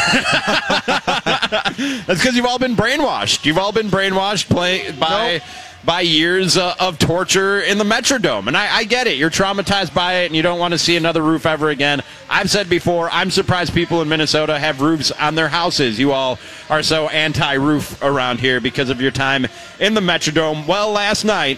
That's 2.06 2.20
because 2.22 2.36
you've 2.36 2.46
all 2.46 2.60
been 2.60 2.76
brainwashed. 2.76 3.46
You've 3.46 3.58
all 3.58 3.72
been 3.72 3.88
brainwashed 3.88 4.48
play, 4.50 4.92
by 4.92 5.42
by 5.90 6.02
years 6.02 6.56
uh, 6.56 6.76
of 6.80 7.00
torture 7.00 7.62
in 7.62 7.80
the 7.80 7.84
Metrodome, 7.84 8.46
and 8.46 8.56
I, 8.56 8.76
I 8.76 8.84
get 8.84 9.08
it. 9.08 9.18
You're 9.18 9.32
traumatized 9.32 9.92
by 9.92 10.18
it, 10.18 10.28
and 10.28 10.36
you 10.36 10.44
don't 10.44 10.60
want 10.60 10.72
to 10.72 10.78
see 10.78 10.96
another 10.96 11.24
roof 11.24 11.48
ever 11.48 11.70
again. 11.70 12.04
I've 12.30 12.48
said 12.52 12.70
before, 12.70 13.10
I'm 13.10 13.32
surprised 13.32 13.74
people 13.74 14.00
in 14.04 14.08
Minnesota 14.08 14.60
have 14.60 14.82
roofs 14.82 15.10
on 15.10 15.34
their 15.34 15.48
houses. 15.48 15.98
You 15.98 16.12
all 16.12 16.38
are 16.70 16.84
so 16.84 17.10
anti-roof 17.10 18.04
around 18.04 18.40
here 18.40 18.62
because 18.62 18.92
of 18.92 19.02
your 19.02 19.10
time 19.10 19.48
in 19.80 19.96
the 19.96 20.02
Metrodome. 20.02 20.68
Well, 20.68 20.92
last 20.92 21.24
night 21.24 21.58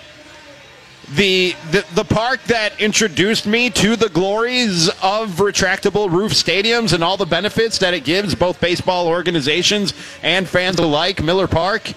the, 1.13 1.53
the 1.71 1.85
the 1.93 2.05
park 2.05 2.41
that 2.43 2.79
introduced 2.79 3.45
me 3.45 3.69
to 3.71 3.97
the 3.97 4.07
glories 4.07 4.87
of 5.03 5.39
retractable 5.39 6.09
roof 6.09 6.31
stadiums 6.31 6.93
and 6.93 7.03
all 7.03 7.17
the 7.17 7.25
benefits 7.25 7.79
that 7.79 7.93
it 7.93 8.05
gives 8.05 8.33
both 8.33 8.61
baseball 8.61 9.09
organizations 9.09 9.93
and 10.23 10.47
fans 10.47 10.79
alike, 10.79 11.21
Miller 11.21 11.47
Park. 11.47 11.91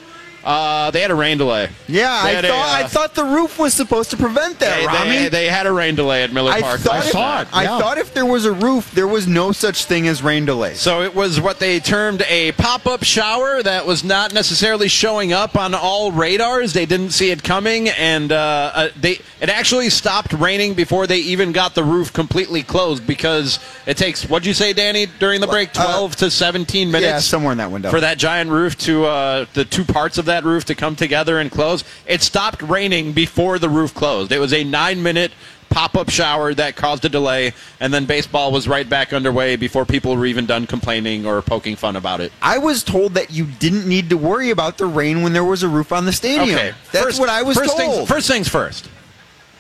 Uh, 0.45 0.91
they 0.91 1.01
had 1.01 1.11
a 1.11 1.15
rain 1.15 1.39
delay. 1.39 1.71
Yeah, 1.89 2.11
I 2.11 2.31
had 2.33 2.45
a, 2.45 2.49
thought 2.49 2.81
uh, 2.81 2.85
I 2.85 2.87
thought 2.87 3.15
the 3.15 3.25
roof 3.25 3.59
was 3.59 3.73
supposed 3.73 4.11
to 4.11 4.17
prevent 4.19 4.59
that, 4.59 4.79
They, 4.81 4.87
Ramie. 4.87 5.23
they, 5.25 5.29
they 5.31 5.47
had 5.49 5.67
a 5.67 5.73
rain 5.73 5.95
delay 5.95 6.23
at 6.23 6.33
Miller 6.33 6.53
I 6.53 6.61
Park. 6.61 6.81
thought 6.81 6.93
last 6.97 7.07
if, 7.07 7.13
saw 7.13 7.35
night. 7.37 7.43
it. 7.49 7.55
I 7.55 7.67
thought 7.67 7.97
if 7.99 8.13
there 8.13 8.27
was 8.27 8.45
a 8.45 8.53
roof, 8.53 8.91
there 8.93 9.09
was 9.09 9.27
no 9.27 9.53
such 9.53 9.87
thing 9.87 10.07
as 10.07 10.23
rain 10.23 10.45
delay. 10.45 10.75
So 10.75 11.01
it 11.03 11.15
was 11.15 11.41
what 11.41 11.61
they 11.61 11.81
termed 11.81 12.23
a 12.29 12.53
pop-up 12.53 13.05
shower 13.05 13.63
that 13.63 13.87
was 13.87 14.05
not 14.05 14.35
necessarily 14.35 14.89
showing 14.89 15.33
up 15.33 15.57
on 15.57 15.75
all 15.75 16.13
radars. 16.13 16.75
They 16.75 16.85
didn't 16.85 17.11
see 17.11 17.31
it 17.31 17.43
coming, 17.43 17.89
and 17.89 18.31
uh, 18.31 18.71
uh, 18.75 18.89
they 19.01 19.21
it 19.41 19.49
actually 19.49 19.89
stopped 19.89 20.33
raining 20.35 20.75
before 20.75 21.07
they 21.07 21.19
even 21.19 21.53
got 21.53 21.75
the 21.75 21.85
roof 21.85 22.13
completely 22.13 22.63
closed 22.63 23.07
because 23.07 23.59
it 23.87 23.97
takes 23.97 24.29
what'd 24.29 24.45
you 24.47 24.53
say, 24.55 24.73
Danny, 24.75 25.07
during 25.19 25.41
the 25.41 25.47
break, 25.47 25.71
Uh, 25.71 25.85
twelve 25.85 26.17
to 26.17 26.31
seventeen 26.31 26.91
minutes. 26.91 27.07
yeah, 27.11 27.19
somewhere 27.21 27.53
in 27.53 27.59
that 27.59 27.71
window. 27.71 27.89
for 27.91 28.01
that 28.01 28.19
giant 28.19 28.51
roof 28.51 28.77
to 28.81 29.07
uh, 29.07 29.47
the 29.55 29.65
two 29.65 29.85
parts 29.85 30.19
of 30.19 30.25
that 30.27 30.34
roof 30.43 30.65
to 30.65 30.75
come 30.75 30.97
together 30.97 31.39
and 31.39 31.53
close. 31.53 31.85
It 32.07 32.23
stopped 32.23 32.63
raining 32.63 33.13
before 33.13 33.61
the 33.61 33.69
roof 33.69 33.95
closed. 33.95 34.33
It 34.33 34.41
was 34.41 34.53
a 34.53 34.65
nine-minute 34.65 35.31
pop-up 35.71 36.09
shower 36.09 36.55
that 36.55 36.77
caused 36.77 37.05
a 37.05 37.09
delay, 37.09 37.53
and 37.81 37.93
then 37.93 38.05
baseball 38.05 38.51
was 38.53 38.67
right 38.67 38.89
back 38.89 39.13
underway 39.13 39.57
before 39.57 39.85
people 39.85 40.17
were 40.17 40.27
even 40.27 40.47
done 40.47 40.67
complaining 40.67 41.27
or 41.27 41.43
poking 41.43 41.77
fun 41.77 41.97
about 41.97 42.21
it. 42.21 42.33
I 42.41 42.59
was 42.59 42.83
told 42.83 43.15
that 43.15 43.31
you 43.33 43.45
didn't 43.45 43.87
need 43.87 44.09
to 44.11 44.17
worry 44.17 44.51
about 44.51 44.79
the 44.79 44.87
rain 44.87 45.23
when 45.23 45.33
there 45.33 45.45
was 45.45 45.63
a 45.63 45.69
roof 45.69 45.93
on 45.93 46.05
the 46.07 46.13
stadium. 46.13 46.57
Okay, 46.57 46.73
That's 46.93 47.05
first- 47.05 47.21
what 47.21 47.29
I 47.29 47.43
was 47.43 47.57
first 47.57 47.77
told. 47.77 47.97
Things, 47.97 48.09
first 48.09 48.29
things 48.29 48.49
first. 48.49 48.89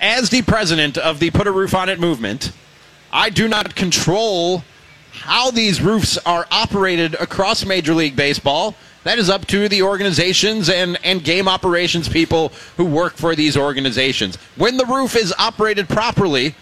As 0.00 0.30
the 0.30 0.42
president 0.42 0.98
of 0.98 1.18
the 1.18 1.30
Put 1.30 1.46
a 1.46 1.52
Roof 1.52 1.74
on 1.74 1.88
It 1.88 1.98
movement, 1.98 2.52
I 3.12 3.30
do 3.30 3.48
not 3.48 3.74
control 3.74 4.62
how 5.12 5.50
these 5.50 5.80
roofs 5.80 6.18
are 6.26 6.46
operated 6.50 7.14
across 7.14 7.64
Major 7.64 7.94
League 7.94 8.14
Baseball. 8.16 8.74
That 9.04 9.18
is 9.18 9.30
up 9.30 9.46
to 9.48 9.68
the 9.68 9.82
organizations 9.82 10.68
and, 10.68 10.98
and 11.04 11.22
game 11.22 11.46
operations 11.46 12.08
people 12.08 12.52
who 12.76 12.84
work 12.84 13.14
for 13.14 13.34
these 13.34 13.56
organizations. 13.56 14.36
When 14.56 14.76
the 14.76 14.86
roof 14.86 15.14
is 15.14 15.32
operated 15.38 15.88
properly, 15.88 16.54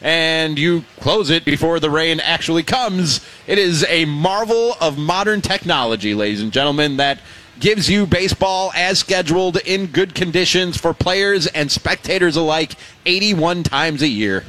and 0.00 0.58
you 0.58 0.84
close 1.00 1.30
it 1.30 1.44
before 1.44 1.80
the 1.80 1.90
rain 1.90 2.20
actually 2.20 2.62
comes. 2.62 3.20
It 3.46 3.58
is 3.58 3.84
a 3.88 4.04
marvel 4.04 4.76
of 4.80 4.96
modern 4.96 5.40
technology, 5.40 6.14
ladies 6.14 6.40
and 6.40 6.52
gentlemen, 6.52 6.98
that 6.98 7.20
gives 7.58 7.90
you 7.90 8.06
baseball 8.06 8.70
as 8.76 9.00
scheduled 9.00 9.56
in 9.58 9.86
good 9.86 10.14
conditions 10.14 10.76
for 10.76 10.94
players 10.94 11.48
and 11.48 11.70
spectators 11.72 12.36
alike 12.36 12.74
81 13.06 13.64
times 13.64 14.02
a 14.02 14.08
year. 14.08 14.44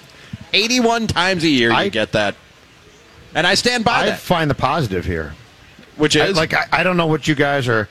81 0.54 1.08
times 1.08 1.44
a 1.44 1.50
year 1.50 1.72
I- 1.72 1.90
get 1.90 2.12
that. 2.12 2.36
And 3.34 3.46
I 3.46 3.54
stand 3.56 3.86
by 3.86 4.02
I 4.02 4.06
that, 4.08 4.20
find 4.20 4.50
the 4.50 4.56
positive 4.56 5.06
here. 5.06 5.36
Which 6.00 6.18
I- 6.18 6.26
is 6.26 6.38
like 6.38 6.54
I, 6.54 6.66
I 6.72 6.84
don't 6.84 6.98
know 6.98 7.08
what 7.08 7.28
you 7.28 7.36
guys 7.36 7.68
are. 7.68 7.88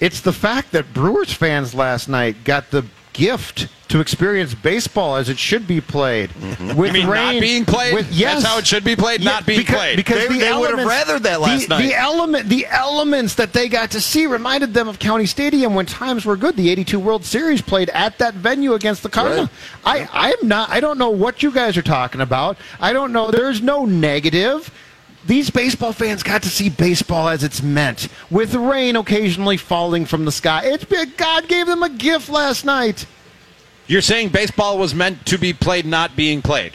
It's 0.00 0.20
the 0.20 0.32
fact 0.32 0.72
that 0.72 0.94
Brewers 0.94 1.32
fans 1.32 1.74
last 1.74 2.08
night 2.08 2.44
got 2.44 2.70
the 2.70 2.84
gift 3.12 3.66
to 3.88 3.98
experience 3.98 4.54
baseball 4.54 5.16
as 5.16 5.28
it 5.28 5.38
should 5.38 5.66
be 5.66 5.80
played 5.80 6.30
with 6.34 6.58
Mm-hmm. 6.58 6.84
You 6.84 6.92
mean 6.92 7.06
not 7.08 7.40
being 7.40 7.64
played? 7.64 7.94
With, 7.94 8.12
yes, 8.12 8.34
That's 8.34 8.46
how 8.46 8.58
it 8.58 8.66
should 8.66 8.84
be 8.84 8.94
played, 8.94 9.24
not 9.24 9.44
being 9.44 9.60
because, 9.60 9.74
played. 9.74 9.96
Because 9.96 10.28
They- 10.28 10.34
the 10.34 10.38
they 10.40 10.52
would 10.52 10.70
have 10.70 10.78
elements- 10.78 11.10
rathered 11.10 11.22
that 11.22 11.40
last 11.40 11.62
the, 11.62 11.68
night. 11.68 11.86
The 11.88 11.94
element, 11.96 12.48
the 12.48 12.66
elements 12.66 13.34
that 13.36 13.52
they 13.54 13.68
got 13.68 13.90
to 13.92 14.00
see 14.00 14.26
reminded 14.26 14.72
them 14.72 14.86
of 14.86 15.00
County 15.00 15.26
Stadium 15.26 15.74
when 15.74 15.86
times 15.86 16.24
were 16.24 16.36
good. 16.36 16.54
The 16.54 16.70
'82 16.70 17.00
World 17.00 17.24
Series 17.24 17.60
played 17.60 17.88
at 17.90 18.18
that 18.18 18.34
venue 18.34 18.74
against 18.74 19.02
the 19.02 19.08
Cardinals. 19.08 19.48
I, 19.84 20.08
I'm 20.12 20.46
not. 20.46 20.68
I 20.70 20.78
don't 20.78 20.98
know 20.98 21.10
what 21.10 21.42
you 21.42 21.50
guys 21.50 21.76
are 21.76 21.82
talking 21.82 22.20
about. 22.20 22.56
I 22.78 22.92
don't 22.92 23.12
know. 23.12 23.32
There's 23.32 23.60
no 23.62 23.84
negative. 23.84 24.70
These 25.28 25.50
baseball 25.50 25.92
fans 25.92 26.22
got 26.22 26.42
to 26.44 26.48
see 26.48 26.70
baseball 26.70 27.28
as 27.28 27.44
it's 27.44 27.62
meant, 27.62 28.08
with 28.30 28.54
rain 28.54 28.96
occasionally 28.96 29.58
falling 29.58 30.06
from 30.06 30.24
the 30.24 30.32
sky. 30.32 30.62
It's 30.64 30.86
God 31.16 31.46
gave 31.46 31.66
them 31.66 31.82
a 31.82 31.90
gift 31.90 32.30
last 32.30 32.64
night. 32.64 33.04
you're 33.88 34.00
saying 34.00 34.30
baseball 34.30 34.78
was 34.78 34.94
meant 34.94 35.26
to 35.26 35.36
be 35.36 35.52
played, 35.52 35.84
not 35.84 36.16
being 36.16 36.40
played. 36.40 36.72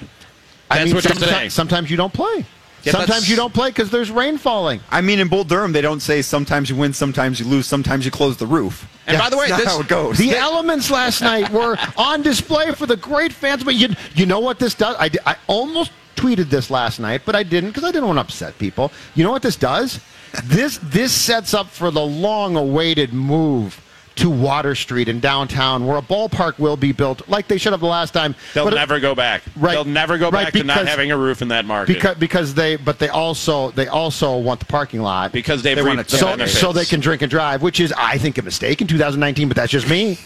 That's 0.69 0.81
I 0.81 0.85
mean, 0.85 0.93
what 0.93 1.03
you're 1.03 1.15
saying. 1.15 1.49
sometimes 1.49 1.89
you 1.89 1.97
don't 1.97 2.13
play. 2.13 2.45
Yeah, 2.83 2.91
sometimes 2.91 3.27
you 3.27 3.35
don't 3.35 3.53
play 3.53 3.69
because 3.69 3.89
there's 3.89 4.11
rain 4.11 4.37
falling. 4.37 4.81
I 4.91 5.01
mean, 5.01 5.19
in 5.19 5.29
Bull 5.29 5.45
Durham, 5.45 5.71
they 5.71 5.81
don't 5.81 6.01
say 6.01 6.21
sometimes 6.21 6.69
you 6.69 6.75
win, 6.75 6.93
sometimes 6.93 7.39
you 7.39 7.47
lose, 7.47 7.65
sometimes 7.65 8.05
you 8.05 8.11
close 8.11 8.37
the 8.37 8.45
roof. 8.45 8.87
And 9.07 9.17
by 9.17 9.31
the 9.31 9.37
way, 9.37 9.49
That's 9.49 9.63
this- 9.63 9.73
how 9.73 9.79
it 9.79 9.87
goes. 9.87 10.19
The 10.19 10.31
elements 10.35 10.91
last 10.91 11.21
night 11.21 11.49
were 11.49 11.75
on 11.97 12.21
display 12.21 12.71
for 12.73 12.85
the 12.85 12.97
great 12.97 13.33
fans. 13.33 13.63
But 13.63 13.75
you, 13.75 13.89
you 14.13 14.27
know 14.27 14.41
what 14.41 14.59
this 14.59 14.75
does? 14.75 14.95
I, 14.99 15.09
I 15.25 15.37
almost 15.47 15.91
tweeted 16.23 16.49
this 16.49 16.69
last 16.71 16.99
night, 16.99 17.21
but 17.25 17.35
I 17.35 17.43
didn't 17.43 17.69
because 17.71 17.83
I 17.83 17.91
didn't 17.91 18.07
want 18.07 18.17
to 18.17 18.21
upset 18.21 18.57
people. 18.57 18.91
You 19.15 19.23
know 19.23 19.31
what 19.31 19.41
this 19.41 19.55
does? 19.57 19.99
This 20.45 20.79
this 20.81 21.11
sets 21.13 21.53
up 21.53 21.67
for 21.69 21.91
the 21.91 22.01
long-awaited 22.05 23.13
move 23.13 23.79
to 24.15 24.29
Water 24.29 24.75
Street 24.75 25.09
in 25.09 25.19
downtown, 25.19 25.87
where 25.87 25.97
a 25.97 26.01
ballpark 26.01 26.59
will 26.59 26.77
be 26.77 26.91
built, 26.91 27.27
like 27.27 27.47
they 27.47 27.57
should 27.57 27.71
have 27.73 27.79
the 27.79 27.87
last 27.87 28.13
time. 28.13 28.35
They'll 28.53 28.65
But- 28.65 28.75
never 28.75 28.99
go 28.99 29.15
back. 29.15 29.41
Right. 29.55 29.73
They'll 29.73 29.85
never 29.85 30.19
go 30.19 30.29
Right, 30.29 30.45
back 30.45 30.53
to 30.53 30.63
not 30.63 30.87
having 30.87 31.11
a 31.11 31.17
roof 31.17 31.41
in 31.41 31.47
that 31.47 31.65
market. 31.65 31.93
because 31.95 32.15
because 32.17 32.53
they 32.53 32.75
but 32.75 32.99
they 32.99 33.09
also 33.09 33.71
they 33.71 33.87
also 33.87 34.37
want 34.37 34.59
the 34.59 34.67
parking 34.67 35.01
lot 35.01 35.31
Because 35.31 35.61
they've 35.63 35.75
They 35.75 35.81
reaped 35.81 35.97
want 35.97 36.07
the 36.07 36.15
it 36.15 36.19
so 36.19 36.25
benefits. 36.27 36.59
so 36.59 36.71
they 36.71 36.85
can 36.85 36.99
drink 36.99 37.21
and 37.23 37.29
drive, 37.31 37.61
which 37.63 37.79
is 37.79 37.91
I 37.97 38.17
think 38.19 38.37
a 38.37 38.43
mistake 38.43 38.81
in 38.81 38.87
2019, 38.87 39.47
but 39.49 39.57
that's 39.57 39.71
just 39.71 39.89
me. 39.89 40.19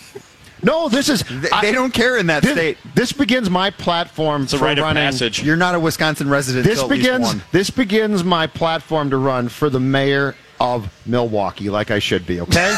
No, 0.68 0.90
this 0.90 1.08
is 1.10 1.24
They, 1.24 1.50
I- 1.50 1.62
they 1.62 1.72
don't 1.72 1.94
care 1.94 2.18
in 2.18 2.28
that 2.28 2.44
this, 2.44 2.52
state. 2.52 2.78
this 2.94 3.12
begins 3.14 3.50
my 3.50 3.70
platform 3.70 4.44
It's 4.44 4.54
a 4.54 4.58
for 4.58 4.66
rite 4.66 4.78
of 4.78 4.84
running. 4.84 5.02
passage. 5.04 5.42
You're 5.44 5.56
not 5.56 5.76
a 5.76 5.80
Wisconsin 5.80 6.30
resident. 6.30 6.66
This 6.66 6.80
till 6.80 6.86
at 6.86 6.92
least 6.92 7.04
begins 7.04 7.26
one. 7.26 7.44
this 7.52 7.70
begins 7.70 8.24
my 8.24 8.48
platform 8.48 9.10
to 9.12 9.18
run 9.18 9.48
for 9.50 9.70
the 9.70 9.80
mayor 9.80 10.36
of 10.60 10.92
Milwaukee, 11.06 11.70
like 11.70 11.92
I 11.92 12.00
should 12.00 12.26
be. 12.26 12.42
Okay. 12.42 12.76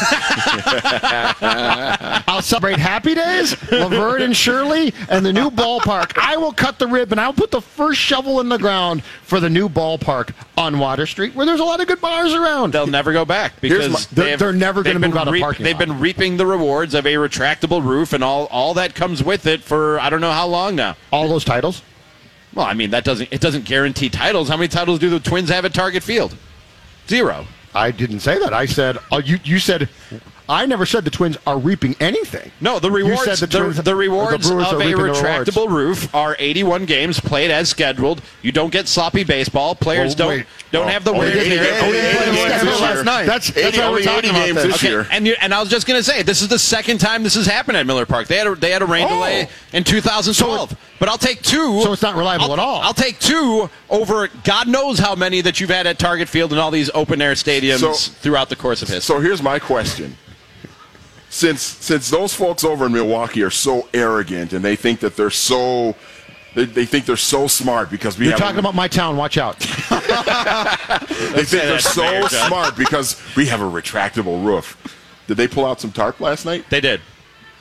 I'll 1.42 2.42
celebrate 2.42 2.78
Happy 2.78 3.14
Days, 3.14 3.56
Laverne 3.72 4.22
and 4.22 4.36
Shirley, 4.36 4.92
and 5.08 5.24
the 5.24 5.32
new 5.32 5.50
ballpark. 5.50 6.12
I 6.16 6.36
will 6.36 6.52
cut 6.52 6.78
the 6.78 6.86
ribbon. 6.86 7.18
I'll 7.18 7.32
put 7.32 7.50
the 7.50 7.60
first 7.60 7.98
shovel 8.00 8.40
in 8.40 8.48
the 8.48 8.58
ground 8.58 9.02
for 9.22 9.40
the 9.40 9.50
new 9.50 9.68
ballpark 9.68 10.32
on 10.56 10.78
Water 10.78 11.06
Street, 11.06 11.34
where 11.34 11.46
there's 11.46 11.60
a 11.60 11.64
lot 11.64 11.80
of 11.80 11.86
good 11.88 12.00
bars 12.00 12.32
around. 12.34 12.72
They'll 12.72 12.86
never 12.86 13.12
go 13.12 13.24
back 13.24 13.60
because 13.60 13.90
my- 13.92 14.00
they're- 14.12 14.24
they 14.30 14.36
they're 14.36 14.52
never 14.52 14.82
gonna 14.82 14.98
been 15.00 15.10
move 15.10 15.18
out 15.18 15.28
of 15.28 15.34
parking 15.40 15.64
They've 15.64 15.74
lot. 15.74 15.86
been 15.86 16.00
reaping 16.00 16.36
the 16.36 16.46
rewards 16.46 16.94
of 16.94 17.06
a 17.06 17.14
retractable 17.14 17.84
roof 17.84 18.12
and 18.12 18.22
all 18.22 18.46
all 18.46 18.74
that 18.74 18.94
comes 18.94 19.22
with 19.22 19.46
it 19.46 19.62
for 19.62 19.98
I 20.00 20.10
don't 20.10 20.20
know 20.20 20.32
how 20.32 20.46
long 20.46 20.76
now. 20.76 20.96
All 21.12 21.28
those 21.28 21.44
titles. 21.44 21.82
Well, 22.54 22.66
I 22.66 22.74
mean 22.74 22.90
that 22.90 23.04
doesn't 23.04 23.28
it 23.32 23.40
doesn't 23.40 23.64
guarantee 23.64 24.08
titles. 24.08 24.48
How 24.48 24.56
many 24.56 24.68
titles 24.68 24.98
do 24.98 25.08
the 25.10 25.20
Twins 25.20 25.48
have 25.50 25.64
at 25.64 25.72
Target 25.74 26.02
Field? 26.02 26.36
Zero. 27.08 27.46
I 27.74 27.90
didn't 27.90 28.20
say 28.20 28.38
that. 28.38 28.52
I 28.52 28.66
said 28.66 28.98
uh, 29.12 29.22
you. 29.24 29.38
You 29.44 29.58
said. 29.58 29.88
I 30.48 30.66
never 30.66 30.84
said 30.84 31.04
the 31.04 31.12
Twins 31.12 31.38
are 31.46 31.56
reaping 31.56 31.94
anything. 32.00 32.50
No, 32.60 32.80
the 32.80 32.88
You 32.88 32.96
rewards 33.06 33.22
said 33.22 33.38
the, 33.38 33.46
the 33.46 33.58
Twins- 33.60 33.82
the, 33.84 33.94
rewards 33.94 34.48
the 34.48 34.56
of 34.58 34.72
a 34.72 34.76
reaping 34.78 34.96
the 34.96 35.02
rewards. 35.04 35.20
retractable 35.22 35.68
roof 35.70 36.12
are 36.12 36.34
81 36.40 36.86
games 36.86 37.20
played 37.20 37.52
as 37.52 37.68
scheduled. 37.68 38.20
You 38.42 38.50
don't 38.50 38.70
get 38.72 38.88
sloppy 38.88 39.22
baseball. 39.22 39.76
Players 39.76 40.16
Well, 40.16 40.28
don't 40.30 40.38
wait. 40.38 40.46
don't 40.72 40.86
Oh, 40.86 40.90
have 40.90 41.04
the 41.04 41.12
only 41.12 41.28
wear 41.28 41.38
and 41.38 41.46
tear. 41.46 41.64
games- 41.70 41.82
only 41.84 41.98
80 41.98 42.18
games 42.36 42.48
That's 42.64 42.80
last 42.80 43.04
night. 43.04 43.26
That's, 43.26 43.46
that's 43.52 43.58
80 43.76 43.78
why 43.78 43.90
we're 43.92 44.02
talking 44.02 44.30
about 44.30 44.44
games 44.46 44.56
this. 44.56 44.64
this 44.64 44.74
Okay, 44.78 44.88
year. 44.88 45.06
and 45.12 45.24
you, 45.24 45.36
and 45.40 45.54
I 45.54 45.60
was 45.60 45.68
just 45.68 45.86
going 45.86 46.00
to 46.00 46.02
say 46.02 46.22
this 46.24 46.42
is 46.42 46.48
the 46.48 46.58
second 46.58 46.98
time 46.98 47.22
this 47.22 47.36
has 47.36 47.46
happened 47.46 47.76
at 47.76 47.86
Miller 47.86 48.04
Park. 48.04 48.26
They 48.26 48.36
had 48.38 48.48
a, 48.48 48.56
they 48.56 48.72
had 48.72 48.82
a 48.82 48.86
rain 48.86 49.06
Oh. 49.08 49.14
delay 49.14 49.48
in 49.72 49.84
2012, 49.84 50.76
but 51.00 51.08
I'll 51.08 51.18
take 51.18 51.42
two. 51.42 51.80
So 51.82 51.92
it's 51.92 52.02
not 52.02 52.14
reliable 52.14 52.44
I'll- 52.46 52.52
at 52.52 52.58
all. 52.60 52.80
I'll 52.82 52.94
take 52.94 53.18
two 53.18 53.68
over 53.88 54.28
God 54.44 54.68
knows 54.68 55.00
how 55.00 55.16
many 55.16 55.40
that 55.40 55.58
you've 55.58 55.70
had 55.70 55.88
at 55.88 55.98
Target 55.98 56.28
Field 56.28 56.52
and 56.52 56.60
all 56.60 56.70
these 56.70 56.90
open 56.94 57.20
air 57.20 57.32
stadiums 57.32 57.80
So- 57.80 57.92
throughout 57.94 58.48
the 58.50 58.56
course 58.56 58.82
of 58.82 58.88
history. 58.88 59.16
So 59.16 59.20
here's 59.20 59.42
my 59.42 59.58
question. 59.58 60.16
Since 61.32 61.62
since 61.62 62.10
those 62.10 62.34
folks 62.34 62.64
over 62.64 62.86
in 62.86 62.92
Milwaukee 62.92 63.42
are 63.42 63.50
so 63.50 63.88
arrogant 63.94 64.52
and 64.52 64.64
they 64.64 64.76
think 64.76 65.00
that 65.00 65.16
they're 65.16 65.30
so 65.30 65.94
they, 66.54 66.64
they 66.64 66.84
think 66.84 67.06
they're 67.06 67.16
so 67.16 67.46
smart 67.46 67.88
because 67.90 68.18
we 68.18 68.24
You're 68.24 68.32
have 68.32 68.40
talking 68.40 68.58
about 68.58 68.74
my 68.74 68.88
town. 68.88 69.16
Watch 69.16 69.38
out. 69.38 69.58
they 69.60 71.44
think 71.44 71.48
they're 71.50 71.78
so 71.78 72.02
Mayor 72.02 72.28
smart 72.28 72.76
because 72.76 73.20
we 73.36 73.46
have 73.46 73.60
a 73.60 73.64
retractable 73.64 74.44
roof. 74.44 74.76
Did 75.28 75.36
they 75.36 75.46
pull 75.46 75.64
out 75.64 75.80
some 75.80 75.92
tarp 75.92 76.18
last 76.20 76.44
night? 76.44 76.64
they 76.70 76.80
did. 76.80 77.00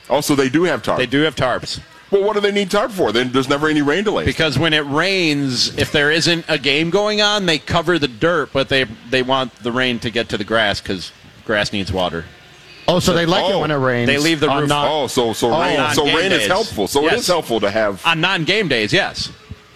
Oh, 0.10 0.16
also, 0.16 0.34
they 0.34 0.50
do 0.50 0.64
have 0.64 0.82
tarp. 0.82 0.98
They 0.98 1.06
do 1.06 1.22
have 1.22 1.36
tarps. 1.36 1.80
Well, 2.12 2.24
what 2.24 2.34
do 2.34 2.40
they 2.40 2.52
need 2.52 2.72
tarp 2.72 2.92
for? 2.92 3.12
Then 3.12 3.32
there's 3.32 3.48
never 3.50 3.68
any 3.68 3.82
rain 3.84 4.04
delays. 4.04 4.26
Because 4.26 4.58
when 4.58 4.74
it 4.74 4.86
rains, 4.86 5.78
if 5.78 5.92
there 5.92 6.10
isn't 6.12 6.46
a 6.48 6.58
game 6.58 6.90
going 6.90 7.22
on, 7.22 7.46
they 7.46 7.60
cover 7.60 8.00
the 8.00 8.08
dirt, 8.08 8.50
but 8.52 8.70
they 8.70 8.86
they 9.10 9.22
want 9.22 9.54
the 9.58 9.72
rain 9.72 10.00
to 10.00 10.10
get 10.10 10.30
to 10.30 10.38
the 10.38 10.44
grass 10.44 10.82
because 10.82 11.12
grass 11.46 11.72
needs 11.72 11.92
water. 11.92 12.26
Oh, 12.88 13.00
so 13.00 13.14
they 13.14 13.28
like 13.28 13.46
it 13.48 13.54
Oh, 13.54 13.60
when 13.60 13.70
it 13.70 13.76
rains. 13.76 14.08
they 14.08 14.18
leave 14.18 14.40
the 14.40 14.50
on 14.50 14.62
roof- 14.62 14.70
not- 14.70 14.88
oh, 14.90 15.06
so 15.08 15.34
so 15.34 15.54
Oh, 15.54 15.62
rain 15.62 15.94
so 15.94 16.06
game 16.06 16.16
rain 16.16 16.32
is 16.32 16.48
helpful. 16.48 16.88
So 16.88 17.02
it 17.02 17.12
Yes. 17.12 17.20
is 17.22 17.28
helpful 17.28 17.60
to 17.60 17.70
have. 17.70 18.04
On 18.06 18.20
non-game 18.20 18.68
days, 18.68 18.92
yes. 18.92 19.30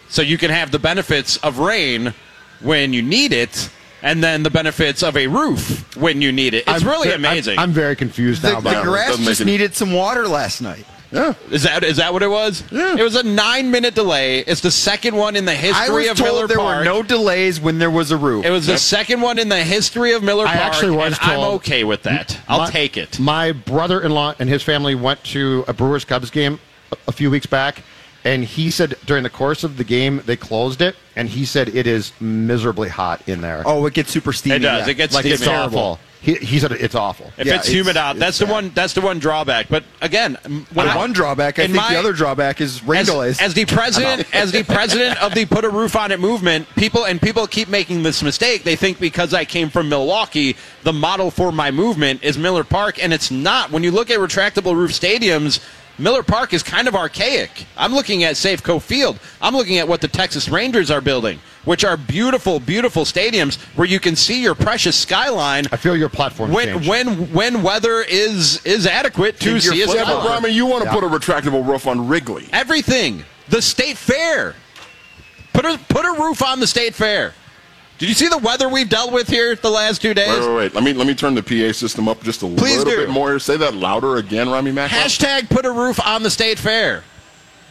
So 0.10 0.24
you 0.24 0.40
can 0.40 0.50
have 0.50 0.72
the 0.72 0.80
benefits 0.80 1.38
of 1.38 1.60
rain 1.60 2.14
when 2.62 2.94
you 2.94 3.04
need 3.04 3.32
it, 3.34 3.70
and 4.02 4.24
then 4.24 4.42
the 4.42 4.50
benefits 4.50 5.04
of 5.04 5.16
a 5.16 5.28
roof 5.28 5.96
when 5.96 6.22
you 6.24 6.32
need 6.32 6.56
it. 6.56 6.64
It's 6.68 6.82
I'm 6.84 6.90
really 6.90 7.12
amazing. 7.12 7.60
I'm, 7.60 7.66
I'm 7.70 7.72
very 7.74 7.96
confused 7.96 8.42
now. 8.44 8.54
the 8.60 8.70
about 8.70 8.84
it. 8.86 8.88
grass 8.88 9.10
doesn't 9.10 9.26
just 9.26 9.46
needed 9.46 9.76
some 9.76 9.94
water 9.94 10.28
last 10.28 10.62
night. 10.62 10.86
Yeah. 11.14 11.34
is 11.52 11.64
that 11.64 11.84
is 11.84 11.98
that 11.98 12.12
what 12.12 12.24
it 12.24 12.28
was? 12.30 12.64
Yeah. 12.72 12.96
It 12.98 13.04
was 13.04 13.16
a 13.16 13.24
nine-minute 13.24 13.94
delay. 13.96 14.40
It's 14.40 14.62
the 14.62 14.72
second 14.72 15.16
one 15.16 15.36
in 15.36 15.46
the 15.46 15.52
I 15.52 15.56
history 15.56 15.96
was 16.04 16.10
of 16.12 16.18
told 16.18 16.30
Miller 16.30 16.40
Park. 16.42 16.50
there 16.50 16.58
Park. 16.58 16.78
were 16.80 16.84
no 16.86 17.04
delays 17.04 17.62
when 17.62 17.78
there 17.80 17.92
was 17.92 18.12
a 18.12 18.18
roof. 18.18 18.46
it 18.46 18.50
was 18.50 18.66
the 18.66 18.78
second 18.78 19.22
one 19.22 19.38
in 19.40 19.48
the 19.50 19.64
history 19.64 20.14
of 20.14 20.24
Miller 20.24 20.46
I 20.48 20.56
Park. 20.56 20.74
actually 20.74 20.92
was 20.92 21.18
and 21.22 21.32
I'm 21.32 21.40
okay 21.56 21.84
with 21.84 22.04
that. 22.04 22.40
I'll 22.48 22.60
My- 22.60 22.70
take 22.72 22.98
it. 22.98 23.20
My 23.20 23.52
brother-in-law 23.52 24.36
and 24.40 24.50
his 24.50 24.64
family 24.64 24.96
went 24.96 25.24
to 25.26 25.64
a 25.68 25.74
Brewers 25.74 26.04
Cubs 26.04 26.30
game 26.32 26.60
a, 26.92 26.98
a 27.10 27.12
few 27.12 27.30
weeks 27.30 27.46
back, 27.46 27.84
and 28.24 28.44
he 28.44 28.72
said 28.72 28.96
during 29.06 29.22
the 29.24 29.30
course 29.30 29.64
of 29.64 29.78
the 29.78 29.84
game 29.84 30.22
they 30.26 30.36
closed 30.36 30.82
it, 30.82 30.96
and 31.16 31.30
he 31.30 31.46
said 31.46 31.70
it 31.70 31.86
is 31.86 32.12
miserably 32.20 32.90
hot 32.90 33.22
in 33.28 33.42
there. 33.42 33.62
oh, 33.66 33.86
it 33.86 33.94
gets 33.94 34.10
super 34.12 34.34
steamy. 34.34 34.56
It 34.56 34.60
does. 34.60 34.88
yeah. 34.88 34.92
It 34.92 34.96
gets 34.96 35.14
like 35.14 35.26
it's 35.26 35.42
steamy. 35.42 35.56
awful. 35.58 36.00
He, 36.24 36.36
he 36.36 36.58
said 36.58 36.72
it's 36.72 36.96
awful. 36.96 37.34
If 37.38 37.46
Yeah, 37.46 37.56
it's 37.56 37.68
it's- 37.68 37.68
humid 37.68 37.98
out, 37.98 38.16
that's 38.18 38.40
it's 38.40 38.48
the 38.48 38.54
one. 38.54 38.72
That's 38.74 38.94
the 38.94 39.02
one 39.02 39.20
drawback. 39.20 39.68
But 39.68 39.84
again, 40.00 40.38
when 40.74 40.88
The 40.88 40.94
I- 40.94 40.96
one 40.96 41.12
drawback, 41.12 41.60
I 41.60 41.64
think 41.64 41.76
my- 41.76 41.92
the 41.92 42.00
other 42.00 42.14
drawback 42.14 42.62
is 42.62 42.82
rain 42.82 43.02
as, 43.02 43.08
delays. 43.08 43.42
as 43.42 43.54
the 43.54 43.66
president, 43.66 44.26
as 44.34 44.54
the 44.54 44.64
president 44.76 45.22
of 45.22 45.36
the 45.36 45.44
put 45.46 45.66
a 45.66 45.70
roof 45.70 45.98
on 45.98 46.14
it 46.14 46.22
movement, 46.22 46.66
people 46.78 47.04
and 47.04 47.22
people 47.22 47.46
keep 47.46 47.68
making 47.68 48.04
this 48.04 48.24
mistake. 48.24 48.64
They 48.64 48.78
think 48.78 49.02
because 49.02 49.34
I 49.34 49.44
came 49.44 49.70
from 49.70 49.90
Milwaukee, 49.90 50.56
the 50.84 50.94
model 50.94 51.30
for 51.30 51.52
my 51.52 51.72
movement 51.72 52.24
is 52.24 52.38
Miller 52.38 52.64
Park, 52.64 53.04
and 53.04 53.12
it's 53.12 53.30
not. 53.30 53.72
When 53.72 53.84
you 53.84 53.92
look 53.92 54.10
at 54.10 54.18
retractable 54.20 54.76
roof 54.76 54.92
stadiums. 54.92 55.60
Miller 56.00 56.24
Park 56.24 56.54
is 56.54 56.64
kind 56.64 56.88
of 56.88 56.96
archaic. 56.96 57.66
I'm 57.78 57.94
looking 57.94 58.24
at 58.24 58.34
Safeco 58.36 58.82
Field. 58.82 59.20
I'm 59.42 59.56
looking 59.56 59.78
at 59.78 59.88
what 59.88 60.02
the 60.02 60.08
Texas 60.08 60.50
Rangers 60.50 60.90
are 60.90 61.02
building, 61.02 61.40
which 61.66 61.86
are 61.86 61.96
beautiful, 61.98 62.60
beautiful 62.60 63.04
stadiums 63.04 63.58
where 63.78 63.88
you 63.88 64.00
can 64.00 64.16
see 64.16 64.42
your 64.42 64.56
precious 64.56 64.96
skyline 64.98 65.66
I 65.72 65.78
feel 65.78 65.96
your 65.96 66.10
platform 66.10 66.52
when 66.52 66.68
changed. 66.68 66.90
when 66.90 67.32
when 67.32 67.62
weather 67.62 68.02
is 68.02 68.64
is 68.66 68.88
adequate 68.88 69.40
to 69.42 69.60
see 69.62 69.82
a 69.84 69.86
flip 69.86 69.98
Yeah, 70.00 70.04
but 70.06 70.22
skyline. 70.24 70.44
Ramie, 70.44 70.56
you 70.56 70.66
want 70.66 70.84
to 70.84 70.90
Yeah. 70.90 70.96
put 70.96 71.04
a 71.04 71.08
retractable 71.08 71.66
roof 71.68 71.86
on 71.86 72.08
Wrigley. 72.08 72.50
Everything. 72.52 73.24
The 73.50 73.62
state 73.62 73.98
fair. 73.98 74.56
Put 75.54 75.66
a 75.66 75.80
put 75.90 76.06
a 76.06 76.12
roof 76.20 76.42
on 76.42 76.60
the 76.60 76.66
state 76.68 76.96
fair. 76.96 77.34
Did 78.00 78.10
you 78.10 78.16
see 78.16 78.28
the 78.28 78.40
weather 78.40 78.68
we've 78.68 78.90
dealt 78.90 79.12
with 79.14 79.28
here 79.30 79.56
the 79.56 79.70
last 79.70 80.02
two 80.02 80.14
days? 80.14 80.28
Wait, 80.28 80.40
wait, 80.48 80.56
wait. 80.56 80.74
Let 80.74 80.84
me 80.84 80.94
let 80.94 81.08
me 81.08 81.14
turn 81.16 81.36
the 81.36 81.44
PA 81.44 81.72
system 81.74 82.10
up 82.10 82.22
just 82.24 82.42
a 82.44 82.48
Please 82.48 82.80
little 82.80 82.92
do. 82.94 82.98
bit 82.98 83.10
more. 83.10 83.40
Say 83.40 83.56
that 83.58 83.76
louder 83.76 84.18
again, 84.18 84.50
Ramie 84.50 84.72
Mack. 84.72 84.92
Hashtag 84.92 85.50
put 85.50 85.66
a 85.66 85.72
roof 85.72 86.00
on 86.06 86.24
the 86.24 86.30
state 86.32 86.60
fair. 86.60 87.04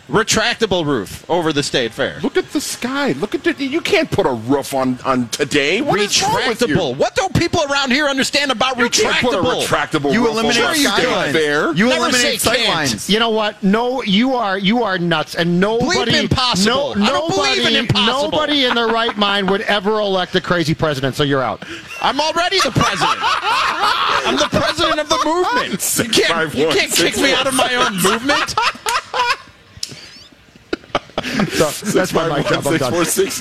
Retractable 0.08 0.84
roof 0.84 1.28
over 1.30 1.52
the 1.52 1.62
state 1.62 1.92
fair. 1.92 2.18
Look 2.22 2.36
at 2.36 2.50
the 2.50 2.60
sky. 2.60 3.12
Look 3.12 3.34
at 3.34 3.44
the. 3.44 3.54
You 3.64 3.80
can't 3.80 4.10
put 4.10 4.26
a 4.26 4.32
roof 4.32 4.74
on 4.74 4.98
on 5.04 5.28
today. 5.28 5.80
What 5.80 6.00
is 6.00 6.20
wrong 6.22 6.48
with 6.48 6.60
you? 6.60 6.66
retractable. 6.76 6.96
What 6.96 7.14
don't 7.14 7.34
people 7.34 7.60
around 7.70 7.92
here 7.92 8.06
understand 8.06 8.50
about 8.50 8.76
You 8.78 8.90
can't 8.90 9.24
put 9.24 9.32
a 9.34 9.38
retractable? 9.38 9.62
retractable 10.10 10.12
you 10.12 10.22
roof 10.24 10.32
eliminate 10.32 10.60
on 10.64 10.72
the 10.72 10.78
state 10.78 10.88
sightlines. 11.06 11.32
fair. 11.32 11.72
You 11.74 11.86
Never 11.88 12.00
eliminate 12.08 12.40
can't. 12.42 12.58
sightlines. 12.90 13.08
You 13.08 13.20
know 13.20 13.30
what? 13.30 13.62
No, 13.62 14.02
you 14.02 14.34
are 14.34 14.58
you 14.58 14.82
are 14.82 14.98
nuts, 14.98 15.34
and 15.36 15.60
nobody, 15.60 16.18
impossible. 16.18 16.96
no, 16.96 17.04
I 17.04 17.08
don't 17.08 17.30
believe 17.34 17.56
nobody, 17.58 17.76
in 17.76 17.84
impossible. 17.84 18.30
nobody 18.32 18.64
in 18.64 18.74
their 18.74 18.88
right 18.88 19.16
mind 19.16 19.48
would 19.50 19.62
ever 19.62 20.00
elect 20.00 20.34
a 20.34 20.40
crazy 20.40 20.74
president. 20.74 21.14
So 21.14 21.22
you're 21.22 21.42
out. 21.42 21.64
I'm 22.02 22.20
already 22.20 22.56
the 22.58 22.72
president. 22.72 23.18
I'm 23.22 24.36
the 24.36 24.48
president 24.50 24.98
of 25.00 25.08
the 25.08 25.18
movement. 25.24 25.80
You 26.02 26.08
can't, 26.10 26.28
five, 26.28 26.54
you 26.54 26.66
one, 26.66 26.76
can't 26.76 26.90
six, 26.92 27.16
kick 27.16 27.22
me 27.24 27.32
out 27.32 27.46
of 27.46 27.54
my 27.54 27.74
own 27.76 27.94
movement. 28.02 28.54
So 31.50 31.70
that's 31.92 32.12
my 32.12 32.28
mic 32.38 32.46
drop. 32.46 32.64
I'm 32.66 32.76
done. 32.78 32.92
four 32.92 33.04
six, 33.04 33.40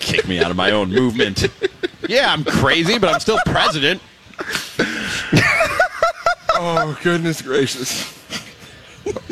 kick 0.00 0.26
me 0.26 0.38
out 0.40 0.50
of 0.50 0.56
my 0.56 0.70
own 0.70 0.90
movement. 0.90 1.48
Yeah, 2.08 2.32
I'm 2.32 2.44
crazy, 2.44 2.98
but 2.98 3.12
I'm 3.12 3.20
still 3.20 3.38
president. 3.46 4.00
Oh 6.58 6.98
goodness 7.02 7.42
gracious. 7.42 8.12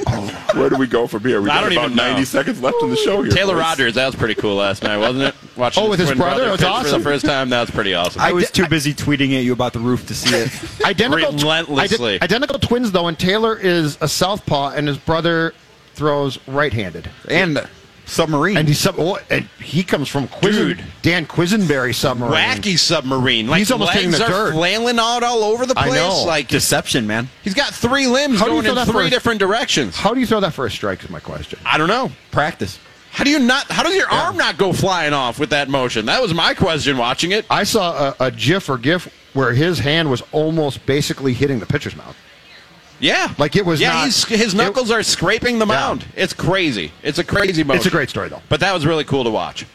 Oh, 0.06 0.28
where 0.54 0.68
do 0.70 0.76
we 0.76 0.86
go 0.86 1.06
from 1.08 1.24
here? 1.24 1.40
We 1.42 1.50
I 1.50 1.54
got 1.62 1.72
about 1.72 1.84
even 1.86 1.96
know. 1.96 2.04
ninety 2.06 2.24
seconds 2.24 2.60
left 2.62 2.76
in 2.82 2.90
the 2.90 2.96
show 2.96 3.22
here. 3.22 3.32
Taylor 3.32 3.54
boys. 3.54 3.60
Rogers, 3.62 3.94
that 3.94 4.06
was 4.06 4.14
pretty 4.14 4.34
cool 4.36 4.54
last 4.56 4.82
night, 4.84 4.98
wasn't 4.98 5.24
it? 5.24 5.34
Oh, 5.42 5.48
Watching 5.56 5.82
Oh, 5.84 5.90
with 5.90 5.98
his 5.98 6.08
twin 6.10 6.18
brother? 6.18 6.44
That 6.44 6.50
was 6.52 6.60
pitch 6.60 6.68
for 6.68 6.72
awesome. 6.74 6.98
the 7.00 7.04
first 7.04 7.24
time. 7.24 7.48
That 7.50 7.60
was 7.62 7.70
pretty 7.70 7.94
awesome. 7.94 8.20
I 8.22 8.32
was 8.32 8.50
too 8.52 8.68
busy 8.68 8.94
tweeting 8.94 9.36
at 9.36 9.42
you 9.42 9.52
about 9.52 9.72
the 9.72 9.80
roof 9.80 10.06
to 10.08 10.14
see 10.14 10.34
it. 10.36 10.84
Identical, 10.84 11.32
Relentlessly. 11.32 12.16
ide- 12.16 12.22
identical 12.22 12.58
twins 12.60 12.92
though, 12.92 13.08
and 13.08 13.18
Taylor 13.18 13.56
is 13.56 13.98
a 14.00 14.06
southpaw, 14.08 14.70
and 14.76 14.86
his 14.86 14.98
brother 14.98 15.54
throws 15.94 16.38
right-handed. 16.46 17.08
and 17.28 17.66
submarine. 18.06 18.56
And 18.58 18.68
he's 18.68 18.78
sub- 18.78 18.96
oh, 18.98 19.18
and 19.30 19.46
he 19.62 19.82
comes 19.82 20.08
from 20.08 20.28
Quizen, 20.28 20.50
Dude. 20.52 20.84
Dan 21.00 21.24
Quisenberry 21.26 21.94
submarine. 21.94 22.34
Wacky 22.34 22.78
submarine. 22.78 23.46
Like 23.46 23.60
He's 23.60 23.70
almost 23.70 23.92
hitting 23.92 24.10
the 24.10 24.22
are 24.22 24.28
dirt. 24.28 24.52
flailing 24.52 24.98
out 24.98 25.22
all 25.22 25.42
over 25.42 25.64
the 25.64 25.72
I 25.78 25.88
place. 25.88 25.94
know. 25.94 26.24
Like 26.26 26.48
Deception, 26.48 27.06
man. 27.06 27.30
he's 27.42 27.54
got 27.54 27.72
three 27.72 28.06
limbs 28.06 28.38
How 28.40 28.44
do 28.44 28.50
you 28.54 28.62
going 28.62 28.64
throw 28.64 28.70
in 28.72 28.76
that 28.76 28.84
three 28.92 29.04
first? 29.04 29.10
different 29.12 29.40
directions. 29.40 29.96
How 29.96 30.12
do 30.12 30.20
you 30.20 30.26
throw 30.26 30.40
that 30.40 30.52
for 30.52 30.66
a 30.66 30.70
strike? 30.70 31.02
Is 31.02 31.08
my 31.08 31.20
question. 31.20 31.58
I 31.64 31.78
don't 31.78 31.88
know. 31.88 32.10
Practice. 32.30 32.78
How 33.10 33.24
do 33.24 33.30
you 33.30 33.38
not? 33.38 33.70
How 33.70 33.82
does 33.84 33.94
your 33.94 34.08
arm 34.10 34.36
not 34.36 34.58
go 34.58 34.72
flying 34.74 35.12
off 35.14 35.38
with 35.38 35.50
that 35.50 35.68
motion? 35.70 36.04
That 36.06 36.20
was 36.20 36.34
my 36.34 36.52
question 36.52 36.98
watching 36.98 37.30
it. 37.32 37.46
I 37.48 37.62
saw 37.64 38.14
a, 38.20 38.24
a 38.26 38.30
GIF 38.32 38.68
or 38.68 38.76
GIF 38.76 39.08
where 39.34 39.52
his 39.54 39.78
hand 39.78 40.10
was 40.10 40.22
almost 40.32 40.84
basically 40.84 41.32
hitting 41.32 41.58
the 41.60 41.66
pitcher's 41.66 41.96
mouth. 41.96 42.16
Yeah, 43.00 43.32
Like, 43.38 43.56
it 43.56 43.66
was 43.66 43.80
Yeah, 43.80 43.92
not- 43.92 44.04
he's, 44.06 44.24
his 44.24 44.54
knuckles 44.54 44.90
are 44.90 45.02
scraping 45.02 45.58
the 45.58 45.66
Yeah. 45.66 45.74
mound. 45.74 46.04
It's 46.16 46.32
crazy. 46.32 46.92
It's 47.02 47.18
a 47.18 47.24
crazy 47.24 47.62
motion. 47.64 47.78
It's 47.78 47.86
a 47.86 47.90
great 47.90 48.08
story, 48.08 48.28
though. 48.28 48.40
But 48.48 48.60
that 48.60 48.72
was 48.72 48.86
really 48.86 49.04
cool 49.04 49.24
to 49.24 49.30
watch. 49.30 49.66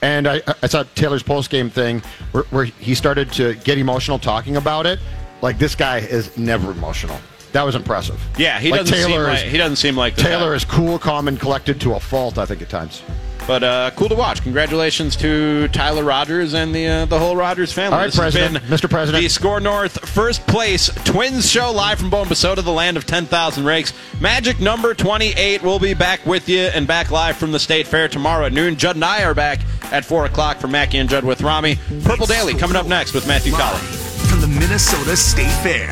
And 0.00 0.26
I, 0.28 0.42
I 0.62 0.66
saw 0.66 0.84
Taylor's 0.94 1.22
post 1.22 1.50
game 1.50 1.70
thing 1.70 2.02
where, 2.32 2.44
where 2.50 2.64
he 2.64 2.94
started 2.94 3.30
to 3.32 3.54
get 3.54 3.78
emotional 3.78 4.18
talking 4.18 4.56
about 4.56 4.86
it. 4.86 4.98
Like 5.42 5.58
this 5.58 5.74
guy 5.74 5.98
is 5.98 6.36
never 6.36 6.70
emotional. 6.72 7.18
That 7.52 7.64
was 7.64 7.74
impressive. 7.74 8.20
Yeah, 8.38 8.58
he 8.58 8.70
Like, 8.70 8.80
doesn't 8.80 8.96
seem 8.96 9.20
like 9.22 9.44
is- 9.44 9.50
he 9.52 9.58
doesn't 9.58 9.76
seem 9.76 9.96
like 9.96 10.16
the 10.16 10.22
Taylor 10.22 10.50
guy. 10.50 10.56
is 10.56 10.64
cool, 10.64 10.98
calm, 10.98 11.28
and 11.28 11.38
collected 11.38 11.80
to 11.82 11.94
a 11.94 12.00
fault. 12.00 12.38
I 12.38 12.46
think 12.46 12.62
at 12.62 12.68
times. 12.70 13.02
But 13.44 13.64
uh, 13.64 13.90
cool 13.96 14.08
to 14.08 14.14
watch. 14.14 14.40
Congratulations 14.42 15.16
to 15.16 15.66
Tyler 15.68 16.04
Rogers 16.04 16.54
and 16.54 16.72
the 16.72 16.86
uh, 16.86 17.04
the 17.06 17.18
whole 17.18 17.34
Rogers 17.34 17.72
family. 17.72 17.94
All 17.94 17.98
right, 17.98 18.06
This 18.06 18.14
has 18.16 18.34
President. 18.34 18.64
been 18.68 18.78
Mr. 18.78 18.88
President. 18.88 19.20
The 19.20 19.28
SKOR 19.28 19.58
North 19.60 20.08
first 20.08 20.46
place 20.46 20.88
Twins 21.04 21.50
show 21.50 21.72
live 21.72 21.98
from 21.98 22.08
Bombasota, 22.08 22.62
the 22.62 22.70
land 22.70 22.96
of 22.96 23.04
10,000 23.04 23.64
rakes. 23.64 23.92
Magic 24.20 24.60
number 24.60 24.94
28 24.94 25.60
We'll 25.60 25.80
be 25.80 25.92
back 25.92 26.24
with 26.24 26.48
you 26.48 26.60
and 26.60 26.86
back 26.86 27.10
live 27.10 27.36
from 27.36 27.50
the 27.50 27.58
State 27.58 27.88
Fair 27.88 28.06
tomorrow 28.06 28.46
at 28.46 28.52
noon. 28.52 28.76
Judd 28.76 28.94
and 28.94 29.04
I 29.04 29.24
are 29.24 29.34
back 29.34 29.58
at 29.90 30.04
4 30.04 30.26
o'clock 30.26 30.58
for 30.58 30.68
Mackey 30.68 30.98
and 30.98 31.10
Judd 31.10 31.24
with 31.24 31.42
Ramie. 31.42 31.78
Purple 32.04 32.26
Daily 32.26 32.54
coming 32.54 32.76
up 32.76 32.86
next 32.86 33.12
with 33.12 33.26
Matthew 33.26 33.52
Collins. 33.54 34.28
From 34.30 34.40
the 34.40 34.46
Minnesota 34.46 35.16
State 35.16 35.50
Fair. 35.64 35.90